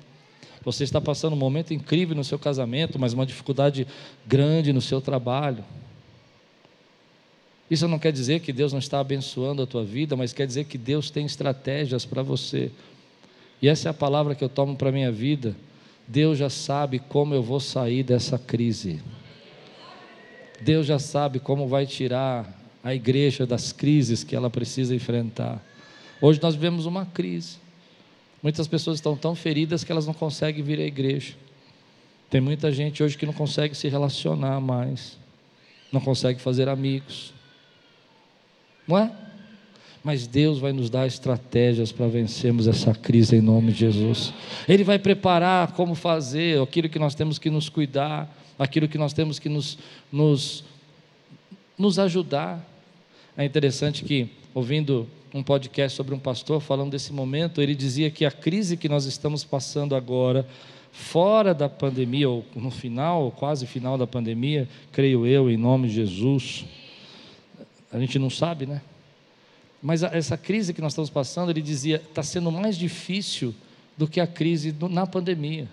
Você 0.64 0.86
está 0.86 1.02
passando 1.02 1.34
um 1.34 1.38
momento 1.38 1.74
incrível 1.74 2.16
no 2.16 2.24
seu 2.24 2.40
casamento, 2.40 2.98
mas 2.98 3.12
uma 3.12 3.26
dificuldade 3.26 3.86
grande 4.26 4.72
no 4.72 4.80
seu 4.80 5.02
trabalho. 5.02 5.66
Isso 7.70 7.90
não 7.90 8.00
quer 8.00 8.14
dizer 8.14 8.40
que 8.40 8.54
Deus 8.54 8.72
não 8.72 8.80
está 8.80 9.02
abençoando 9.02 9.62
a 9.62 9.68
tua 9.68 9.84
vida, 9.84 10.16
mas 10.16 10.32
quer 10.32 10.48
dizer 10.48 10.64
que 10.64 10.78
Deus 10.78 11.10
tem 11.10 11.26
estratégias 11.26 12.06
para 12.06 12.24
você. 12.24 12.72
E 13.62 13.68
essa 13.68 13.90
é 13.90 13.92
a 13.92 13.94
palavra 13.94 14.34
que 14.34 14.46
eu 14.46 14.50
tomo 14.50 14.78
para 14.78 14.88
a 14.88 14.94
minha 14.94 15.12
vida. 15.12 15.58
Deus 16.08 16.38
já 16.38 16.50
sabe 16.50 17.00
como 17.00 17.34
eu 17.34 17.44
vou 17.44 17.60
sair 17.60 18.02
dessa 18.02 18.40
crise. 18.40 19.02
Deus 20.62 20.88
já 20.88 21.00
sabe 21.00 21.38
como 21.38 21.68
vai 21.68 21.86
tirar 21.86 22.57
a 22.88 22.96
igreja 22.96 23.46
das 23.46 23.74
crises 23.74 24.24
que 24.24 24.34
ela 24.34 24.50
precisa 24.50 24.96
enfrentar. 24.96 25.62
Hoje 26.22 26.40
nós 26.42 26.56
vivemos 26.56 26.86
uma 26.86 27.06
crise. 27.06 27.58
Muitas 28.42 28.66
pessoas 28.66 28.96
estão 28.98 29.14
tão 29.18 29.36
feridas 29.36 29.84
que 29.84 29.92
elas 29.92 30.08
não 30.08 30.14
conseguem 30.14 30.64
vir 30.64 30.80
à 30.80 30.84
igreja. 30.84 31.34
Tem 32.30 32.40
muita 32.40 32.72
gente 32.72 33.04
hoje 33.04 33.18
que 33.18 33.26
não 33.26 33.34
consegue 33.34 33.76
se 33.76 33.90
relacionar 33.90 34.62
mais, 34.62 35.18
não 35.92 36.00
consegue 36.00 36.40
fazer 36.40 36.70
amigos. 36.70 37.34
Não 38.88 38.98
é? 38.98 39.12
Mas 40.02 40.26
Deus 40.26 40.58
vai 40.58 40.72
nos 40.72 40.90
dar 40.90 41.06
estratégias 41.06 41.92
para 41.92 42.08
vencermos 42.08 42.68
essa 42.68 42.94
crise 42.94 43.36
em 43.36 43.42
nome 43.42 43.74
de 43.74 43.80
Jesus. 43.80 44.34
Ele 44.66 44.86
vai 44.86 44.98
preparar 44.98 45.74
como 45.74 45.94
fazer, 45.94 46.62
aquilo 46.62 46.88
que 46.88 47.00
nós 47.00 47.14
temos 47.14 47.38
que 47.38 47.50
nos 47.50 47.68
cuidar, 47.68 48.34
aquilo 48.58 48.88
que 48.88 48.98
nós 48.98 49.12
temos 49.12 49.40
que 49.40 49.50
nos, 49.50 49.78
nos, 50.10 50.64
nos 51.78 52.00
ajudar. 52.00 52.77
É 53.38 53.46
interessante 53.46 54.04
que, 54.04 54.32
ouvindo 54.52 55.08
um 55.32 55.44
podcast 55.44 55.96
sobre 55.96 56.16
um 56.16 56.18
pastor 56.18 56.60
falando 56.60 56.90
desse 56.90 57.14
momento, 57.14 57.62
ele 57.62 57.76
dizia 57.76 58.10
que 58.10 58.26
a 58.26 58.32
crise 58.32 58.76
que 58.76 58.90
nós 58.90 59.06
estamos 59.06 59.44
passando 59.44 59.94
agora, 59.94 60.44
fora 60.92 61.54
da 61.54 61.70
pandemia, 61.70 62.28
ou 62.28 62.44
no 62.56 62.72
final, 62.72 63.26
ou 63.26 63.32
quase 63.32 63.68
final 63.68 63.96
da 63.96 64.08
pandemia, 64.08 64.68
creio 64.92 65.28
eu, 65.28 65.52
em 65.52 65.56
nome 65.56 65.88
de 65.88 65.94
Jesus, 65.94 66.66
a 67.92 68.00
gente 68.00 68.18
não 68.18 68.32
sabe, 68.32 68.66
né? 68.66 68.82
Mas 69.84 70.02
essa 70.02 70.36
crise 70.36 70.74
que 70.74 70.82
nós 70.82 70.94
estamos 70.94 71.12
passando, 71.12 71.52
ele 71.52 71.62
dizia, 71.62 71.98
está 71.98 72.24
sendo 72.24 72.52
mais 72.52 72.76
difícil 72.76 73.54
do 73.96 74.08
que 74.08 74.20
a 74.20 74.26
crise 74.26 74.76
na 74.90 75.06
pandemia, 75.06 75.68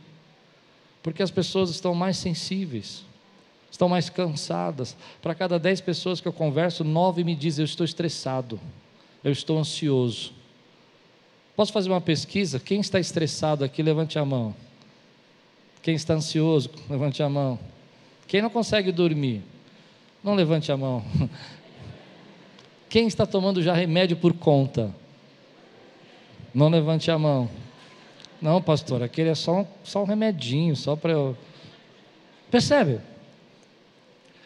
porque 1.03 1.23
as 1.23 1.31
pessoas 1.31 1.71
estão 1.71 1.95
mais 1.95 2.19
sensíveis 2.19 3.07
estão 3.75 3.89
mais 3.89 4.09
cansadas. 4.09 4.97
Para 5.21 5.35
cada 5.35 5.59
dez 5.59 5.81
pessoas 5.81 6.21
que 6.21 6.29
eu 6.29 6.33
converso, 6.33 6.85
nove 6.85 7.25
me 7.25 7.35
dizem: 7.35 7.65
Eu 7.65 7.67
estou 7.67 7.85
estressado, 7.85 8.61
eu 9.23 9.33
estou 9.33 9.59
ansioso. 9.59 10.33
Posso 11.57 11.73
fazer 11.73 11.91
uma 11.91 12.01
pesquisa? 12.01 12.61
Quem 12.61 12.81
está 12.81 13.01
estressado 13.01 13.65
aqui, 13.65 13.83
levante 13.83 14.17
a 14.17 14.25
mão. 14.25 14.55
Quem 15.83 15.97
está 15.97 16.15
ansioso, 16.15 16.71
levante 16.89 17.21
a 17.21 17.29
mão. 17.29 17.59
Quem 18.29 18.41
não 18.41 18.49
consegue 18.49 18.93
dormir, 18.93 19.43
não 20.23 20.35
levante 20.35 20.71
a 20.71 20.77
mão. 20.77 21.05
Quem 22.89 23.09
está 23.09 23.27
tomando 23.27 23.61
já 23.61 23.75
remédio 23.75 24.17
por 24.17 24.35
conta, 24.35 24.95
não 26.55 26.69
levante 26.69 27.11
a 27.11 27.19
mão. 27.19 27.51
Não, 28.41 28.63
pastor, 28.63 29.03
aquele 29.03 29.31
é 29.31 29.35
só 29.35 29.63
um, 29.63 29.67
só 29.83 30.03
um 30.03 30.07
remedinho, 30.07 30.77
só 30.77 30.95
para 30.95 31.11
eu. 31.11 31.37
Percebe? 32.53 33.01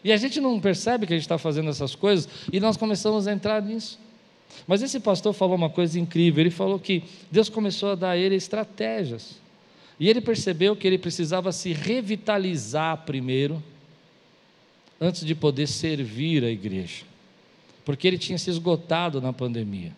E 0.02 0.12
a 0.12 0.16
gente 0.16 0.40
não 0.40 0.60
percebe 0.60 1.06
que 1.06 1.12
a 1.12 1.16
gente 1.16 1.24
está 1.24 1.38
fazendo 1.38 1.70
essas 1.70 1.94
coisas 1.94 2.28
e 2.52 2.60
nós 2.60 2.76
começamos 2.76 3.26
a 3.26 3.32
entrar 3.32 3.62
nisso. 3.62 3.98
Mas 4.66 4.82
esse 4.82 5.00
pastor 5.00 5.32
falou 5.32 5.56
uma 5.56 5.70
coisa 5.70 5.98
incrível: 5.98 6.42
ele 6.42 6.50
falou 6.50 6.78
que 6.78 7.02
Deus 7.30 7.48
começou 7.48 7.92
a 7.92 7.94
dar 7.94 8.10
a 8.10 8.16
ele 8.16 8.34
estratégias. 8.34 9.36
E 10.00 10.08
ele 10.08 10.20
percebeu 10.20 10.76
que 10.76 10.86
ele 10.86 10.98
precisava 10.98 11.50
se 11.50 11.72
revitalizar 11.72 12.98
primeiro, 13.04 13.62
antes 15.00 15.24
de 15.24 15.34
poder 15.34 15.66
servir 15.66 16.44
a 16.44 16.50
igreja. 16.50 17.04
Porque 17.84 18.06
ele 18.06 18.18
tinha 18.18 18.38
se 18.38 18.50
esgotado 18.50 19.20
na 19.20 19.32
pandemia. 19.32 19.92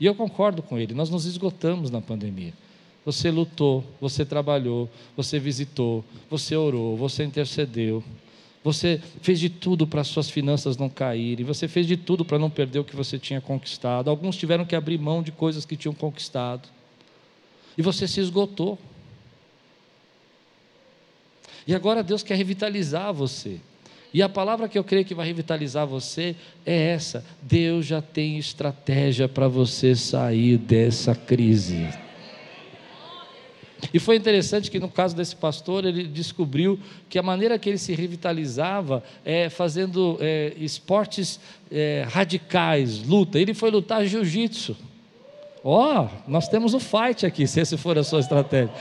E 0.00 0.06
eu 0.06 0.14
concordo 0.14 0.62
com 0.62 0.78
ele, 0.78 0.94
nós 0.94 1.10
nos 1.10 1.26
esgotamos 1.26 1.90
na 1.90 2.00
pandemia. 2.00 2.54
Você 3.04 3.30
lutou, 3.30 3.84
você 4.00 4.24
trabalhou, 4.24 4.88
você 5.16 5.38
visitou, 5.38 6.04
você 6.28 6.56
orou, 6.56 6.96
você 6.96 7.24
intercedeu. 7.24 8.02
Você 8.62 9.00
fez 9.22 9.40
de 9.40 9.48
tudo 9.48 9.86
para 9.86 10.04
suas 10.04 10.28
finanças 10.28 10.76
não 10.76 10.88
caírem, 10.88 11.46
você 11.46 11.66
fez 11.66 11.86
de 11.86 11.96
tudo 11.96 12.24
para 12.24 12.38
não 12.38 12.50
perder 12.50 12.78
o 12.78 12.84
que 12.84 12.94
você 12.94 13.18
tinha 13.18 13.40
conquistado. 13.40 14.10
Alguns 14.10 14.36
tiveram 14.36 14.66
que 14.66 14.76
abrir 14.76 14.98
mão 14.98 15.22
de 15.22 15.32
coisas 15.32 15.64
que 15.64 15.76
tinham 15.76 15.94
conquistado. 15.94 16.68
E 17.76 17.82
você 17.82 18.06
se 18.06 18.20
esgotou. 18.20 18.78
E 21.66 21.74
agora 21.74 22.02
Deus 22.02 22.22
quer 22.22 22.34
revitalizar 22.34 23.12
você. 23.14 23.60
E 24.12 24.22
a 24.22 24.28
palavra 24.28 24.68
que 24.68 24.76
eu 24.76 24.84
creio 24.84 25.04
que 25.04 25.14
vai 25.14 25.26
revitalizar 25.26 25.86
você 25.86 26.36
é 26.66 26.90
essa: 26.90 27.24
Deus 27.40 27.86
já 27.86 28.02
tem 28.02 28.38
estratégia 28.38 29.28
para 29.28 29.48
você 29.48 29.94
sair 29.94 30.58
dessa 30.58 31.14
crise. 31.14 31.88
E 33.92 33.98
foi 33.98 34.16
interessante 34.16 34.70
que 34.70 34.78
no 34.78 34.88
caso 34.88 35.16
desse 35.16 35.34
pastor, 35.36 35.84
ele 35.84 36.04
descobriu 36.04 36.78
que 37.08 37.18
a 37.18 37.22
maneira 37.22 37.58
que 37.58 37.68
ele 37.68 37.78
se 37.78 37.94
revitalizava 37.94 39.02
é 39.24 39.48
fazendo 39.48 40.16
é, 40.20 40.52
esportes 40.56 41.40
é, 41.70 42.06
radicais, 42.08 43.02
luta. 43.02 43.38
Ele 43.38 43.54
foi 43.54 43.70
lutar 43.70 44.04
jiu-jitsu. 44.04 44.76
Ó, 45.62 46.04
oh, 46.04 46.30
nós 46.30 46.48
temos 46.48 46.72
o 46.72 46.80
fight 46.80 47.26
aqui, 47.26 47.46
se 47.46 47.60
essa 47.60 47.76
for 47.76 47.98
a 47.98 48.04
sua 48.04 48.20
estratégia. 48.20 48.72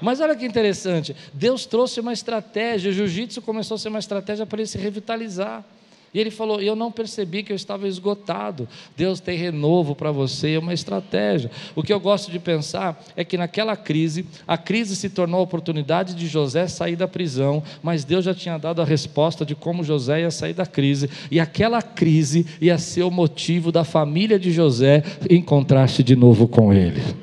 Mas 0.00 0.20
olha 0.20 0.34
que 0.34 0.44
interessante, 0.44 1.14
Deus 1.32 1.66
trouxe 1.66 2.00
uma 2.00 2.12
estratégia, 2.12 2.90
o 2.90 2.94
jiu-jitsu 2.94 3.42
começou 3.42 3.74
a 3.74 3.78
ser 3.78 3.88
uma 3.88 3.98
estratégia 3.98 4.46
para 4.46 4.58
ele 4.58 4.66
se 4.66 4.78
revitalizar. 4.78 5.64
E 6.14 6.20
ele 6.20 6.30
falou: 6.30 6.60
Eu 6.60 6.76
não 6.76 6.92
percebi 6.92 7.42
que 7.42 7.52
eu 7.52 7.56
estava 7.56 7.88
esgotado. 7.88 8.68
Deus 8.96 9.20
tem 9.20 9.38
renovo 9.38 9.94
para 9.94 10.12
você, 10.12 10.52
é 10.52 10.58
uma 10.58 10.74
estratégia. 10.74 11.50
O 11.74 11.82
que 11.82 11.92
eu 11.92 12.00
gosto 12.00 12.30
de 12.30 12.38
pensar 12.38 13.02
é 13.16 13.24
que 13.24 13.38
naquela 13.38 13.76
crise, 13.76 14.26
a 14.46 14.58
crise 14.58 14.94
se 14.94 15.08
tornou 15.08 15.40
a 15.40 15.42
oportunidade 15.42 16.14
de 16.14 16.26
José 16.26 16.66
sair 16.68 16.96
da 16.96 17.08
prisão, 17.08 17.62
mas 17.82 18.04
Deus 18.04 18.24
já 18.24 18.34
tinha 18.34 18.58
dado 18.58 18.82
a 18.82 18.84
resposta 18.84 19.44
de 19.44 19.54
como 19.54 19.84
José 19.84 20.20
ia 20.20 20.30
sair 20.30 20.54
da 20.54 20.66
crise, 20.66 21.08
e 21.30 21.40
aquela 21.40 21.80
crise 21.80 22.46
ia 22.60 22.78
ser 22.78 23.02
o 23.02 23.10
motivo 23.10 23.72
da 23.72 23.84
família 23.84 24.38
de 24.38 24.50
José 24.50 25.02
encontrar-se 25.30 26.02
de 26.02 26.14
novo 26.14 26.46
com 26.46 26.72
ele. 26.72 27.21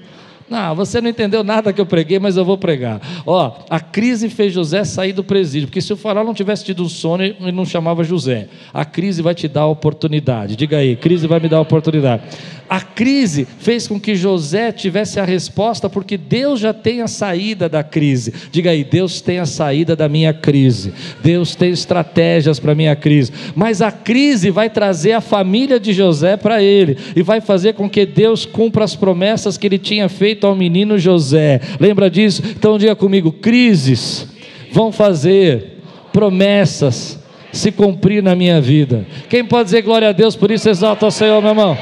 Não, 0.50 0.76
você 0.76 1.00
não 1.00 1.10
entendeu 1.10 1.44
nada 1.44 1.72
que 1.72 1.80
eu 1.80 1.86
preguei, 1.86 2.18
mas 2.18 2.36
eu 2.36 2.44
vou 2.44 2.58
pregar. 2.58 3.00
Ó, 3.26 3.54
a 3.70 3.80
crise 3.80 4.30
fez 4.30 4.52
José 4.52 4.84
sair 4.84 5.14
do 5.14 5.24
presídio, 5.24 5.68
porque 5.68 5.82
se 5.82 5.94
o 5.94 5.98
faraó 5.98 6.24
não 6.24 6.34
tivesse 6.34 6.66
tido 6.66 6.84
um 6.84 6.90
sono, 6.90 7.24
ele 7.24 7.52
não 7.52 7.66
chamava 7.66 8.04
José. 8.04 8.48
A 8.74 8.84
crise 8.84 9.22
vai 9.22 9.36
te 9.36 9.48
dar 9.48 9.62
a 9.62 9.68
oportunidade. 9.68 10.56
Diga 10.56 10.78
aí, 10.78 10.96
crise 10.96 11.28
vai 11.28 11.40
me 11.40 11.48
dar 11.48 11.58
a 11.58 11.62
oportunidade. 11.62 12.24
A 12.70 12.82
crise 12.82 13.48
fez 13.58 13.88
com 13.88 14.00
que 14.00 14.16
José 14.16 14.72
tivesse 14.72 15.20
a 15.20 15.26
resposta, 15.26 15.90
porque 15.90 16.16
Deus 16.16 16.60
já 16.60 16.72
tem 16.72 17.02
a 17.02 17.08
saída 17.08 17.68
da 17.68 17.84
crise. 17.84 18.32
Diga 18.52 18.70
aí, 18.70 18.84
Deus 18.84 19.22
tem 19.22 19.40
a 19.40 19.46
saída 19.48 19.96
da 19.96 20.08
minha 20.08 20.32
crise. 20.32 20.94
Deus 21.24 21.56
tem 21.56 21.72
estratégias 21.72 22.60
para 22.60 22.76
minha 22.76 22.96
crise. 22.96 23.32
Mas 23.56 23.82
a 23.82 23.92
crise 23.92 24.52
vai 24.52 24.70
trazer 24.70 25.14
a 25.14 25.22
família 25.22 25.80
de 25.80 25.94
José 25.94 26.38
para 26.38 26.62
ele 26.62 26.96
e 27.16 27.24
vai 27.24 27.42
fazer 27.42 27.74
com 27.74 27.90
que 27.90 28.06
Deus 28.06 28.46
cumpra 28.46 28.84
as 28.84 28.96
promessas 28.96 29.58
que 29.58 29.66
ele 29.66 29.80
tinha 29.80 30.08
feito 30.08 30.39
ao 30.48 30.56
menino 30.56 30.98
José. 30.98 31.62
Lembra 31.80 32.10
disso? 32.10 32.42
Então 32.46 32.78
diga 32.78 32.96
comigo: 32.96 33.32
crises 33.32 34.28
vão 34.72 34.92
fazer 34.92 35.80
promessas 36.12 37.20
se 37.52 37.72
cumprir 37.72 38.22
na 38.22 38.36
minha 38.36 38.62
vida. 38.62 39.06
Quem 39.30 39.44
pode 39.44 39.66
dizer 39.66 39.82
glória 39.82 40.10
a 40.10 40.12
Deus 40.12 40.36
por 40.36 40.52
isso? 40.52 40.70
Exalta 40.70 41.06
o 41.08 41.12
Senhor, 41.12 41.42
meu 41.42 41.52
irmão. 41.52 41.78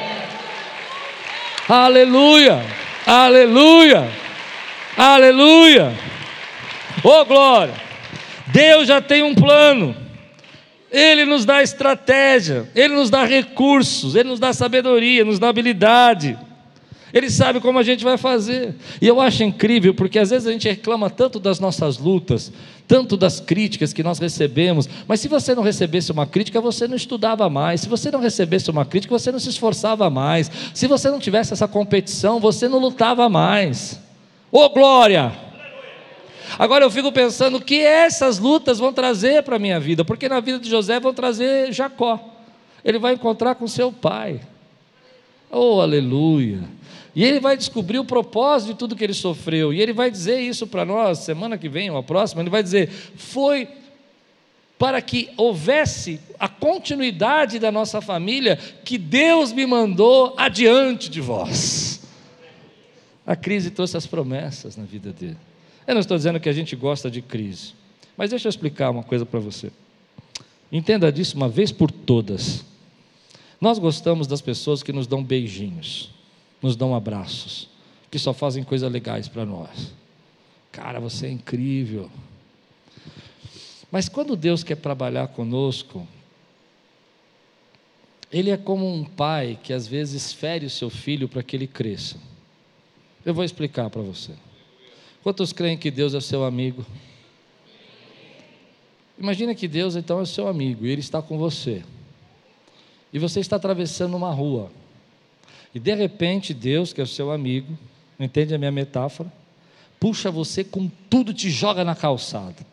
Aleluia, 1.67 2.61
aleluia, 3.05 4.07
aleluia. 4.95 5.93
Oh 7.03 7.25
glória! 7.25 7.73
Deus 8.47 8.87
já 8.87 9.01
tem 9.01 9.23
um 9.23 9.35
plano. 9.35 9.95
Ele 10.89 11.25
nos 11.25 11.43
dá 11.43 11.61
estratégia, 11.61 12.69
Ele 12.73 12.95
nos 12.95 13.09
dá 13.09 13.25
recursos, 13.25 14.15
Ele 14.15 14.29
nos 14.29 14.39
dá 14.39 14.53
sabedoria, 14.53 15.25
nos 15.25 15.37
dá 15.37 15.49
habilidade. 15.49 16.37
Ele 17.17 17.31
sabe 17.31 17.59
como 17.59 17.79
a 17.79 17.83
gente 17.83 18.03
vai 18.03 18.15
fazer. 18.15 18.75
E 19.01 19.07
eu 19.07 19.19
acho 19.19 19.43
incrível, 19.43 19.91
porque 19.91 20.19
às 20.19 20.29
vezes 20.29 20.47
a 20.47 20.51
gente 20.51 20.69
reclama 20.69 21.09
tanto 21.09 21.39
das 21.39 21.59
nossas 21.59 21.97
lutas, 21.97 22.51
tanto 22.87 23.17
das 23.17 23.39
críticas 23.39 23.91
que 23.91 24.03
nós 24.03 24.19
recebemos, 24.19 24.87
mas 25.07 25.19
se 25.19 25.27
você 25.27 25.55
não 25.55 25.63
recebesse 25.63 26.11
uma 26.11 26.27
crítica, 26.27 26.61
você 26.61 26.87
não 26.87 26.95
estudava 26.95 27.49
mais. 27.49 27.81
Se 27.81 27.89
você 27.89 28.11
não 28.11 28.19
recebesse 28.19 28.69
uma 28.69 28.85
crítica, 28.85 29.17
você 29.17 29.31
não 29.31 29.39
se 29.39 29.49
esforçava 29.49 30.11
mais. 30.11 30.51
Se 30.75 30.85
você 30.85 31.09
não 31.09 31.19
tivesse 31.19 31.53
essa 31.53 31.67
competição, 31.67 32.39
você 32.39 32.69
não 32.69 32.77
lutava 32.77 33.27
mais. 33.27 33.99
Ô 34.51 34.59
oh, 34.59 34.69
glória! 34.69 35.33
Agora 36.59 36.85
eu 36.85 36.91
fico 36.91 37.11
pensando 37.11 37.57
o 37.57 37.61
que 37.61 37.79
essas 37.79 38.37
lutas 38.37 38.77
vão 38.77 38.93
trazer 38.93 39.41
para 39.41 39.55
a 39.55 39.59
minha 39.59 39.79
vida, 39.79 40.05
porque 40.05 40.29
na 40.29 40.39
vida 40.39 40.59
de 40.59 40.69
José 40.69 40.99
vão 40.99 41.15
trazer 41.15 41.73
Jacó. 41.73 42.19
Ele 42.85 42.99
vai 42.99 43.15
encontrar 43.15 43.55
com 43.55 43.67
seu 43.67 43.91
pai. 43.91 44.39
Oh, 45.49 45.79
aleluia! 45.79 46.63
E 47.15 47.23
ele 47.23 47.39
vai 47.39 47.57
descobrir 47.57 47.97
o 47.97 48.05
propósito 48.05 48.73
de 48.73 48.77
tudo 48.77 48.95
que 48.95 49.03
ele 49.03 49.13
sofreu. 49.13 49.73
E 49.73 49.81
ele 49.81 49.91
vai 49.91 50.11
dizer 50.11 50.39
isso 50.39 50.67
para 50.67 50.85
nós, 50.85 51.19
semana 51.19 51.57
que 51.57 51.67
vem 51.67 51.89
ou 51.89 51.97
a 51.97 52.03
próxima. 52.03 52.41
Ele 52.41 52.49
vai 52.49 52.61
dizer: 52.61 52.89
foi 52.89 53.67
para 54.77 55.01
que 55.01 55.31
houvesse 55.35 56.19
a 56.39 56.47
continuidade 56.47 57.57
da 57.57 57.71
nossa 57.71 58.01
família 58.01 58.57
que 58.85 58.97
Deus 58.97 59.51
me 59.51 59.65
mandou 59.65 60.35
adiante 60.37 61.09
de 61.09 61.19
vós. 61.19 62.01
A 63.25 63.35
crise 63.35 63.71
trouxe 63.71 63.97
as 63.97 64.05
promessas 64.05 64.77
na 64.77 64.83
vida 64.83 65.11
dele. 65.11 65.37
Eu 65.87 65.95
não 65.95 66.01
estou 66.01 66.15
dizendo 66.15 66.39
que 66.39 66.49
a 66.49 66.53
gente 66.53 66.75
gosta 66.75 67.09
de 67.09 67.21
crise, 67.21 67.73
mas 68.15 68.29
deixa 68.29 68.47
eu 68.47 68.49
explicar 68.49 68.91
uma 68.91 69.03
coisa 69.03 69.25
para 69.25 69.39
você. 69.39 69.71
Entenda 70.71 71.11
disso 71.11 71.35
uma 71.35 71.49
vez 71.49 71.71
por 71.71 71.89
todas. 71.89 72.63
Nós 73.59 73.79
gostamos 73.79 74.27
das 74.27 74.41
pessoas 74.41 74.83
que 74.83 74.93
nos 74.93 75.07
dão 75.07 75.23
beijinhos 75.23 76.11
nos 76.61 76.75
dão 76.75 76.95
abraços, 76.95 77.69
que 78.09 78.17
só 78.17 78.33
fazem 78.33 78.63
coisas 78.63 78.91
legais 78.91 79.27
para 79.27 79.45
nós. 79.45 79.93
Cara, 80.71 80.99
você 80.99 81.27
é 81.27 81.31
incrível. 81.31 82.09
Mas 83.91 84.09
quando 84.09 84.35
Deus 84.35 84.63
quer 84.63 84.77
trabalhar 84.77 85.27
conosco, 85.29 86.07
Ele 88.31 88.49
é 88.49 88.57
como 88.57 88.91
um 88.91 89.05
pai 89.05 89.57
que 89.61 89.71
às 89.71 89.87
vezes 89.87 90.33
fere 90.33 90.65
o 90.65 90.69
seu 90.69 90.89
filho 90.89 91.29
para 91.29 91.41
que 91.41 91.55
ele 91.55 91.67
cresça. 91.67 92.17
Eu 93.25 93.33
vou 93.33 93.43
explicar 93.43 93.89
para 93.89 94.01
você. 94.01 94.33
Quantos 95.23 95.53
creem 95.53 95.77
que 95.77 95.89
Deus 95.89 96.13
é 96.13 96.19
seu 96.19 96.43
amigo? 96.43 96.85
Imagina 99.17 99.55
que 99.55 99.67
Deus 99.67 99.95
então 99.95 100.21
é 100.21 100.25
seu 100.25 100.47
amigo 100.47 100.85
e 100.85 100.89
Ele 100.89 101.01
está 101.01 101.21
com 101.21 101.37
você. 101.37 101.83
E 103.11 103.19
você 103.19 103.39
está 103.39 103.55
atravessando 103.55 104.15
uma 104.15 104.31
rua. 104.31 104.71
E 105.73 105.79
de 105.79 105.93
repente, 105.93 106.53
Deus, 106.53 106.93
que 106.93 107.01
é 107.01 107.03
o 107.03 107.07
seu 107.07 107.31
amigo, 107.31 107.77
entende 108.19 108.53
a 108.53 108.57
minha 108.57 108.71
metáfora? 108.71 109.31
Puxa 109.99 110.29
você 110.29 110.63
com 110.63 110.89
tudo, 111.09 111.33
te 111.33 111.49
joga 111.49 111.83
na 111.83 111.95
calçada. 111.95 112.65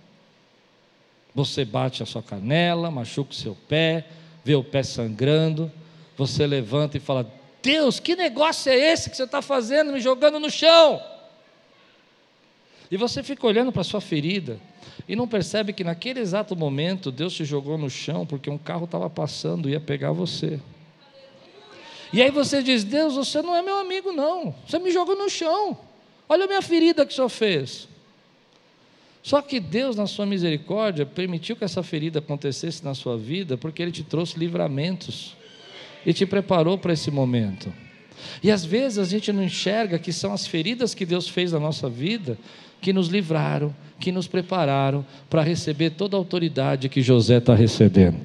Você 1.35 1.65
bate 1.65 2.03
a 2.03 2.07
sua 2.07 2.23
canela, 2.23 2.91
machuca 2.91 3.33
o 3.33 3.35
seu 3.35 3.57
pé, 3.69 4.07
vê 4.45 4.55
o 4.55 4.63
pé 4.63 4.83
sangrando. 4.83 5.71
Você 6.17 6.47
levanta 6.47 6.97
e 6.97 7.01
fala: 7.01 7.31
Deus, 7.63 7.99
que 7.99 8.15
negócio 8.15 8.71
é 8.71 8.77
esse 8.77 9.11
que 9.11 9.17
você 9.17 9.25
está 9.25 9.43
fazendo, 9.43 9.93
me 9.93 10.01
jogando 10.01 10.39
no 10.39 10.51
chão? 10.51 11.03
E 12.91 12.97
você 12.97 13.23
fica 13.23 13.47
olhando 13.47 13.73
para 13.73 13.81
a 13.81 13.85
sua 13.85 14.01
ferida 14.01 14.61
e 15.09 15.15
não 15.15 15.29
percebe 15.29 15.73
que 15.73 15.85
naquele 15.85 16.21
exato 16.21 16.57
momento 16.57 17.13
Deus 17.13 17.35
te 17.35 17.45
jogou 17.45 17.77
no 17.77 17.91
chão 17.91 18.27
porque 18.27 18.49
um 18.49 18.59
carro 18.59 18.85
estava 18.85 19.11
passando 19.11 19.69
e 19.69 19.73
ia 19.73 19.81
pegar 19.81 20.13
você. 20.13 20.61
E 22.13 22.23
aí 22.23 22.31
você 22.31 22.63
diz: 22.63 22.85
Deus, 22.85 23.15
você 23.15 23.43
não 23.43 23.57
é 23.57 23.63
meu 23.63 23.79
amigo, 23.79 24.13
não. 24.13 24.55
Você 24.67 24.79
me 24.79 24.91
jogou 24.91 25.17
no 25.17 25.29
chão. 25.29 25.77
Olha 26.29 26.45
a 26.45 26.47
minha 26.47 26.63
ferida 26.63 27.05
que 27.05 27.13
o 27.13 27.15
senhor 27.15 27.29
fez. 27.29 27.89
Só 29.23 29.41
que 29.41 29.59
Deus, 29.59 29.97
na 29.97 30.07
sua 30.07 30.27
misericórdia, 30.27 31.07
permitiu 31.07 31.57
que 31.57 31.65
essa 31.65 31.83
ferida 31.83 32.19
acontecesse 32.19 32.85
na 32.85 32.95
sua 32.95 33.17
vida, 33.17 33.57
porque 33.57 33.83
Ele 33.83 33.91
te 33.91 34.03
trouxe 34.03 34.39
livramentos 34.39 35.35
e 36.05 36.13
te 36.13 36.27
preparou 36.27 36.77
para 36.77 36.93
esse 36.93 37.11
momento. 37.11 37.73
E 38.43 38.51
às 38.51 38.65
vezes 38.65 38.99
a 38.99 39.05
gente 39.05 39.33
não 39.33 39.43
enxerga 39.43 39.99
que 39.99 40.13
são 40.13 40.33
as 40.33 40.47
feridas 40.47 40.95
que 40.95 41.07
Deus 41.07 41.29
fez 41.29 41.53
na 41.53 41.59
nossa 41.59 41.89
vida 41.89 42.39
que 42.85 42.93
nos 42.93 43.09
livraram, 43.09 43.75
que 43.99 44.13
nos 44.13 44.27
prepararam 44.27 45.07
para 45.31 45.41
receber 45.41 45.89
toda 45.89 46.19
a 46.19 46.19
autoridade 46.19 46.91
que 46.91 47.01
José 47.01 47.39
está 47.39 47.55
recebendo. 47.55 48.19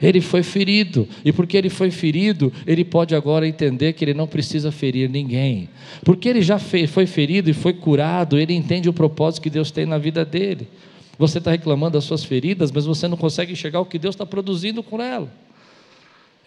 Ele 0.00 0.22
foi 0.22 0.42
ferido, 0.42 1.06
e 1.22 1.30
porque 1.32 1.54
ele 1.54 1.68
foi 1.68 1.90
ferido, 1.90 2.50
ele 2.66 2.82
pode 2.82 3.14
agora 3.14 3.46
entender 3.46 3.92
que 3.92 4.02
ele 4.02 4.14
não 4.14 4.26
precisa 4.26 4.72
ferir 4.72 5.10
ninguém. 5.10 5.68
Porque 6.02 6.30
ele 6.30 6.40
já 6.40 6.58
foi 6.58 7.06
ferido 7.06 7.50
e 7.50 7.52
foi 7.52 7.74
curado, 7.74 8.38
ele 8.38 8.54
entende 8.54 8.88
o 8.88 8.92
propósito 8.94 9.42
que 9.42 9.50
Deus 9.50 9.70
tem 9.70 9.84
na 9.84 9.98
vida 9.98 10.24
dele. 10.24 10.66
Você 11.18 11.36
está 11.36 11.50
reclamando 11.50 11.92
das 11.98 12.04
suas 12.04 12.24
feridas, 12.24 12.72
mas 12.72 12.86
você 12.86 13.06
não 13.06 13.18
consegue 13.18 13.52
enxergar 13.52 13.80
o 13.80 13.84
que 13.84 13.98
Deus 13.98 14.14
está 14.14 14.24
produzindo 14.24 14.82
com 14.82 15.02
ela. 15.02 15.30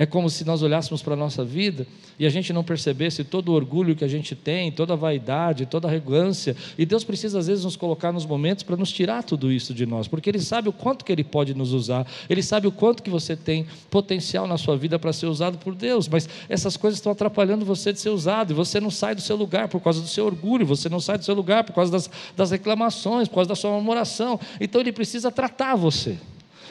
É 0.02 0.06
como 0.06 0.30
se 0.30 0.46
nós 0.46 0.64
olhássemos 0.64 1.02
para 1.02 1.14
a 1.14 1.18
nossa 1.18 1.44
vida 1.44 1.86
e 2.18 2.26
a 2.26 2.30
gente 2.30 2.54
não 2.54 2.64
percebesse 2.64 3.22
todo 3.26 3.50
o 3.50 3.52
orgulho 3.52 3.98
que 3.98 4.06
a 4.06 4.08
gente 4.08 4.34
tem, 4.34 4.72
toda 4.72 4.94
a 4.94 4.96
vaidade, 4.96 5.66
toda 5.66 5.90
a 5.90 5.92
arrogância. 5.92 6.56
E 6.78 6.86
Deus 6.86 7.04
precisa, 7.04 7.38
às 7.38 7.48
vezes, 7.48 7.66
nos 7.66 7.76
colocar 7.76 8.14
nos 8.14 8.26
momentos 8.26 8.64
para 8.64 8.78
nos 8.78 8.94
tirar 8.94 9.26
tudo 9.26 9.52
isso 9.52 9.74
de 9.74 9.86
nós, 9.86 10.08
porque 10.08 10.30
Ele 10.30 10.40
sabe 10.40 10.70
o 10.70 10.72
quanto 10.72 11.04
que 11.04 11.12
Ele 11.12 11.24
pode 11.24 11.54
nos 11.54 11.74
usar, 11.74 12.08
Ele 12.30 12.42
sabe 12.42 12.66
o 12.66 12.72
quanto 12.72 13.04
que 13.04 13.10
você 13.10 13.36
tem 13.36 13.68
potencial 13.92 14.48
na 14.48 14.58
sua 14.58 14.78
vida 14.78 14.98
para 14.98 15.12
ser 15.12 15.26
usado 15.26 15.58
por 15.58 15.76
Deus, 15.76 16.08
mas 16.08 16.30
essas 16.48 16.78
coisas 16.78 16.98
estão 16.98 17.12
atrapalhando 17.12 17.66
você 17.66 17.92
de 17.92 18.00
ser 18.00 18.10
usado, 18.10 18.52
e 18.52 18.56
você 18.56 18.80
não 18.80 18.90
sai 18.90 19.14
do 19.14 19.22
seu 19.22 19.36
lugar 19.36 19.68
por 19.68 19.82
causa 19.82 20.00
do 20.00 20.08
seu 20.08 20.26
orgulho, 20.26 20.66
você 20.66 20.88
não 20.88 21.02
sai 21.02 21.18
do 21.18 21.26
seu 21.26 21.36
lugar 21.36 21.66
por 21.66 21.74
causa 21.74 21.92
das, 21.92 22.10
das 22.38 22.52
reclamações, 22.52 23.28
por 23.28 23.36
causa 23.36 23.50
da 23.50 23.56
sua 23.56 23.72
murmuração. 23.72 24.40
Então 24.62 24.80
Ele 24.80 24.94
precisa 24.94 25.30
tratar 25.30 25.76
você. 25.76 26.18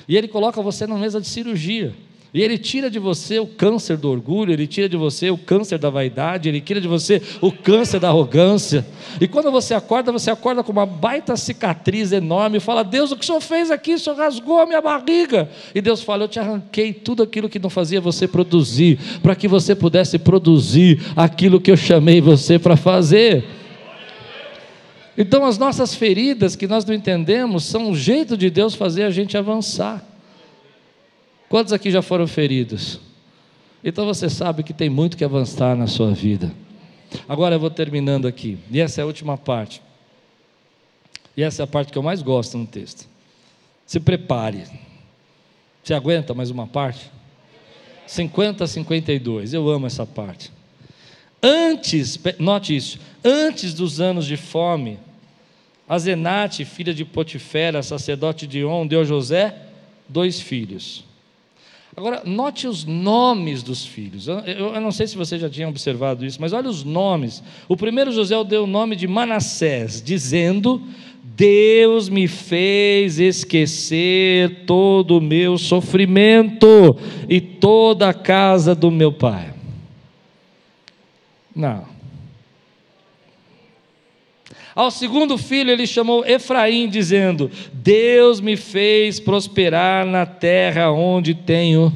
E 0.08 0.16
Ele 0.16 0.28
coloca 0.28 0.62
você 0.62 0.86
na 0.86 0.96
mesa 0.96 1.20
de 1.20 1.26
cirurgia. 1.26 1.94
E 2.32 2.42
ele 2.42 2.58
tira 2.58 2.90
de 2.90 2.98
você 2.98 3.38
o 3.38 3.46
câncer 3.46 3.96
do 3.96 4.10
orgulho, 4.10 4.52
ele 4.52 4.66
tira 4.66 4.86
de 4.86 4.98
você 4.98 5.30
o 5.30 5.38
câncer 5.38 5.78
da 5.78 5.88
vaidade, 5.88 6.48
ele 6.48 6.60
tira 6.60 6.78
de 6.78 6.86
você 6.86 7.22
o 7.40 7.50
câncer 7.50 7.98
da 7.98 8.08
arrogância. 8.08 8.86
E 9.18 9.26
quando 9.26 9.50
você 9.50 9.72
acorda, 9.72 10.12
você 10.12 10.30
acorda 10.30 10.62
com 10.62 10.70
uma 10.70 10.84
baita 10.84 11.36
cicatriz 11.36 12.12
enorme 12.12 12.58
e 12.58 12.60
fala: 12.60 12.84
Deus, 12.84 13.10
o 13.10 13.16
que 13.16 13.24
o 13.24 13.26
Senhor 13.26 13.40
fez 13.40 13.70
aqui? 13.70 13.94
O 13.94 13.98
Senhor 13.98 14.16
rasgou 14.16 14.60
a 14.60 14.66
minha 14.66 14.82
barriga. 14.82 15.48
E 15.74 15.80
Deus 15.80 16.02
fala: 16.02 16.24
Eu 16.24 16.28
te 16.28 16.38
arranquei 16.38 16.92
tudo 16.92 17.22
aquilo 17.22 17.48
que 17.48 17.58
não 17.58 17.70
fazia 17.70 18.00
você 18.00 18.28
produzir, 18.28 18.98
para 19.22 19.34
que 19.34 19.48
você 19.48 19.74
pudesse 19.74 20.18
produzir 20.18 21.00
aquilo 21.16 21.60
que 21.60 21.70
eu 21.70 21.76
chamei 21.76 22.20
você 22.20 22.58
para 22.58 22.76
fazer. 22.76 23.44
Então, 25.16 25.44
as 25.44 25.58
nossas 25.58 25.94
feridas 25.94 26.54
que 26.54 26.68
nós 26.68 26.84
não 26.84 26.94
entendemos 26.94 27.64
são 27.64 27.88
um 27.88 27.94
jeito 27.96 28.36
de 28.36 28.50
Deus 28.50 28.74
fazer 28.74 29.02
a 29.02 29.10
gente 29.10 29.36
avançar. 29.36 30.07
Quantos 31.48 31.72
aqui 31.72 31.90
já 31.90 32.02
foram 32.02 32.26
feridos? 32.26 33.00
Então 33.82 34.04
você 34.04 34.28
sabe 34.28 34.62
que 34.62 34.72
tem 34.72 34.90
muito 34.90 35.16
que 35.16 35.24
avançar 35.24 35.76
na 35.76 35.86
sua 35.86 36.12
vida. 36.12 36.52
Agora 37.28 37.54
eu 37.54 37.60
vou 37.60 37.70
terminando 37.70 38.26
aqui, 38.26 38.58
e 38.70 38.80
essa 38.80 39.00
é 39.00 39.02
a 39.02 39.06
última 39.06 39.38
parte. 39.38 39.80
E 41.36 41.42
essa 41.42 41.62
é 41.62 41.64
a 41.64 41.66
parte 41.66 41.92
que 41.92 41.96
eu 41.96 42.02
mais 42.02 42.20
gosto 42.20 42.58
no 42.58 42.66
texto. 42.66 43.08
Se 43.86 43.98
prepare. 43.98 44.64
Você 45.82 45.94
aguenta 45.94 46.34
mais 46.34 46.50
uma 46.50 46.66
parte? 46.66 47.10
50 48.06 48.64
a 48.64 48.66
52, 48.66 49.54
eu 49.54 49.68
amo 49.70 49.86
essa 49.86 50.04
parte. 50.04 50.50
Antes, 51.42 52.18
note 52.38 52.74
isso, 52.74 52.98
antes 53.24 53.72
dos 53.72 54.00
anos 54.00 54.26
de 54.26 54.36
fome, 54.36 54.98
a 55.88 55.98
Zenate, 55.98 56.64
filha 56.64 56.92
de 56.92 57.04
Potifera, 57.04 57.82
sacerdote 57.82 58.46
de 58.46 58.64
On, 58.64 58.86
deu 58.86 59.00
a 59.00 59.04
José 59.04 59.54
dois 60.08 60.40
filhos. 60.40 61.07
Agora, 61.96 62.22
note 62.24 62.66
os 62.66 62.84
nomes 62.84 63.62
dos 63.62 63.84
filhos. 63.84 64.28
Eu, 64.28 64.38
eu, 64.38 64.80
não 64.80 64.92
sei 64.92 65.06
se 65.06 65.16
você 65.16 65.38
já 65.38 65.48
tinha 65.48 65.68
observado 65.68 66.24
isso, 66.24 66.40
mas 66.40 66.52
olha 66.52 66.68
os 66.68 66.84
nomes. 66.84 67.42
O 67.68 67.76
primeiro 67.76 68.12
José 68.12 68.36
deu 68.44 68.64
o 68.64 68.68
nome 68.68 68.94
de 68.94 69.08
Manassés, 69.08 70.02
dizendo: 70.02 70.82
Deus 71.22 72.08
me 72.08 72.28
fez 72.28 73.18
esquecer 73.18 74.64
todo 74.66 75.18
o 75.18 75.20
meu 75.20 75.56
sofrimento 75.56 76.96
e 77.28 77.40
toda 77.40 78.08
a 78.08 78.14
casa 78.14 78.74
do 78.74 78.90
meu 78.90 79.12
pai. 79.12 79.54
Não. 81.54 81.97
Ao 84.78 84.92
segundo 84.92 85.36
filho 85.36 85.72
ele 85.72 85.88
chamou 85.88 86.24
Efraim, 86.24 86.88
dizendo: 86.88 87.50
Deus 87.72 88.40
me 88.40 88.56
fez 88.56 89.18
prosperar 89.18 90.06
na 90.06 90.24
terra 90.24 90.88
onde 90.92 91.34
tenho 91.34 91.92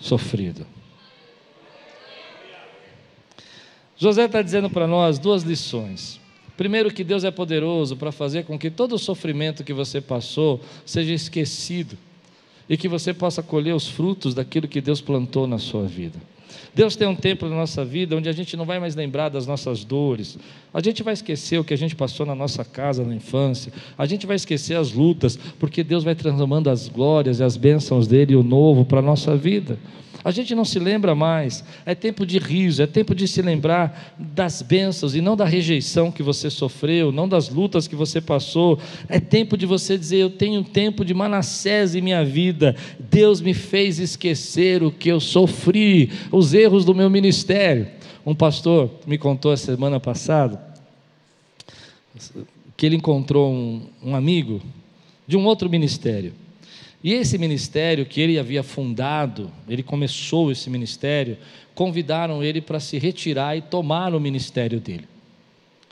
sofrido. 0.00 0.66
José 3.98 4.24
está 4.24 4.40
dizendo 4.40 4.70
para 4.70 4.86
nós 4.86 5.18
duas 5.18 5.42
lições. 5.42 6.18
Primeiro, 6.56 6.90
que 6.90 7.04
Deus 7.04 7.22
é 7.22 7.30
poderoso 7.30 7.98
para 7.98 8.10
fazer 8.10 8.46
com 8.46 8.58
que 8.58 8.70
todo 8.70 8.94
o 8.94 8.98
sofrimento 8.98 9.62
que 9.62 9.74
você 9.74 10.00
passou 10.00 10.62
seja 10.86 11.12
esquecido 11.12 11.98
e 12.66 12.78
que 12.78 12.88
você 12.88 13.12
possa 13.12 13.42
colher 13.42 13.74
os 13.74 13.86
frutos 13.86 14.32
daquilo 14.32 14.66
que 14.66 14.80
Deus 14.80 15.02
plantou 15.02 15.46
na 15.46 15.58
sua 15.58 15.84
vida. 15.84 16.18
Deus 16.74 16.96
tem 16.96 17.06
um 17.06 17.14
tempo 17.14 17.46
na 17.48 17.54
nossa 17.54 17.84
vida 17.84 18.16
onde 18.16 18.28
a 18.28 18.32
gente 18.32 18.56
não 18.56 18.64
vai 18.64 18.80
mais 18.80 18.96
lembrar 18.96 19.28
das 19.28 19.46
nossas 19.46 19.84
dores, 19.84 20.36
a 20.72 20.80
gente 20.80 21.02
vai 21.02 21.14
esquecer 21.14 21.58
o 21.58 21.64
que 21.64 21.72
a 21.72 21.78
gente 21.78 21.94
passou 21.94 22.26
na 22.26 22.34
nossa 22.34 22.64
casa 22.64 23.04
na 23.04 23.14
infância, 23.14 23.72
a 23.96 24.06
gente 24.06 24.26
vai 24.26 24.36
esquecer 24.36 24.74
as 24.74 24.92
lutas, 24.92 25.38
porque 25.58 25.84
Deus 25.84 26.02
vai 26.02 26.14
transformando 26.14 26.68
as 26.68 26.88
glórias 26.88 27.38
e 27.38 27.44
as 27.44 27.56
bênçãos 27.56 28.08
dele, 28.08 28.34
o 28.34 28.42
novo, 28.42 28.84
para 28.84 28.98
a 28.98 29.02
nossa 29.02 29.36
vida. 29.36 29.78
A 30.24 30.30
gente 30.30 30.54
não 30.54 30.64
se 30.64 30.78
lembra 30.78 31.14
mais. 31.14 31.62
É 31.84 31.94
tempo 31.94 32.24
de 32.24 32.38
riso, 32.38 32.82
é 32.82 32.86
tempo 32.86 33.14
de 33.14 33.28
se 33.28 33.42
lembrar 33.42 34.14
das 34.18 34.62
bênçãos 34.62 35.14
e 35.14 35.20
não 35.20 35.36
da 35.36 35.44
rejeição 35.44 36.10
que 36.10 36.22
você 36.22 36.48
sofreu, 36.48 37.12
não 37.12 37.28
das 37.28 37.50
lutas 37.50 37.86
que 37.86 37.94
você 37.94 38.20
passou. 38.20 38.78
É 39.08 39.20
tempo 39.20 39.56
de 39.56 39.66
você 39.66 39.98
dizer: 39.98 40.16
Eu 40.16 40.30
tenho 40.30 40.64
tempo 40.64 41.04
de 41.04 41.12
Manassés 41.12 41.94
em 41.94 42.00
minha 42.00 42.24
vida. 42.24 42.74
Deus 42.98 43.42
me 43.42 43.52
fez 43.52 43.98
esquecer 43.98 44.82
o 44.82 44.90
que 44.90 45.10
eu 45.10 45.20
sofri, 45.20 46.10
os 46.32 46.54
erros 46.54 46.84
do 46.84 46.94
meu 46.94 47.10
ministério. 47.10 47.86
Um 48.24 48.34
pastor 48.34 48.90
me 49.06 49.18
contou 49.18 49.52
a 49.52 49.56
semana 49.56 50.00
passada 50.00 50.74
que 52.76 52.86
ele 52.86 52.96
encontrou 52.96 53.52
um, 53.52 53.86
um 54.02 54.16
amigo 54.16 54.60
de 55.26 55.36
um 55.36 55.44
outro 55.44 55.68
ministério. 55.68 56.32
E 57.04 57.12
esse 57.12 57.36
ministério 57.36 58.06
que 58.06 58.18
ele 58.18 58.38
havia 58.38 58.62
fundado, 58.62 59.52
ele 59.68 59.82
começou 59.82 60.50
esse 60.50 60.70
ministério, 60.70 61.36
convidaram 61.74 62.42
ele 62.42 62.62
para 62.62 62.80
se 62.80 62.96
retirar 62.98 63.54
e 63.58 63.60
tomar 63.60 64.14
o 64.14 64.20
ministério 64.20 64.80
dele. 64.80 65.06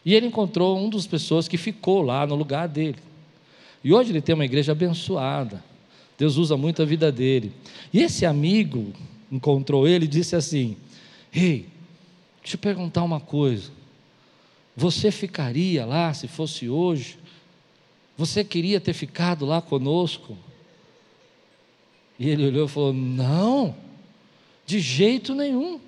E 0.07 0.15
ele 0.15 0.25
encontrou 0.25 0.79
um 0.79 0.89
dos 0.89 1.07
pessoas 1.07 1.47
que 1.47 1.59
ficou 1.59 2.01
lá 2.01 2.27
no 2.27 2.35
lugar 2.35 2.67
dele. 2.67 2.97
E 3.85 3.93
hoje 3.93 4.11
ele 4.11 4.23
tem 4.23 4.35
uma 4.35 4.47
igreja 4.47 4.73
abençoada. 4.73 5.63
Deus 6.17 6.39
usa 6.39 6.57
muito 6.57 6.81
a 6.81 6.87
vida 6.87 7.13
dele. 7.13 7.53
E 7.93 8.01
esse 8.01 8.25
amigo 8.25 8.95
encontrou 9.31 9.87
ele 9.87 10.07
e 10.07 10.09
disse 10.09 10.35
assim: 10.35 10.79
Ei, 11.31 11.67
deixa 12.41 12.57
eu 12.57 12.59
perguntar 12.59 13.03
uma 13.03 13.21
coisa. 13.21 13.71
Você 14.75 15.11
ficaria 15.11 15.85
lá 15.85 16.15
se 16.15 16.27
fosse 16.27 16.71
hoje? 16.71 17.19
Você 18.17 18.43
queria 18.43 18.81
ter 18.81 18.95
ficado 18.95 19.45
lá 19.45 19.61
conosco? 19.61 20.39
E 22.23 22.29
ele 22.29 22.47
olhou 22.47 22.67
e 22.67 22.69
falou: 22.69 22.93
Não, 22.93 23.75
de 24.65 24.79
jeito 24.79 25.35
nenhum, 25.35 25.81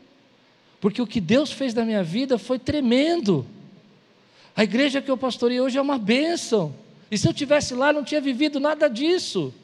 porque 0.80 1.00
o 1.00 1.06
que 1.06 1.20
Deus 1.20 1.52
fez 1.52 1.72
na 1.72 1.84
minha 1.84 2.02
vida 2.02 2.36
foi 2.38 2.58
tremendo. 2.58 3.46
A 4.56 4.64
igreja 4.64 5.00
que 5.00 5.08
eu 5.08 5.16
pastorei 5.16 5.60
hoje 5.60 5.78
é 5.78 5.80
uma 5.80 5.96
bênção, 5.96 6.74
e 7.08 7.16
se 7.16 7.28
eu 7.28 7.32
tivesse 7.32 7.72
lá, 7.72 7.92
não 7.92 8.02
tinha 8.02 8.20
vivido 8.20 8.58
nada 8.58 8.88
disso. 8.88 9.54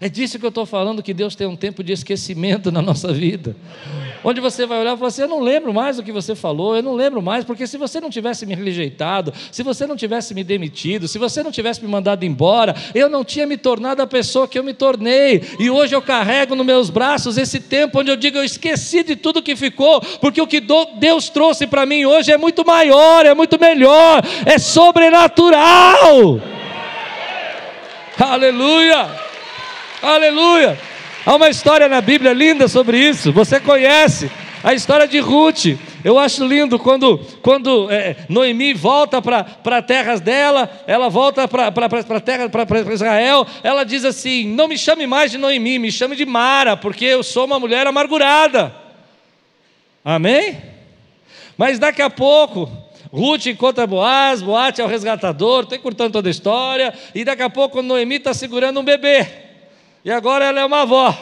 É 0.00 0.08
disso 0.08 0.38
que 0.38 0.44
eu 0.44 0.50
estou 0.50 0.66
falando, 0.66 1.02
que 1.02 1.14
Deus 1.14 1.34
tem 1.34 1.46
um 1.46 1.56
tempo 1.56 1.82
de 1.82 1.92
esquecimento 1.92 2.70
na 2.70 2.82
nossa 2.82 3.12
vida 3.12 3.56
onde 4.24 4.40
você 4.40 4.64
vai 4.64 4.80
olhar 4.80 4.94
e 4.94 4.96
falar 4.96 5.08
assim: 5.08 5.22
Eu 5.22 5.28
não 5.28 5.40
lembro 5.40 5.72
mais 5.72 5.98
o 5.98 6.02
que 6.02 6.10
você 6.10 6.34
falou, 6.34 6.74
eu 6.74 6.82
não 6.82 6.94
lembro 6.94 7.20
mais, 7.20 7.44
porque 7.44 7.66
se 7.66 7.76
você 7.76 8.00
não 8.00 8.08
tivesse 8.08 8.46
me 8.46 8.54
rejeitado, 8.54 9.32
se 9.52 9.62
você 9.62 9.86
não 9.86 9.96
tivesse 9.96 10.34
me 10.34 10.42
demitido, 10.42 11.06
se 11.06 11.18
você 11.18 11.42
não 11.42 11.52
tivesse 11.52 11.82
me 11.82 11.88
mandado 11.88 12.24
embora, 12.24 12.74
eu 12.94 13.08
não 13.10 13.22
tinha 13.22 13.46
me 13.46 13.58
tornado 13.58 14.00
a 14.00 14.06
pessoa 14.06 14.48
que 14.48 14.58
eu 14.58 14.64
me 14.64 14.72
tornei, 14.72 15.42
e 15.60 15.68
hoje 15.68 15.94
eu 15.94 16.00
carrego 16.00 16.54
nos 16.54 16.64
meus 16.64 16.88
braços 16.88 17.36
esse 17.36 17.60
tempo 17.60 18.00
onde 18.00 18.10
eu 18.10 18.16
digo: 18.16 18.38
Eu 18.38 18.44
esqueci 18.44 19.02
de 19.02 19.14
tudo 19.14 19.42
que 19.42 19.54
ficou, 19.54 20.00
porque 20.20 20.40
o 20.40 20.46
que 20.46 20.62
Deus 20.98 21.28
trouxe 21.28 21.66
para 21.66 21.84
mim 21.84 22.06
hoje 22.06 22.32
é 22.32 22.38
muito 22.38 22.64
maior, 22.64 23.26
é 23.26 23.34
muito 23.34 23.60
melhor, 23.60 24.22
é 24.46 24.58
sobrenatural. 24.58 26.40
Aleluia! 28.16 29.23
Aleluia! 30.04 30.78
Há 31.24 31.34
uma 31.34 31.48
história 31.48 31.88
na 31.88 32.02
Bíblia 32.02 32.34
linda 32.34 32.68
sobre 32.68 32.98
isso, 32.98 33.32
você 33.32 33.58
conhece 33.58 34.30
a 34.62 34.74
história 34.74 35.08
de 35.08 35.18
Ruth. 35.18 35.78
Eu 36.04 36.18
acho 36.18 36.44
lindo 36.44 36.78
quando, 36.78 37.16
quando 37.40 37.90
é, 37.90 38.14
Noemi 38.28 38.74
volta 38.74 39.22
para 39.22 39.80
terras 39.80 40.20
dela, 40.20 40.70
ela 40.86 41.08
volta 41.08 41.48
para 41.48 42.20
terra, 42.20 42.50
para 42.50 42.92
Israel, 42.92 43.46
ela 43.62 43.82
diz 43.82 44.04
assim: 44.04 44.46
Não 44.46 44.68
me 44.68 44.76
chame 44.76 45.06
mais 45.06 45.30
de 45.30 45.38
Noemi, 45.38 45.78
me 45.78 45.90
chame 45.90 46.14
de 46.14 46.26
Mara, 46.26 46.76
porque 46.76 47.06
eu 47.06 47.22
sou 47.22 47.46
uma 47.46 47.58
mulher 47.58 47.86
amargurada. 47.86 48.74
Amém? 50.04 50.60
Mas 51.56 51.78
daqui 51.78 52.02
a 52.02 52.10
pouco, 52.10 52.70
Ruth 53.10 53.46
encontra 53.46 53.86
Boaz, 53.86 54.42
Boaz 54.42 54.78
é 54.78 54.84
o 54.84 54.86
resgatador, 54.86 55.62
estou 55.62 55.78
encurtando 55.78 56.12
toda 56.12 56.28
a 56.28 56.30
história, 56.30 56.92
e 57.14 57.24
daqui 57.24 57.42
a 57.42 57.48
pouco 57.48 57.80
Noemi 57.80 58.16
está 58.16 58.34
segurando 58.34 58.78
um 58.78 58.84
bebê. 58.84 59.43
E 60.04 60.10
agora 60.10 60.44
ela 60.44 60.60
é 60.60 60.64
uma 60.64 60.82
avó. 60.82 61.16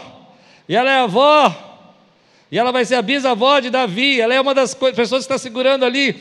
E 0.68 0.74
ela 0.74 0.91
é 0.91 0.99
avó. 0.99 1.70
E 2.51 2.59
ela 2.59 2.72
vai 2.72 2.85
ser 2.85 2.97
a 2.97 3.03
bisavó 3.03 3.61
de 3.61 3.70
Davi. 3.70 4.20
Ela 4.20 4.35
é 4.35 4.41
uma 4.41 4.55
das 4.55 4.74
pessoas 4.74 5.26
que 5.26 5.33
está 5.33 5.39
segurando 5.39 5.85
ali 5.85 6.20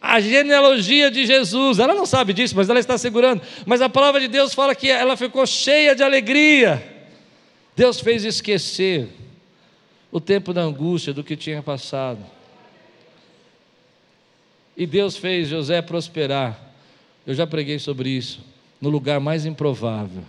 a 0.00 0.20
genealogia 0.20 1.10
de 1.10 1.26
Jesus. 1.26 1.78
Ela 1.78 1.94
não 1.94 2.06
sabe 2.06 2.32
disso, 2.32 2.56
mas 2.56 2.68
ela 2.68 2.80
está 2.80 2.98
segurando. 2.98 3.42
Mas 3.64 3.80
a 3.80 3.88
palavra 3.88 4.20
de 4.20 4.28
Deus 4.28 4.54
fala 4.54 4.74
que 4.74 4.90
ela 4.90 5.16
ficou 5.16 5.46
cheia 5.46 5.94
de 5.94 6.02
alegria. 6.02 6.82
Deus 7.76 8.00
fez 8.00 8.24
esquecer 8.24 9.08
o 10.10 10.20
tempo 10.20 10.52
da 10.52 10.62
angústia 10.62 11.12
do 11.12 11.22
que 11.22 11.36
tinha 11.36 11.62
passado. 11.62 12.24
E 14.76 14.86
Deus 14.86 15.16
fez 15.16 15.48
José 15.48 15.80
prosperar. 15.80 16.58
Eu 17.26 17.34
já 17.34 17.46
preguei 17.46 17.78
sobre 17.78 18.10
isso. 18.10 18.40
No 18.80 18.88
lugar 18.88 19.20
mais 19.20 19.44
improvável. 19.46 20.24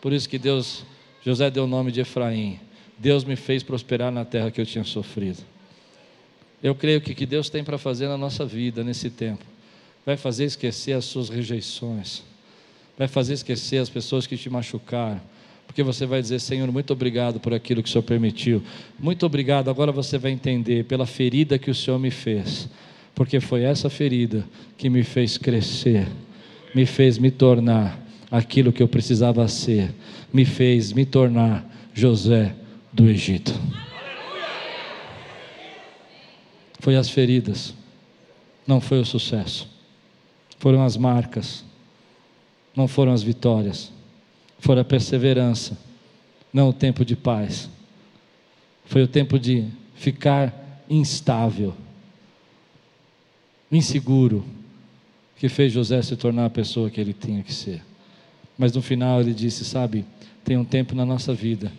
Por 0.00 0.12
isso 0.12 0.28
que 0.28 0.38
Deus 0.38 0.84
José 1.24 1.50
deu 1.50 1.64
o 1.64 1.68
nome 1.68 1.92
de 1.92 2.00
Efraim. 2.00 2.58
Deus 2.98 3.24
me 3.24 3.36
fez 3.36 3.62
prosperar 3.62 4.12
na 4.12 4.24
terra 4.24 4.50
que 4.50 4.60
eu 4.60 4.66
tinha 4.66 4.84
sofrido. 4.84 5.38
Eu 6.62 6.74
creio 6.74 7.00
que 7.00 7.12
o 7.12 7.14
que 7.14 7.26
Deus 7.26 7.50
tem 7.50 7.64
para 7.64 7.76
fazer 7.76 8.06
na 8.06 8.16
nossa 8.16 8.46
vida 8.46 8.84
nesse 8.84 9.10
tempo 9.10 9.44
vai 10.04 10.16
fazer 10.16 10.44
esquecer 10.44 10.92
as 10.92 11.04
suas 11.04 11.28
rejeições, 11.28 12.22
vai 12.98 13.08
fazer 13.08 13.34
esquecer 13.34 13.78
as 13.78 13.88
pessoas 13.88 14.26
que 14.26 14.36
te 14.36 14.50
machucaram, 14.50 15.20
porque 15.66 15.82
você 15.82 16.06
vai 16.06 16.20
dizer: 16.20 16.40
Senhor, 16.40 16.70
muito 16.70 16.92
obrigado 16.92 17.40
por 17.40 17.54
aquilo 17.54 17.82
que 17.82 17.88
o 17.88 17.92
Senhor 17.92 18.02
permitiu, 18.02 18.62
muito 18.98 19.24
obrigado. 19.24 19.70
Agora 19.70 19.92
você 19.92 20.18
vai 20.18 20.32
entender 20.32 20.84
pela 20.84 21.06
ferida 21.06 21.58
que 21.58 21.70
o 21.70 21.74
Senhor 21.74 21.98
me 21.98 22.10
fez, 22.10 22.68
porque 23.14 23.40
foi 23.40 23.62
essa 23.62 23.88
ferida 23.88 24.44
que 24.76 24.90
me 24.90 25.02
fez 25.02 25.38
crescer, 25.38 26.06
me 26.74 26.84
fez 26.86 27.18
me 27.18 27.30
tornar 27.30 28.00
aquilo 28.32 28.72
que 28.72 28.82
eu 28.82 28.88
precisava 28.88 29.46
ser, 29.46 29.94
me 30.32 30.46
fez 30.46 30.90
me 30.94 31.04
tornar 31.04 31.70
José 31.92 32.54
do 32.90 33.06
Egito. 33.06 33.52
Foi 36.80 36.96
as 36.96 37.10
feridas, 37.10 37.74
não 38.66 38.80
foi 38.80 38.98
o 38.98 39.04
sucesso, 39.04 39.68
foram 40.58 40.82
as 40.82 40.96
marcas, 40.96 41.62
não 42.74 42.88
foram 42.88 43.12
as 43.12 43.22
vitórias, 43.22 43.92
foi 44.58 44.80
a 44.80 44.84
perseverança, 44.84 45.76
não 46.50 46.70
o 46.70 46.72
tempo 46.72 47.04
de 47.04 47.14
paz, 47.14 47.68
foi 48.86 49.02
o 49.02 49.08
tempo 49.08 49.38
de 49.38 49.66
ficar 49.94 50.82
instável, 50.88 51.74
inseguro, 53.70 54.42
que 55.36 55.50
fez 55.50 55.70
José 55.70 56.00
se 56.00 56.16
tornar 56.16 56.46
a 56.46 56.50
pessoa 56.50 56.88
que 56.88 57.00
ele 57.00 57.12
tinha 57.12 57.42
que 57.42 57.52
ser. 57.52 57.91
Mas 58.62 58.72
no 58.72 58.80
final 58.80 59.20
ele 59.20 59.34
disse: 59.34 59.64
Sabe, 59.64 60.04
tem 60.44 60.56
um 60.56 60.64
tempo 60.64 60.94
na 60.94 61.04
nossa 61.04 61.34
vida 61.34 61.72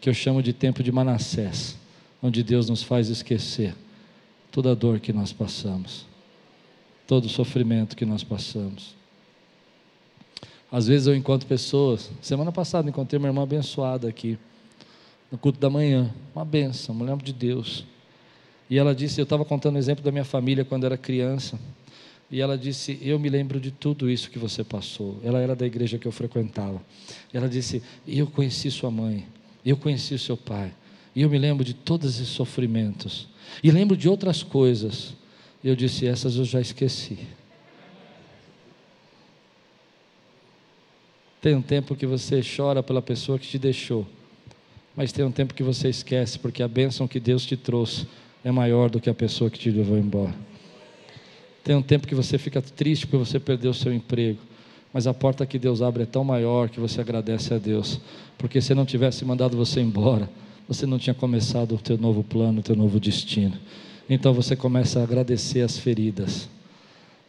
que 0.00 0.08
eu 0.08 0.14
chamo 0.14 0.42
de 0.42 0.54
tempo 0.54 0.82
de 0.82 0.90
Manassés, 0.90 1.76
onde 2.22 2.42
Deus 2.42 2.66
nos 2.66 2.82
faz 2.82 3.10
esquecer 3.10 3.74
toda 4.50 4.72
a 4.72 4.74
dor 4.74 5.00
que 5.00 5.12
nós 5.12 5.34
passamos, 5.34 6.06
todo 7.06 7.26
o 7.26 7.28
sofrimento 7.28 7.94
que 7.94 8.06
nós 8.06 8.24
passamos. 8.24 8.94
Às 10.72 10.86
vezes 10.86 11.08
eu 11.08 11.14
encontro 11.14 11.46
pessoas, 11.46 12.10
semana 12.22 12.50
passada 12.50 12.88
encontrei 12.88 13.18
uma 13.18 13.28
irmã 13.28 13.42
abençoada 13.42 14.08
aqui, 14.08 14.38
no 15.30 15.36
culto 15.36 15.60
da 15.60 15.68
manhã, 15.68 16.10
uma 16.34 16.46
benção, 16.46 16.94
mulher 16.94 17.18
de 17.18 17.34
Deus. 17.34 17.84
E 18.70 18.78
ela 18.78 18.94
disse: 18.94 19.20
Eu 19.20 19.24
estava 19.24 19.44
contando 19.44 19.74
o 19.74 19.78
exemplo 19.78 20.02
da 20.02 20.10
minha 20.10 20.24
família 20.24 20.64
quando 20.64 20.86
era 20.86 20.96
criança. 20.96 21.60
E 22.30 22.40
ela 22.40 22.56
disse: 22.56 22.98
Eu 23.02 23.18
me 23.18 23.28
lembro 23.28 23.58
de 23.58 23.70
tudo 23.70 24.08
isso 24.08 24.30
que 24.30 24.38
você 24.38 24.62
passou. 24.62 25.18
Ela 25.24 25.40
era 25.40 25.56
da 25.56 25.66
igreja 25.66 25.98
que 25.98 26.06
eu 26.06 26.12
frequentava. 26.12 26.80
Ela 27.32 27.48
disse: 27.48 27.82
Eu 28.06 28.26
conheci 28.26 28.70
sua 28.70 28.90
mãe, 28.90 29.26
eu 29.64 29.76
conheci 29.76 30.18
seu 30.18 30.36
pai. 30.36 30.72
E 31.14 31.22
eu 31.22 31.30
me 31.30 31.38
lembro 31.38 31.64
de 31.64 31.74
todos 31.74 32.14
esses 32.14 32.28
sofrimentos. 32.28 33.28
E 33.64 33.70
lembro 33.70 33.96
de 33.96 34.08
outras 34.08 34.42
coisas. 34.42 35.14
Eu 35.62 35.74
disse: 35.74 36.06
Essas 36.06 36.36
eu 36.36 36.44
já 36.44 36.60
esqueci. 36.60 37.18
Tem 41.40 41.54
um 41.54 41.62
tempo 41.62 41.96
que 41.96 42.06
você 42.06 42.42
chora 42.42 42.82
pela 42.82 43.00
pessoa 43.00 43.38
que 43.38 43.46
te 43.46 43.58
deixou, 43.58 44.06
mas 44.94 45.10
tem 45.10 45.24
um 45.24 45.32
tempo 45.32 45.54
que 45.54 45.62
você 45.62 45.88
esquece, 45.88 46.38
porque 46.38 46.62
a 46.62 46.68
bênção 46.68 47.08
que 47.08 47.18
Deus 47.18 47.46
te 47.46 47.56
trouxe 47.56 48.06
é 48.44 48.50
maior 48.50 48.90
do 48.90 49.00
que 49.00 49.08
a 49.08 49.14
pessoa 49.14 49.50
que 49.50 49.58
te 49.58 49.70
levou 49.70 49.96
embora. 49.96 50.49
Tem 51.62 51.74
um 51.76 51.82
tempo 51.82 52.06
que 52.06 52.14
você 52.14 52.38
fica 52.38 52.62
triste 52.62 53.06
porque 53.06 53.24
você 53.24 53.38
perdeu 53.38 53.70
o 53.70 53.74
seu 53.74 53.92
emprego, 53.92 54.38
mas 54.92 55.06
a 55.06 55.14
porta 55.14 55.46
que 55.46 55.58
Deus 55.58 55.82
abre 55.82 56.02
é 56.04 56.06
tão 56.06 56.24
maior 56.24 56.68
que 56.68 56.80
você 56.80 57.00
agradece 57.00 57.52
a 57.54 57.58
Deus, 57.58 58.00
porque 58.38 58.60
se 58.60 58.74
não 58.74 58.84
tivesse 58.86 59.24
mandado 59.24 59.56
você 59.56 59.80
embora, 59.80 60.28
você 60.66 60.86
não 60.86 60.98
tinha 60.98 61.14
começado 61.14 61.74
o 61.74 61.78
teu 61.78 61.98
novo 61.98 62.24
plano, 62.24 62.60
o 62.60 62.62
teu 62.62 62.76
novo 62.76 62.98
destino. 62.98 63.56
Então 64.08 64.32
você 64.32 64.56
começa 64.56 65.00
a 65.00 65.02
agradecer 65.02 65.60
as 65.60 65.78
feridas. 65.78 66.48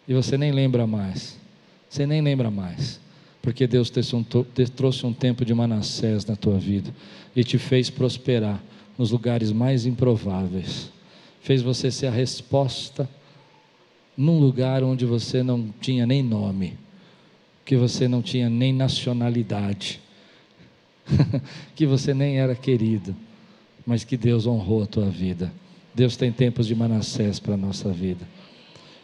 E 0.07 0.13
você 0.13 0.37
nem 0.37 0.51
lembra 0.51 0.87
mais. 0.87 1.37
Você 1.89 2.05
nem 2.05 2.21
lembra 2.21 2.49
mais. 2.49 2.99
Porque 3.41 3.67
Deus 3.67 3.91
trouxe 4.75 5.05
um 5.05 5.13
tempo 5.13 5.43
de 5.43 5.53
Manassés 5.53 6.25
na 6.25 6.35
tua 6.35 6.57
vida 6.57 6.93
e 7.35 7.43
te 7.43 7.57
fez 7.57 7.89
prosperar 7.89 8.61
nos 8.97 9.11
lugares 9.11 9.51
mais 9.51 9.85
improváveis. 9.85 10.89
Fez 11.41 11.61
você 11.61 11.89
ser 11.91 12.07
a 12.07 12.11
resposta 12.11 13.09
num 14.21 14.39
lugar 14.39 14.83
onde 14.83 15.05
você 15.05 15.41
não 15.43 15.73
tinha 15.81 16.05
nem 16.05 16.21
nome, 16.21 16.77
que 17.65 17.75
você 17.75 18.07
não 18.07 18.21
tinha 18.21 18.49
nem 18.49 18.71
nacionalidade, 18.73 19.99
que 21.75 21.85
você 21.85 22.13
nem 22.13 22.39
era 22.39 22.55
querido 22.55 23.15
mas 23.85 24.03
que 24.03 24.17
Deus 24.17 24.45
honrou 24.47 24.83
a 24.83 24.85
tua 24.85 25.09
vida. 25.09 25.51
Deus 25.93 26.15
tem 26.15 26.31
tempos 26.31 26.67
de 26.67 26.75
Manassés 26.75 27.39
para 27.39 27.55
a 27.55 27.57
nossa 27.57 27.89
vida. 27.89 28.27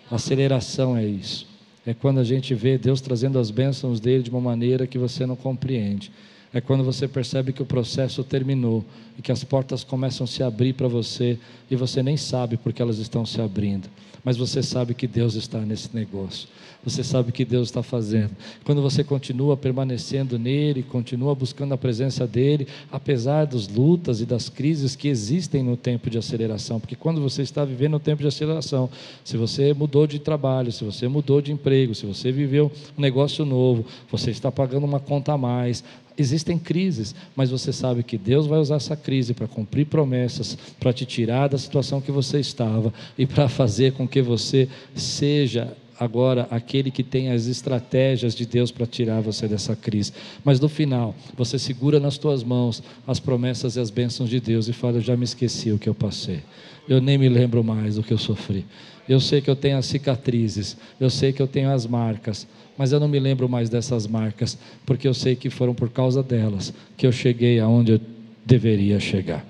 Aceleração 0.10 0.96
é 0.96 1.06
isso. 1.06 1.48
É 1.86 1.94
quando 1.94 2.20
a 2.20 2.24
gente 2.24 2.54
vê 2.54 2.78
Deus 2.78 3.02
trazendo 3.02 3.40
as 3.40 3.52
bênçãos 3.52 4.00
dele 4.00 4.24
de 4.24 4.30
uma 4.30 4.42
maneira 4.42 4.88
que 4.88 4.98
você 4.98 5.26
não 5.26 5.36
compreende. 5.36 6.12
É 6.58 6.62
quando 6.62 6.84
você 6.84 7.08
percebe 7.08 7.54
que 7.54 7.62
o 7.62 7.68
processo 7.68 8.24
terminou 8.24 8.84
e 9.16 9.22
que 9.22 9.32
as 9.32 9.44
portas 9.44 9.84
começam 9.84 10.24
a 10.24 10.28
se 10.28 10.42
abrir 10.42 10.74
para 10.74 10.88
você 10.88 11.38
e 11.70 11.76
você 11.76 12.02
nem 12.02 12.18
sabe 12.18 12.58
porque 12.58 12.82
elas 12.82 12.98
estão 12.98 13.24
se 13.28 13.40
abrindo 13.40 13.88
mas 14.28 14.36
você 14.36 14.62
sabe 14.62 14.94
que 14.94 15.08
Deus 15.08 15.36
está 15.36 15.62
nesse 15.62 15.96
negócio. 15.96 16.50
Você 16.84 17.02
sabe 17.02 17.32
que 17.32 17.46
Deus 17.46 17.70
está 17.70 17.82
fazendo. 17.82 18.32
Quando 18.66 18.82
você 18.82 19.02
continua 19.02 19.56
permanecendo 19.56 20.38
nele, 20.38 20.84
continua 20.84 21.34
buscando 21.34 21.74
a 21.74 21.78
presença 21.78 22.28
dele, 22.28 22.68
apesar 22.92 23.46
das 23.46 23.70
lutas 23.70 24.20
e 24.20 24.26
das 24.26 24.50
crises 24.50 24.98
que 24.98 25.08
existem 25.08 25.64
no 25.64 25.78
tempo 25.78 26.10
de 26.10 26.18
aceleração, 26.18 26.78
porque 26.78 26.94
quando 26.94 27.22
você 27.22 27.42
está 27.42 27.64
vivendo 27.64 27.96
o 27.96 28.02
tempo 28.02 28.22
de 28.22 28.28
aceleração, 28.28 28.90
se 29.24 29.38
você 29.38 29.74
mudou 29.74 30.06
de 30.06 30.20
trabalho, 30.20 30.74
se 30.74 30.84
você 30.84 31.08
mudou 31.08 31.42
de 31.42 31.54
emprego, 31.54 31.96
se 31.96 32.06
você 32.06 32.30
viveu 32.30 32.70
um 32.98 33.02
negócio 33.02 33.46
novo, 33.46 33.86
você 34.12 34.30
está 34.30 34.52
pagando 34.52 34.86
uma 34.86 35.00
conta 35.00 35.32
a 35.32 35.38
mais, 35.38 35.86
existem 36.18 36.58
crises, 36.58 37.14
mas 37.36 37.50
você 37.50 37.72
sabe 37.72 38.04
que 38.04 38.18
Deus 38.18 38.48
vai 38.48 38.60
usar 38.60 38.76
essa 38.76 38.96
crise 38.96 39.34
para 39.34 39.48
cumprir 39.48 39.86
promessas, 39.86 40.58
para 40.80 40.92
te 40.92 41.06
tirar 41.06 41.50
da 41.50 41.58
situação 41.58 42.02
que 42.02 42.12
você 42.12 42.40
estava 42.40 42.94
e 43.18 43.26
para 43.26 43.48
fazer 43.48 43.94
com 43.94 44.08
que 44.08 44.22
você 44.22 44.68
seja 44.96 45.76
agora 46.00 46.48
aquele 46.52 46.92
que 46.92 47.04
tem 47.04 47.32
as 47.32 47.48
estratégias 47.48 48.36
de 48.36 48.46
Deus 48.46 48.72
para 48.72 48.86
tirar 48.86 49.22
você 49.22 49.48
dessa 49.48 49.76
crise. 49.76 50.14
Mas 50.44 50.60
no 50.60 50.70
final, 50.70 51.16
você 51.36 51.58
segura 51.58 52.00
nas 52.00 52.18
tuas 52.18 52.44
mãos 52.44 52.84
as 53.06 53.20
promessas 53.20 53.76
e 53.76 53.80
as 53.80 53.90
bênçãos 53.90 54.30
de 54.30 54.40
Deus 54.40 54.68
e 54.68 54.74
fala: 54.74 54.98
Eu 54.98 55.02
já 55.02 55.18
me 55.18 55.24
esqueci 55.24 55.72
o 55.72 55.80
que 55.80 55.90
eu 55.90 55.96
passei, 55.96 56.42
eu 56.88 57.02
nem 57.02 57.18
me 57.18 57.30
lembro 57.30 57.64
mais 57.64 57.96
do 57.96 58.04
que 58.04 58.14
eu 58.14 58.18
sofri. 58.18 58.66
Eu 59.08 59.20
sei 59.22 59.40
que 59.40 59.50
eu 59.50 59.56
tenho 59.56 59.78
as 59.78 59.86
cicatrizes, 59.86 60.76
eu 61.00 61.10
sei 61.10 61.32
que 61.32 61.42
eu 61.42 61.48
tenho 61.48 61.72
as 61.72 61.88
marcas, 61.88 62.46
mas 62.78 62.92
eu 62.92 63.00
não 63.00 63.08
me 63.08 63.20
lembro 63.20 63.50
mais 63.50 63.70
dessas 63.70 64.06
marcas, 64.06 64.58
porque 64.86 65.08
eu 65.08 65.14
sei 65.14 65.36
que 65.36 65.50
foram 65.50 65.74
por 65.74 65.90
causa 65.90 66.22
delas 66.22 66.74
que 66.96 67.08
eu 67.08 67.12
cheguei 67.12 67.60
aonde 67.60 67.94
eu 67.94 68.02
deveria 68.46 69.00
chegar. 69.00 69.46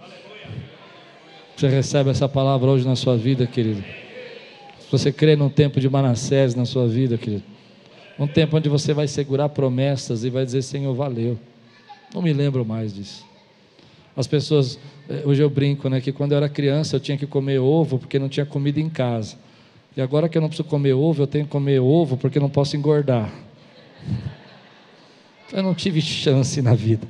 Você 1.55 1.67
recebe 1.67 2.09
essa 2.09 2.29
palavra 2.29 2.69
hoje 2.69 2.85
na 2.85 2.95
sua 2.95 3.17
vida, 3.17 3.45
querido? 3.47 3.83
Você 4.91 5.11
crê 5.11 5.35
num 5.35 5.49
tempo 5.49 5.79
de 5.79 5.89
Manassés 5.89 6.55
na 6.55 6.65
sua 6.65 6.87
vida, 6.87 7.17
querido, 7.17 7.43
um 8.17 8.27
tempo 8.27 8.57
onde 8.57 8.69
você 8.69 8.93
vai 8.93 9.07
segurar 9.07 9.49
promessas 9.49 10.23
e 10.23 10.29
vai 10.29 10.45
dizer: 10.45 10.61
Senhor, 10.61 10.93
valeu. 10.93 11.37
Não 12.13 12.21
me 12.21 12.31
lembro 12.31 12.63
mais 12.65 12.93
disso. 12.93 13.25
As 14.15 14.25
pessoas, 14.25 14.79
eh, 15.09 15.21
hoje 15.25 15.43
eu 15.43 15.49
brinco, 15.49 15.89
né, 15.89 15.99
que 15.99 16.11
quando 16.11 16.31
eu 16.31 16.37
era 16.37 16.49
criança 16.49 16.95
eu 16.95 16.99
tinha 16.99 17.17
que 17.17 17.27
comer 17.27 17.59
ovo 17.59 17.99
porque 17.99 18.17
não 18.17 18.29
tinha 18.29 18.45
comida 18.45 18.79
em 18.79 18.89
casa. 18.89 19.37
E 19.97 20.01
agora 20.01 20.29
que 20.29 20.37
eu 20.37 20.41
não 20.43 20.47
preciso 20.47 20.69
comer 20.69 20.93
ovo, 20.93 21.23
eu 21.23 21.27
tenho 21.27 21.45
que 21.45 21.49
comer 21.49 21.79
ovo 21.79 22.17
porque 22.17 22.39
não 22.39 22.51
posso 22.51 22.77
engordar. 22.77 23.33
Eu 25.51 25.63
não 25.63 25.73
tive 25.73 25.99
chance 26.01 26.61
na 26.61 26.75
vida. 26.75 27.07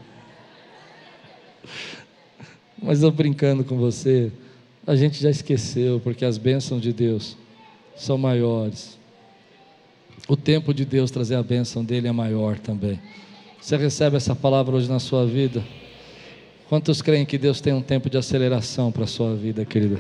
Mas 2.81 3.03
eu 3.03 3.11
brincando 3.11 3.65
com 3.65 3.75
você, 3.77 4.31
a 4.85 4.95
gente 4.95 5.21
já 5.21 5.29
esqueceu, 5.29 5.99
porque 5.99 6.23
as 6.23 6.37
bênçãos 6.37 6.81
de 6.81 6.93
Deus 6.93 7.35
são 7.93 8.17
maiores. 8.17 8.97
O 10.29 10.37
tempo 10.37 10.73
de 10.73 10.85
Deus 10.85 11.11
trazer 11.11 11.35
a 11.35 11.43
bênção 11.43 11.83
dele 11.83 12.07
é 12.07 12.11
maior 12.13 12.57
também. 12.57 13.01
Você 13.59 13.75
recebe 13.75 14.15
essa 14.15 14.33
palavra 14.33 14.77
hoje 14.77 14.87
na 14.87 14.99
sua 14.99 15.25
vida? 15.25 15.61
Quantos 16.69 17.01
creem 17.01 17.25
que 17.25 17.37
Deus 17.37 17.59
tem 17.59 17.73
um 17.73 17.81
tempo 17.81 18.09
de 18.09 18.17
aceleração 18.17 18.93
para 18.93 19.03
a 19.03 19.07
sua 19.07 19.35
vida, 19.35 19.65
querida? 19.65 19.99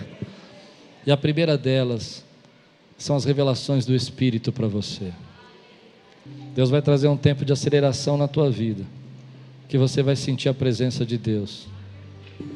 E 1.05 1.11
a 1.11 1.17
primeira 1.17 1.57
delas 1.57 2.25
são 2.97 3.15
as 3.15 3.25
revelações 3.25 3.85
do 3.85 3.95
Espírito 3.95 4.51
para 4.51 4.67
você. 4.67 5.11
Deus 6.55 6.69
vai 6.69 6.81
trazer 6.81 7.07
um 7.07 7.17
tempo 7.17 7.45
de 7.45 7.53
aceleração 7.53 8.17
na 8.17 8.27
tua 8.27 8.49
vida, 8.49 8.83
que 9.69 9.77
você 9.77 10.01
vai 10.01 10.15
sentir 10.15 10.49
a 10.49 10.53
presença 10.53 11.05
de 11.05 11.17
Deus, 11.17 11.67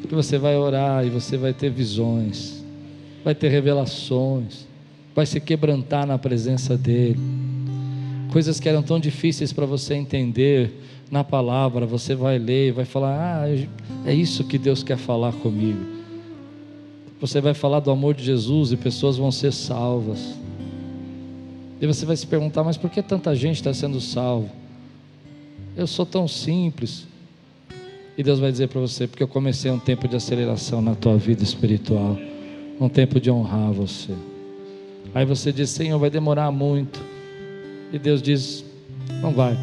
que 0.08 0.16
você 0.16 0.38
vai 0.38 0.56
orar 0.58 1.06
e 1.06 1.10
você 1.10 1.38
vai 1.38 1.54
ter 1.54 1.70
visões, 1.70 2.64
vai 3.24 3.36
ter 3.36 3.50
revelações, 3.50 4.68
vai 5.16 5.26
se 5.26 5.40
quebrantar 5.40 6.08
na 6.08 6.18
presença 6.18 6.76
dEle. 6.76 7.20
Coisas 8.32 8.60
que 8.60 8.68
eram 8.68 8.82
tão 8.82 9.00
difíceis 9.00 9.54
para 9.54 9.66
você 9.66 9.94
entender 9.94 10.74
na 11.12 11.24
palavra, 11.24 11.86
você 11.86 12.16
vai 12.16 12.40
ler 12.40 12.70
e 12.70 12.72
vai 12.72 12.86
falar: 12.86 13.44
Ah, 13.44 13.48
é 14.06 14.14
isso 14.14 14.46
que 14.46 14.58
Deus 14.58 14.82
quer 14.82 14.98
falar 14.98 15.34
comigo. 15.34 16.01
Você 17.22 17.40
vai 17.40 17.54
falar 17.54 17.80
do 17.80 17.92
amor 17.92 18.16
de 18.16 18.24
Jesus 18.24 18.72
e 18.72 18.78
pessoas 18.78 19.16
vão 19.16 19.32
ser 19.32 19.54
salvas. 19.54 20.36
E 21.80 21.86
você 21.86 22.04
vai 22.04 22.18
se 22.18 22.26
perguntar, 22.26 22.64
mas 22.64 22.78
por 22.78 22.90
que 22.90 23.02
tanta 23.02 23.36
gente 23.36 23.58
está 23.58 23.72
sendo 23.72 24.02
salva? 24.02 24.50
Eu 25.78 25.86
sou 25.86 26.04
tão 26.06 26.28
simples. 26.28 27.06
E 28.18 28.24
Deus 28.24 28.40
vai 28.40 28.52
dizer 28.52 28.70
para 28.70 28.82
você, 28.82 29.08
porque 29.08 29.22
eu 29.22 29.28
comecei 29.28 29.70
um 29.70 29.80
tempo 29.80 30.08
de 30.08 30.16
aceleração 30.16 30.82
na 30.82 30.96
tua 30.96 31.16
vida 31.16 31.44
espiritual, 31.44 32.18
um 32.80 32.90
tempo 32.90 33.20
de 33.20 33.30
honrar 33.30 33.72
você. 33.72 34.14
Aí 35.14 35.26
você 35.26 35.52
diz, 35.52 35.70
Senhor, 35.70 36.00
vai 36.00 36.10
demorar 36.10 36.52
muito. 36.52 37.00
E 37.94 38.00
Deus 38.00 38.22
diz, 38.22 38.66
não 39.22 39.32
vai. 39.32 39.58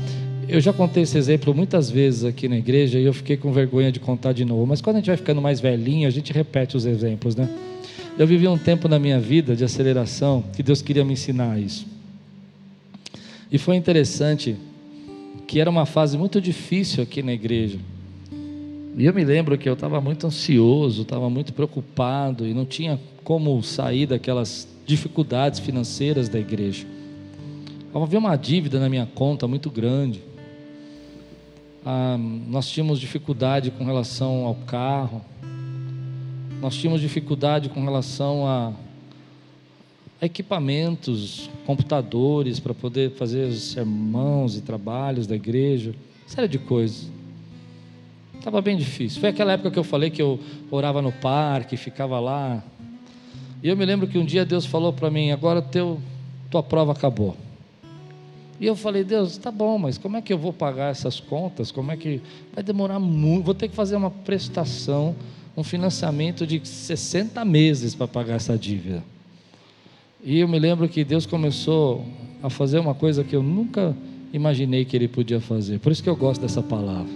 Eu 0.49 0.63
já 0.63 0.73
contei 0.73 1.03
esse 1.03 1.19
exemplo 1.19 1.55
muitas 1.55 1.91
vezes 1.91 2.25
aqui 2.25 2.49
na 2.49 2.57
igreja 2.57 2.99
e 2.99 3.05
eu 3.05 3.13
fiquei 3.13 3.37
com 3.37 3.53
vergonha 3.53 3.93
de 3.93 4.01
contar 4.01 4.33
de 4.33 4.47
novo. 4.47 4.67
Mas 4.67 4.81
quando 4.81 4.97
a 4.97 4.99
gente 5.01 5.09
vai 5.09 5.17
ficando 5.19 5.43
mais 5.43 5.61
velhinho, 5.61 6.09
a 6.09 6.11
gente 6.11 6.33
repete 6.33 6.75
os 6.75 6.87
exemplos, 6.87 7.37
né? 7.37 7.51
Eu 8.19 8.27
vivi 8.27 8.49
um 8.49 8.57
tempo 8.57 8.89
na 8.89 8.99
minha 8.99 9.21
vida 9.21 9.55
de 9.55 9.63
aceleração 9.63 10.43
que 10.57 10.63
Deus 10.63 10.81
queria 10.81 11.05
me 11.05 11.13
ensinar 11.13 11.61
isso. 11.61 11.87
E 13.53 13.59
foi 13.59 13.77
interessante 13.77 14.57
que 15.47 15.61
era 15.61 15.69
uma 15.69 15.85
fase 15.85 16.17
muito 16.17 16.41
difícil 16.41 17.03
aqui 17.03 17.23
na 17.23 17.35
igreja. 17.35 17.79
E 18.97 19.05
eu 19.05 19.13
me 19.13 19.25
lembro 19.25 19.59
que 19.59 19.69
eu 19.69 19.75
estava 19.75 20.01
muito 20.01 20.27
ansioso, 20.27 21.03
estava 21.03 21.29
muito 21.29 21.53
preocupado 21.53 22.47
e 22.47 22.55
não 22.55 22.65
tinha 22.65 22.99
como 23.23 23.63
sair 23.63 24.07
daquelas 24.07 24.67
dificuldades 24.87 25.61
financeiras 25.61 26.27
da 26.27 26.41
igreja. 26.41 26.87
Havia 27.95 28.19
uma 28.19 28.35
dívida 28.35 28.81
na 28.81 28.89
minha 28.89 29.07
conta 29.15 29.47
muito 29.47 29.71
grande 29.71 30.28
ah, 31.85 32.17
nós 32.19 32.69
tínhamos 32.69 33.01
dificuldade 33.01 33.71
com 33.71 33.85
relação 33.85 34.45
ao 34.45 34.55
carro, 34.55 35.25
nós 36.61 36.75
tínhamos 36.75 37.01
dificuldade 37.01 37.69
com 37.69 37.85
relação 37.85 38.47
a, 38.47 38.73
a 40.21 40.27
equipamentos, 40.27 41.49
computadores 41.65 42.59
para 42.59 42.75
poder 42.75 43.13
fazer 43.13 43.49
os 43.49 43.73
sermãos 43.73 44.57
e 44.57 44.61
trabalhos 44.61 45.27
da 45.27 45.37
igreja, 45.37 45.95
série 46.27 46.49
de 46.49 46.59
coisas. 46.59 47.09
Estava 48.39 48.61
bem 48.61 48.77
difícil. 48.77 49.21
Foi 49.21 49.31
aquela 49.31 49.53
época 49.53 49.71
que 49.71 49.79
eu 49.79 49.85
falei 49.85 50.11
que 50.11 50.23
eu 50.23 50.39
orava 50.71 51.03
no 51.03 51.13
parque, 51.13 51.77
ficava 51.77 52.19
lá. 52.19 52.63
E 53.63 53.69
eu 53.69 53.77
me 53.77 53.85
lembro 53.85 54.07
que 54.07 54.19
um 54.19 54.25
dia 54.25 54.45
Deus 54.45 54.65
falou 54.65 54.93
para 54.93 55.11
mim: 55.11 55.31
agora 55.31 55.61
teu, 55.61 56.01
tua 56.51 56.63
prova 56.63 56.93
acabou. 56.93 57.37
E 58.61 58.67
eu 58.67 58.75
falei, 58.75 59.05
Deus, 59.05 59.37
tá 59.37 59.51
bom, 59.51 59.79
mas 59.79 59.99
como 59.99 60.17
é 60.17 60.23
que 60.23 60.33
eu 60.33 60.39
vou 60.39 60.53
pagar 60.53 60.91
essas 60.91 61.21
contas? 61.21 61.71
Como 61.71 61.93
é 61.93 61.97
que. 61.97 62.21
Vai 62.53 62.63
demorar 62.63 62.99
muito, 62.99 63.45
vou 63.45 63.55
ter 63.55 63.69
que 63.69 63.75
fazer 63.75 63.97
uma 63.97 64.11
prestação, 64.11 65.15
um 65.57 65.63
financiamento 65.63 66.47
de 66.47 66.61
60 66.67 67.45
meses 67.45 67.95
para 67.95 68.09
pagar 68.09 68.35
essa 68.35 68.59
dívida. 68.59 69.03
E 70.25 70.41
eu 70.41 70.49
me 70.49 70.59
lembro 70.59 70.89
que 70.89 71.05
Deus 71.05 71.25
começou 71.25 72.05
a 72.43 72.51
fazer 72.51 72.81
uma 72.81 72.95
coisa 72.95 73.23
que 73.23 73.37
eu 73.37 73.43
nunca 73.43 73.97
imaginei 74.33 74.85
que 74.85 74.97
ele 74.97 75.07
podia 75.07 75.41
fazer. 75.41 75.79
Por 75.79 75.93
isso 75.93 76.03
que 76.03 76.09
eu 76.09 76.17
gosto 76.17 76.41
dessa 76.41 76.63
palavra. 76.63 77.13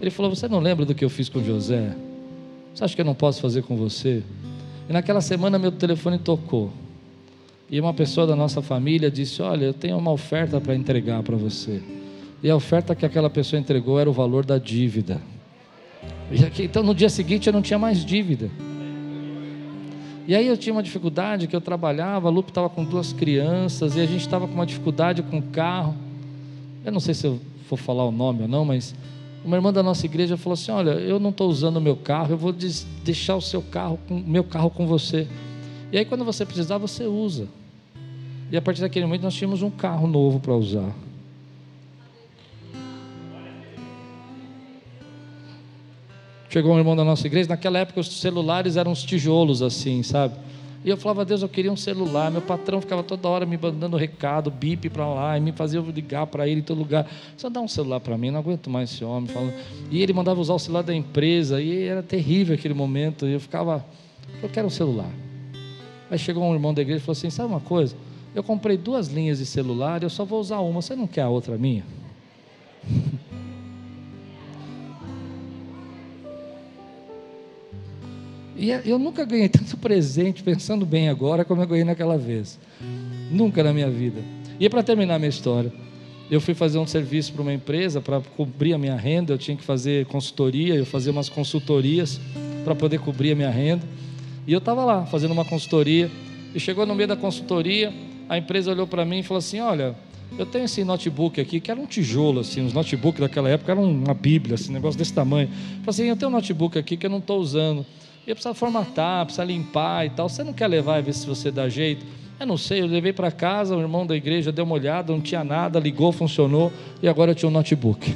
Ele 0.00 0.10
falou: 0.10 0.34
Você 0.34 0.48
não 0.48 0.58
lembra 0.58 0.84
do 0.84 0.94
que 0.94 1.04
eu 1.04 1.10
fiz 1.10 1.28
com 1.28 1.42
José? 1.42 1.94
Você 2.74 2.84
acha 2.84 2.94
que 2.94 3.00
eu 3.00 3.04
não 3.04 3.14
posso 3.14 3.40
fazer 3.40 3.62
com 3.62 3.76
você? 3.76 4.22
E 4.88 4.92
naquela 4.92 5.20
semana 5.20 5.58
meu 5.58 5.70
telefone 5.70 6.18
tocou. 6.18 6.72
E 7.70 7.80
uma 7.80 7.94
pessoa 7.94 8.26
da 8.26 8.34
nossa 8.34 8.60
família 8.60 9.08
disse: 9.08 9.40
Olha, 9.40 9.66
eu 9.66 9.72
tenho 9.72 9.96
uma 9.96 10.10
oferta 10.10 10.60
para 10.60 10.74
entregar 10.74 11.22
para 11.22 11.36
você. 11.36 11.80
E 12.42 12.50
a 12.50 12.56
oferta 12.56 12.96
que 12.96 13.06
aquela 13.06 13.30
pessoa 13.30 13.60
entregou 13.60 14.00
era 14.00 14.10
o 14.10 14.12
valor 14.12 14.44
da 14.44 14.58
dívida. 14.58 15.20
Aqui, 16.44 16.64
então 16.64 16.82
no 16.82 16.94
dia 16.94 17.08
seguinte 17.08 17.46
eu 17.46 17.52
não 17.52 17.62
tinha 17.62 17.78
mais 17.78 18.04
dívida. 18.04 18.50
E 20.26 20.34
aí 20.34 20.46
eu 20.46 20.56
tinha 20.56 20.72
uma 20.72 20.82
dificuldade 20.82 21.46
que 21.46 21.54
eu 21.54 21.60
trabalhava, 21.60 22.28
a 22.28 22.30
Lupe 22.30 22.50
estava 22.50 22.68
com 22.68 22.84
duas 22.84 23.12
crianças 23.12 23.96
e 23.96 24.00
a 24.00 24.06
gente 24.06 24.20
estava 24.20 24.46
com 24.46 24.54
uma 24.54 24.66
dificuldade 24.66 25.22
com 25.22 25.38
o 25.38 25.42
carro. 25.42 25.94
Eu 26.84 26.90
não 26.90 27.00
sei 27.00 27.14
se 27.14 27.26
eu 27.26 27.38
vou 27.68 27.76
falar 27.76 28.04
o 28.04 28.12
nome 28.12 28.42
ou 28.42 28.48
não, 28.48 28.64
mas 28.64 28.94
uma 29.44 29.56
irmã 29.56 29.72
da 29.72 29.82
nossa 29.82 30.06
igreja 30.06 30.36
falou 30.36 30.54
assim: 30.54 30.72
Olha, 30.72 30.90
eu 30.90 31.20
não 31.20 31.30
estou 31.30 31.48
usando 31.48 31.76
o 31.76 31.80
meu 31.80 31.94
carro, 31.94 32.32
eu 32.32 32.38
vou 32.38 32.52
deixar 33.04 33.36
o 33.36 33.40
seu 33.40 33.62
carro, 33.62 33.96
meu 34.08 34.42
carro 34.42 34.70
com 34.70 34.88
você. 34.88 35.28
E 35.92 35.98
aí 35.98 36.04
quando 36.04 36.24
você 36.24 36.44
precisar, 36.44 36.78
você 36.78 37.04
usa. 37.04 37.59
E 38.50 38.56
a 38.56 38.62
partir 38.62 38.80
daquele 38.80 39.06
momento 39.06 39.22
nós 39.22 39.34
tínhamos 39.34 39.62
um 39.62 39.70
carro 39.70 40.06
novo 40.06 40.40
para 40.40 40.54
usar. 40.54 40.92
Chegou 46.48 46.74
um 46.74 46.78
irmão 46.78 46.96
da 46.96 47.04
nossa 47.04 47.24
igreja, 47.28 47.48
naquela 47.48 47.78
época 47.78 48.00
os 48.00 48.20
celulares 48.20 48.76
eram 48.76 48.90
uns 48.90 49.04
tijolos 49.04 49.62
assim, 49.62 50.02
sabe? 50.02 50.34
E 50.84 50.88
eu 50.88 50.96
falava, 50.96 51.24
Deus, 51.24 51.42
eu 51.42 51.48
queria 51.48 51.70
um 51.70 51.76
celular. 51.76 52.30
Meu 52.30 52.40
patrão 52.40 52.80
ficava 52.80 53.04
toda 53.04 53.28
hora 53.28 53.46
me 53.46 53.56
mandando 53.56 53.96
recado, 53.96 54.50
bip 54.50 54.88
para 54.88 55.06
lá, 55.06 55.36
e 55.36 55.40
me 55.40 55.52
fazia 55.52 55.78
ligar 55.80 56.26
para 56.26 56.48
ele 56.48 56.60
em 56.60 56.64
todo 56.64 56.78
lugar. 56.78 57.06
Só 57.36 57.48
dá 57.48 57.60
um 57.60 57.68
celular 57.68 58.00
para 58.00 58.16
mim, 58.18 58.30
não 58.30 58.40
aguento 58.40 58.68
mais 58.70 58.90
esse 58.90 59.04
homem. 59.04 59.28
Falando. 59.28 59.52
E 59.90 60.02
ele 60.02 60.12
mandava 60.12 60.40
usar 60.40 60.54
o 60.54 60.58
celular 60.58 60.82
da 60.82 60.94
empresa, 60.94 61.60
e 61.60 61.84
era 61.84 62.02
terrível 62.02 62.54
aquele 62.54 62.74
momento. 62.74 63.26
E 63.26 63.32
eu 63.34 63.40
ficava, 63.40 63.84
eu 64.42 64.48
quero 64.48 64.66
um 64.66 64.70
celular. 64.70 65.10
Aí 66.10 66.18
chegou 66.18 66.42
um 66.42 66.54
irmão 66.54 66.72
da 66.72 66.80
igreja 66.80 66.98
e 66.98 67.04
falou 67.04 67.12
assim: 67.12 67.28
Sabe 67.28 67.50
uma 67.50 67.60
coisa? 67.60 67.94
Eu 68.34 68.42
comprei 68.42 68.76
duas 68.76 69.08
linhas 69.08 69.38
de 69.38 69.46
celular, 69.46 70.02
eu 70.02 70.10
só 70.10 70.24
vou 70.24 70.40
usar 70.40 70.60
uma. 70.60 70.80
Você 70.80 70.94
não 70.94 71.06
quer 71.06 71.22
a 71.22 71.28
outra 71.28 71.58
minha? 71.58 71.84
E 78.56 78.70
eu 78.84 78.98
nunca 78.98 79.24
ganhei 79.24 79.48
tanto 79.50 79.76
presente, 79.78 80.42
pensando 80.42 80.84
bem 80.84 81.08
agora, 81.08 81.44
como 81.44 81.62
eu 81.62 81.66
ganhei 81.66 81.84
naquela 81.84 82.18
vez. 82.18 82.58
Nunca 83.30 83.64
na 83.64 83.72
minha 83.72 83.90
vida. 83.90 84.22
E 84.60 84.68
para 84.68 84.82
terminar 84.82 85.18
minha 85.18 85.30
história, 85.30 85.72
eu 86.30 86.40
fui 86.40 86.54
fazer 86.54 86.78
um 86.78 86.86
serviço 86.86 87.32
para 87.32 87.42
uma 87.42 87.52
empresa 87.52 88.00
para 88.00 88.20
cobrir 88.20 88.74
a 88.74 88.78
minha 88.78 88.94
renda. 88.94 89.32
Eu 89.32 89.38
tinha 89.38 89.56
que 89.56 89.64
fazer 89.64 90.06
consultoria, 90.06 90.74
eu 90.74 90.84
fazia 90.86 91.10
umas 91.10 91.28
consultorias 91.28 92.20
para 92.62 92.74
poder 92.74 93.00
cobrir 93.00 93.32
a 93.32 93.34
minha 93.34 93.50
renda. 93.50 93.84
E 94.46 94.52
eu 94.52 94.58
estava 94.58 94.84
lá 94.84 95.06
fazendo 95.06 95.32
uma 95.32 95.44
consultoria. 95.44 96.10
E 96.54 96.60
chegou 96.60 96.84
no 96.84 96.94
meio 96.94 97.08
da 97.08 97.16
consultoria, 97.16 97.92
a 98.30 98.38
empresa 98.38 98.70
olhou 98.70 98.86
para 98.86 99.04
mim 99.04 99.18
e 99.18 99.22
falou 99.24 99.40
assim: 99.40 99.58
Olha, 99.58 99.96
eu 100.38 100.46
tenho 100.46 100.64
esse 100.64 100.84
notebook 100.84 101.40
aqui, 101.40 101.58
que 101.58 101.68
era 101.68 101.80
um 101.80 101.84
tijolo, 101.84 102.38
assim, 102.38 102.64
os 102.64 102.72
notebooks 102.72 103.20
daquela 103.20 103.50
época 103.50 103.72
eram 103.72 103.82
uma 103.82 104.14
bíblia, 104.14 104.54
assim, 104.54 104.70
um 104.70 104.74
negócio 104.74 104.96
desse 104.96 105.12
tamanho. 105.12 105.48
Falei 105.48 105.88
assim: 105.88 106.04
Eu 106.04 106.16
tenho 106.16 106.30
um 106.30 106.34
notebook 106.34 106.78
aqui 106.78 106.96
que 106.96 107.04
eu 107.04 107.10
não 107.10 107.18
estou 107.18 107.40
usando. 107.40 107.84
E 108.24 108.32
precisa 108.32 108.54
formatar, 108.54 109.24
precisa 109.24 109.42
limpar 109.42 110.06
e 110.06 110.10
tal. 110.10 110.28
Você 110.28 110.44
não 110.44 110.52
quer 110.52 110.68
levar 110.68 111.00
e 111.00 111.02
ver 111.02 111.12
se 111.12 111.26
você 111.26 111.50
dá 111.50 111.68
jeito? 111.68 112.06
Eu 112.38 112.46
não 112.46 112.56
sei, 112.56 112.80
eu 112.80 112.86
levei 112.86 113.12
para 113.12 113.32
casa, 113.32 113.76
o 113.76 113.80
irmão 113.80 114.06
da 114.06 114.14
igreja 114.14 114.52
deu 114.52 114.64
uma 114.64 114.76
olhada, 114.76 115.12
não 115.12 115.20
tinha 115.20 115.42
nada, 115.42 115.80
ligou, 115.80 116.12
funcionou, 116.12 116.72
e 117.02 117.08
agora 117.08 117.32
eu 117.32 117.34
tinha 117.34 117.48
um 117.48 117.52
notebook. 117.52 118.10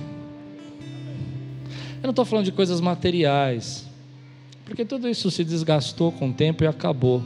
Eu 1.97 2.05
não 2.05 2.11
estou 2.11 2.25
falando 2.25 2.45
de 2.45 2.53
coisas 2.53 2.81
materiais, 2.81 3.91
porque 4.65 4.85
tudo 4.85 5.09
isso 5.09 5.29
se 5.31 5.43
desgastou 5.43 6.13
com 6.13 6.29
o 6.29 6.33
tempo 6.33 6.63
e 6.63 6.67
acabou. 6.67 7.23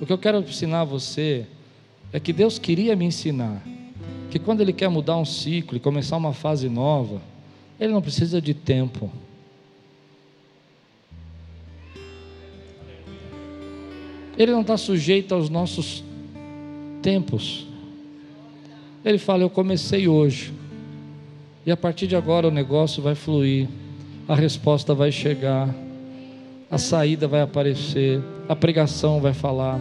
O 0.00 0.06
que 0.06 0.12
eu 0.12 0.18
quero 0.18 0.40
ensinar 0.40 0.80
a 0.80 0.84
você 0.84 1.46
é 2.12 2.20
que 2.20 2.32
Deus 2.32 2.58
queria 2.58 2.94
me 2.94 3.06
ensinar 3.06 3.62
que 4.30 4.38
quando 4.38 4.60
Ele 4.60 4.72
quer 4.72 4.88
mudar 4.88 5.16
um 5.16 5.24
ciclo 5.24 5.76
e 5.76 5.80
começar 5.80 6.16
uma 6.16 6.32
fase 6.32 6.68
nova, 6.68 7.20
Ele 7.80 7.92
não 7.92 8.02
precisa 8.02 8.40
de 8.40 8.54
tempo. 8.54 9.10
Ele 14.36 14.52
não 14.52 14.62
está 14.62 14.76
sujeito 14.76 15.34
aos 15.34 15.48
nossos 15.48 16.02
tempos. 17.02 17.66
Ele 19.04 19.18
fala: 19.18 19.42
Eu 19.42 19.50
comecei 19.50 20.08
hoje, 20.08 20.52
e 21.66 21.70
a 21.70 21.76
partir 21.76 22.06
de 22.06 22.16
agora 22.16 22.48
o 22.48 22.50
negócio 22.50 23.02
vai 23.02 23.14
fluir, 23.14 23.68
a 24.26 24.34
resposta 24.34 24.94
vai 24.94 25.12
chegar, 25.12 25.74
a 26.70 26.78
saída 26.78 27.28
vai 27.28 27.42
aparecer, 27.42 28.22
a 28.48 28.56
pregação 28.56 29.20
vai 29.20 29.34
falar 29.34 29.78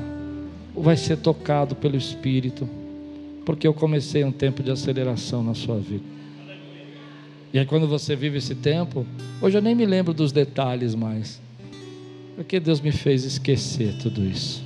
vai 0.75 0.95
ser 0.95 1.17
tocado 1.17 1.75
pelo 1.75 1.97
Espírito, 1.97 2.67
porque 3.45 3.67
eu 3.67 3.73
comecei 3.73 4.23
um 4.23 4.31
tempo 4.31 4.63
de 4.63 4.71
aceleração 4.71 5.43
na 5.43 5.53
sua 5.53 5.77
vida. 5.77 6.03
E 7.53 7.59
aí, 7.59 7.65
quando 7.65 7.87
você 7.87 8.15
vive 8.15 8.37
esse 8.37 8.55
tempo, 8.55 9.05
hoje 9.41 9.57
eu 9.57 9.61
nem 9.61 9.75
me 9.75 9.85
lembro 9.85 10.13
dos 10.13 10.31
detalhes 10.31 10.95
mais, 10.95 11.41
porque 12.35 12.59
Deus 12.59 12.79
me 12.79 12.91
fez 12.91 13.25
esquecer 13.25 13.97
tudo 13.97 14.23
isso. 14.25 14.63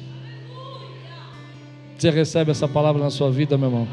Você 1.97 2.11
recebe 2.11 2.51
essa 2.51 2.67
palavra 2.67 3.01
na 3.01 3.09
sua 3.09 3.31
vida, 3.31 3.57
meu 3.57 3.69
irmão? 3.69 3.87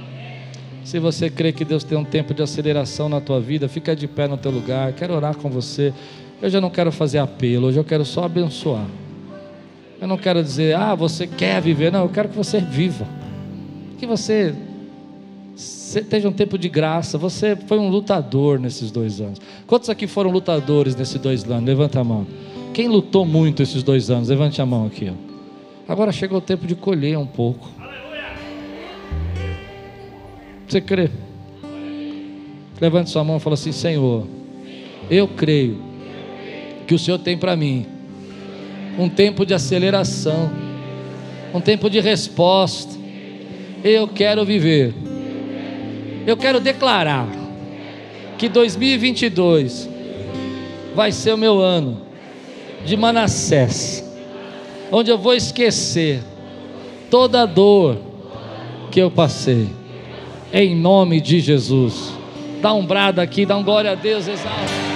Se 0.84 0.98
você 0.98 1.30
crê 1.30 1.52
que 1.52 1.64
Deus 1.64 1.84
tem 1.84 1.96
um 1.96 2.04
tempo 2.04 2.34
de 2.34 2.42
aceleração 2.42 3.08
na 3.08 3.20
tua 3.20 3.40
vida, 3.40 3.68
fica 3.68 3.94
de 3.94 4.08
pé 4.08 4.26
no 4.26 4.36
teu 4.36 4.50
lugar. 4.50 4.92
Quero 4.92 5.14
orar 5.14 5.36
com 5.36 5.48
você. 5.48 5.94
Eu 6.40 6.50
já 6.50 6.60
não 6.60 6.68
quero 6.68 6.90
fazer 6.90 7.18
apelo, 7.18 7.68
hoje 7.68 7.78
eu 7.78 7.84
quero 7.84 8.04
só 8.04 8.24
abençoar. 8.24 8.86
Eu 10.02 10.08
não 10.08 10.18
quero 10.18 10.42
dizer, 10.42 10.74
ah, 10.74 10.96
você 10.96 11.28
quer 11.28 11.62
viver. 11.62 11.92
Não, 11.92 12.02
eu 12.02 12.08
quero 12.08 12.28
que 12.28 12.36
você 12.36 12.58
viva. 12.58 13.06
Que 13.98 14.04
você 14.04 14.52
esteja 15.54 16.28
um 16.28 16.32
tempo 16.32 16.58
de 16.58 16.68
graça. 16.68 17.16
Você 17.16 17.54
foi 17.54 17.78
um 17.78 17.88
lutador 17.88 18.58
nesses 18.58 18.90
dois 18.90 19.20
anos. 19.20 19.40
Quantos 19.64 19.88
aqui 19.88 20.08
foram 20.08 20.32
lutadores 20.32 20.96
nesses 20.96 21.20
dois 21.20 21.48
anos? 21.48 21.64
Levanta 21.64 22.00
a 22.00 22.04
mão. 22.04 22.26
Quem 22.74 22.88
lutou 22.88 23.24
muito 23.24 23.62
esses 23.62 23.84
dois 23.84 24.10
anos? 24.10 24.28
Levante 24.28 24.60
a 24.60 24.66
mão 24.66 24.86
aqui. 24.86 25.08
Ó. 25.08 25.92
Agora 25.92 26.10
chegou 26.10 26.38
o 26.38 26.42
tempo 26.42 26.66
de 26.66 26.74
colher 26.74 27.16
um 27.16 27.26
pouco. 27.26 27.70
Você 30.66 30.80
crê? 30.80 31.10
Levante 32.80 33.08
sua 33.08 33.22
mão 33.22 33.36
e 33.36 33.40
fala 33.40 33.54
assim: 33.54 33.70
Senhor, 33.70 34.26
eu 35.08 35.28
creio 35.28 35.80
que 36.88 36.94
o 36.94 36.98
Senhor 36.98 37.18
tem 37.18 37.38
para 37.38 37.54
mim 37.54 37.91
um 38.98 39.08
tempo 39.08 39.44
de 39.46 39.54
aceleração, 39.54 40.50
um 41.54 41.60
tempo 41.60 41.88
de 41.88 42.00
resposta. 42.00 42.92
Eu 43.84 44.06
quero 44.08 44.44
viver, 44.44 44.94
eu 46.26 46.36
quero 46.36 46.60
declarar 46.60 47.28
que 48.38 48.48
2022 48.48 49.88
vai 50.94 51.10
ser 51.10 51.32
o 51.32 51.38
meu 51.38 51.60
ano 51.60 52.02
de 52.84 52.96
Manassés, 52.96 54.04
onde 54.90 55.10
eu 55.10 55.18
vou 55.18 55.34
esquecer 55.34 56.20
toda 57.10 57.42
a 57.42 57.46
dor 57.46 57.98
que 58.90 59.00
eu 59.00 59.10
passei, 59.10 59.68
em 60.52 60.76
nome 60.76 61.20
de 61.20 61.40
Jesus. 61.40 62.12
Dá 62.60 62.72
um 62.72 62.86
brado 62.86 63.20
aqui, 63.20 63.44
dá 63.44 63.56
um 63.56 63.64
glória 63.64 63.92
a 63.92 63.94
Deus, 63.94 64.28
exalta. 64.28 64.91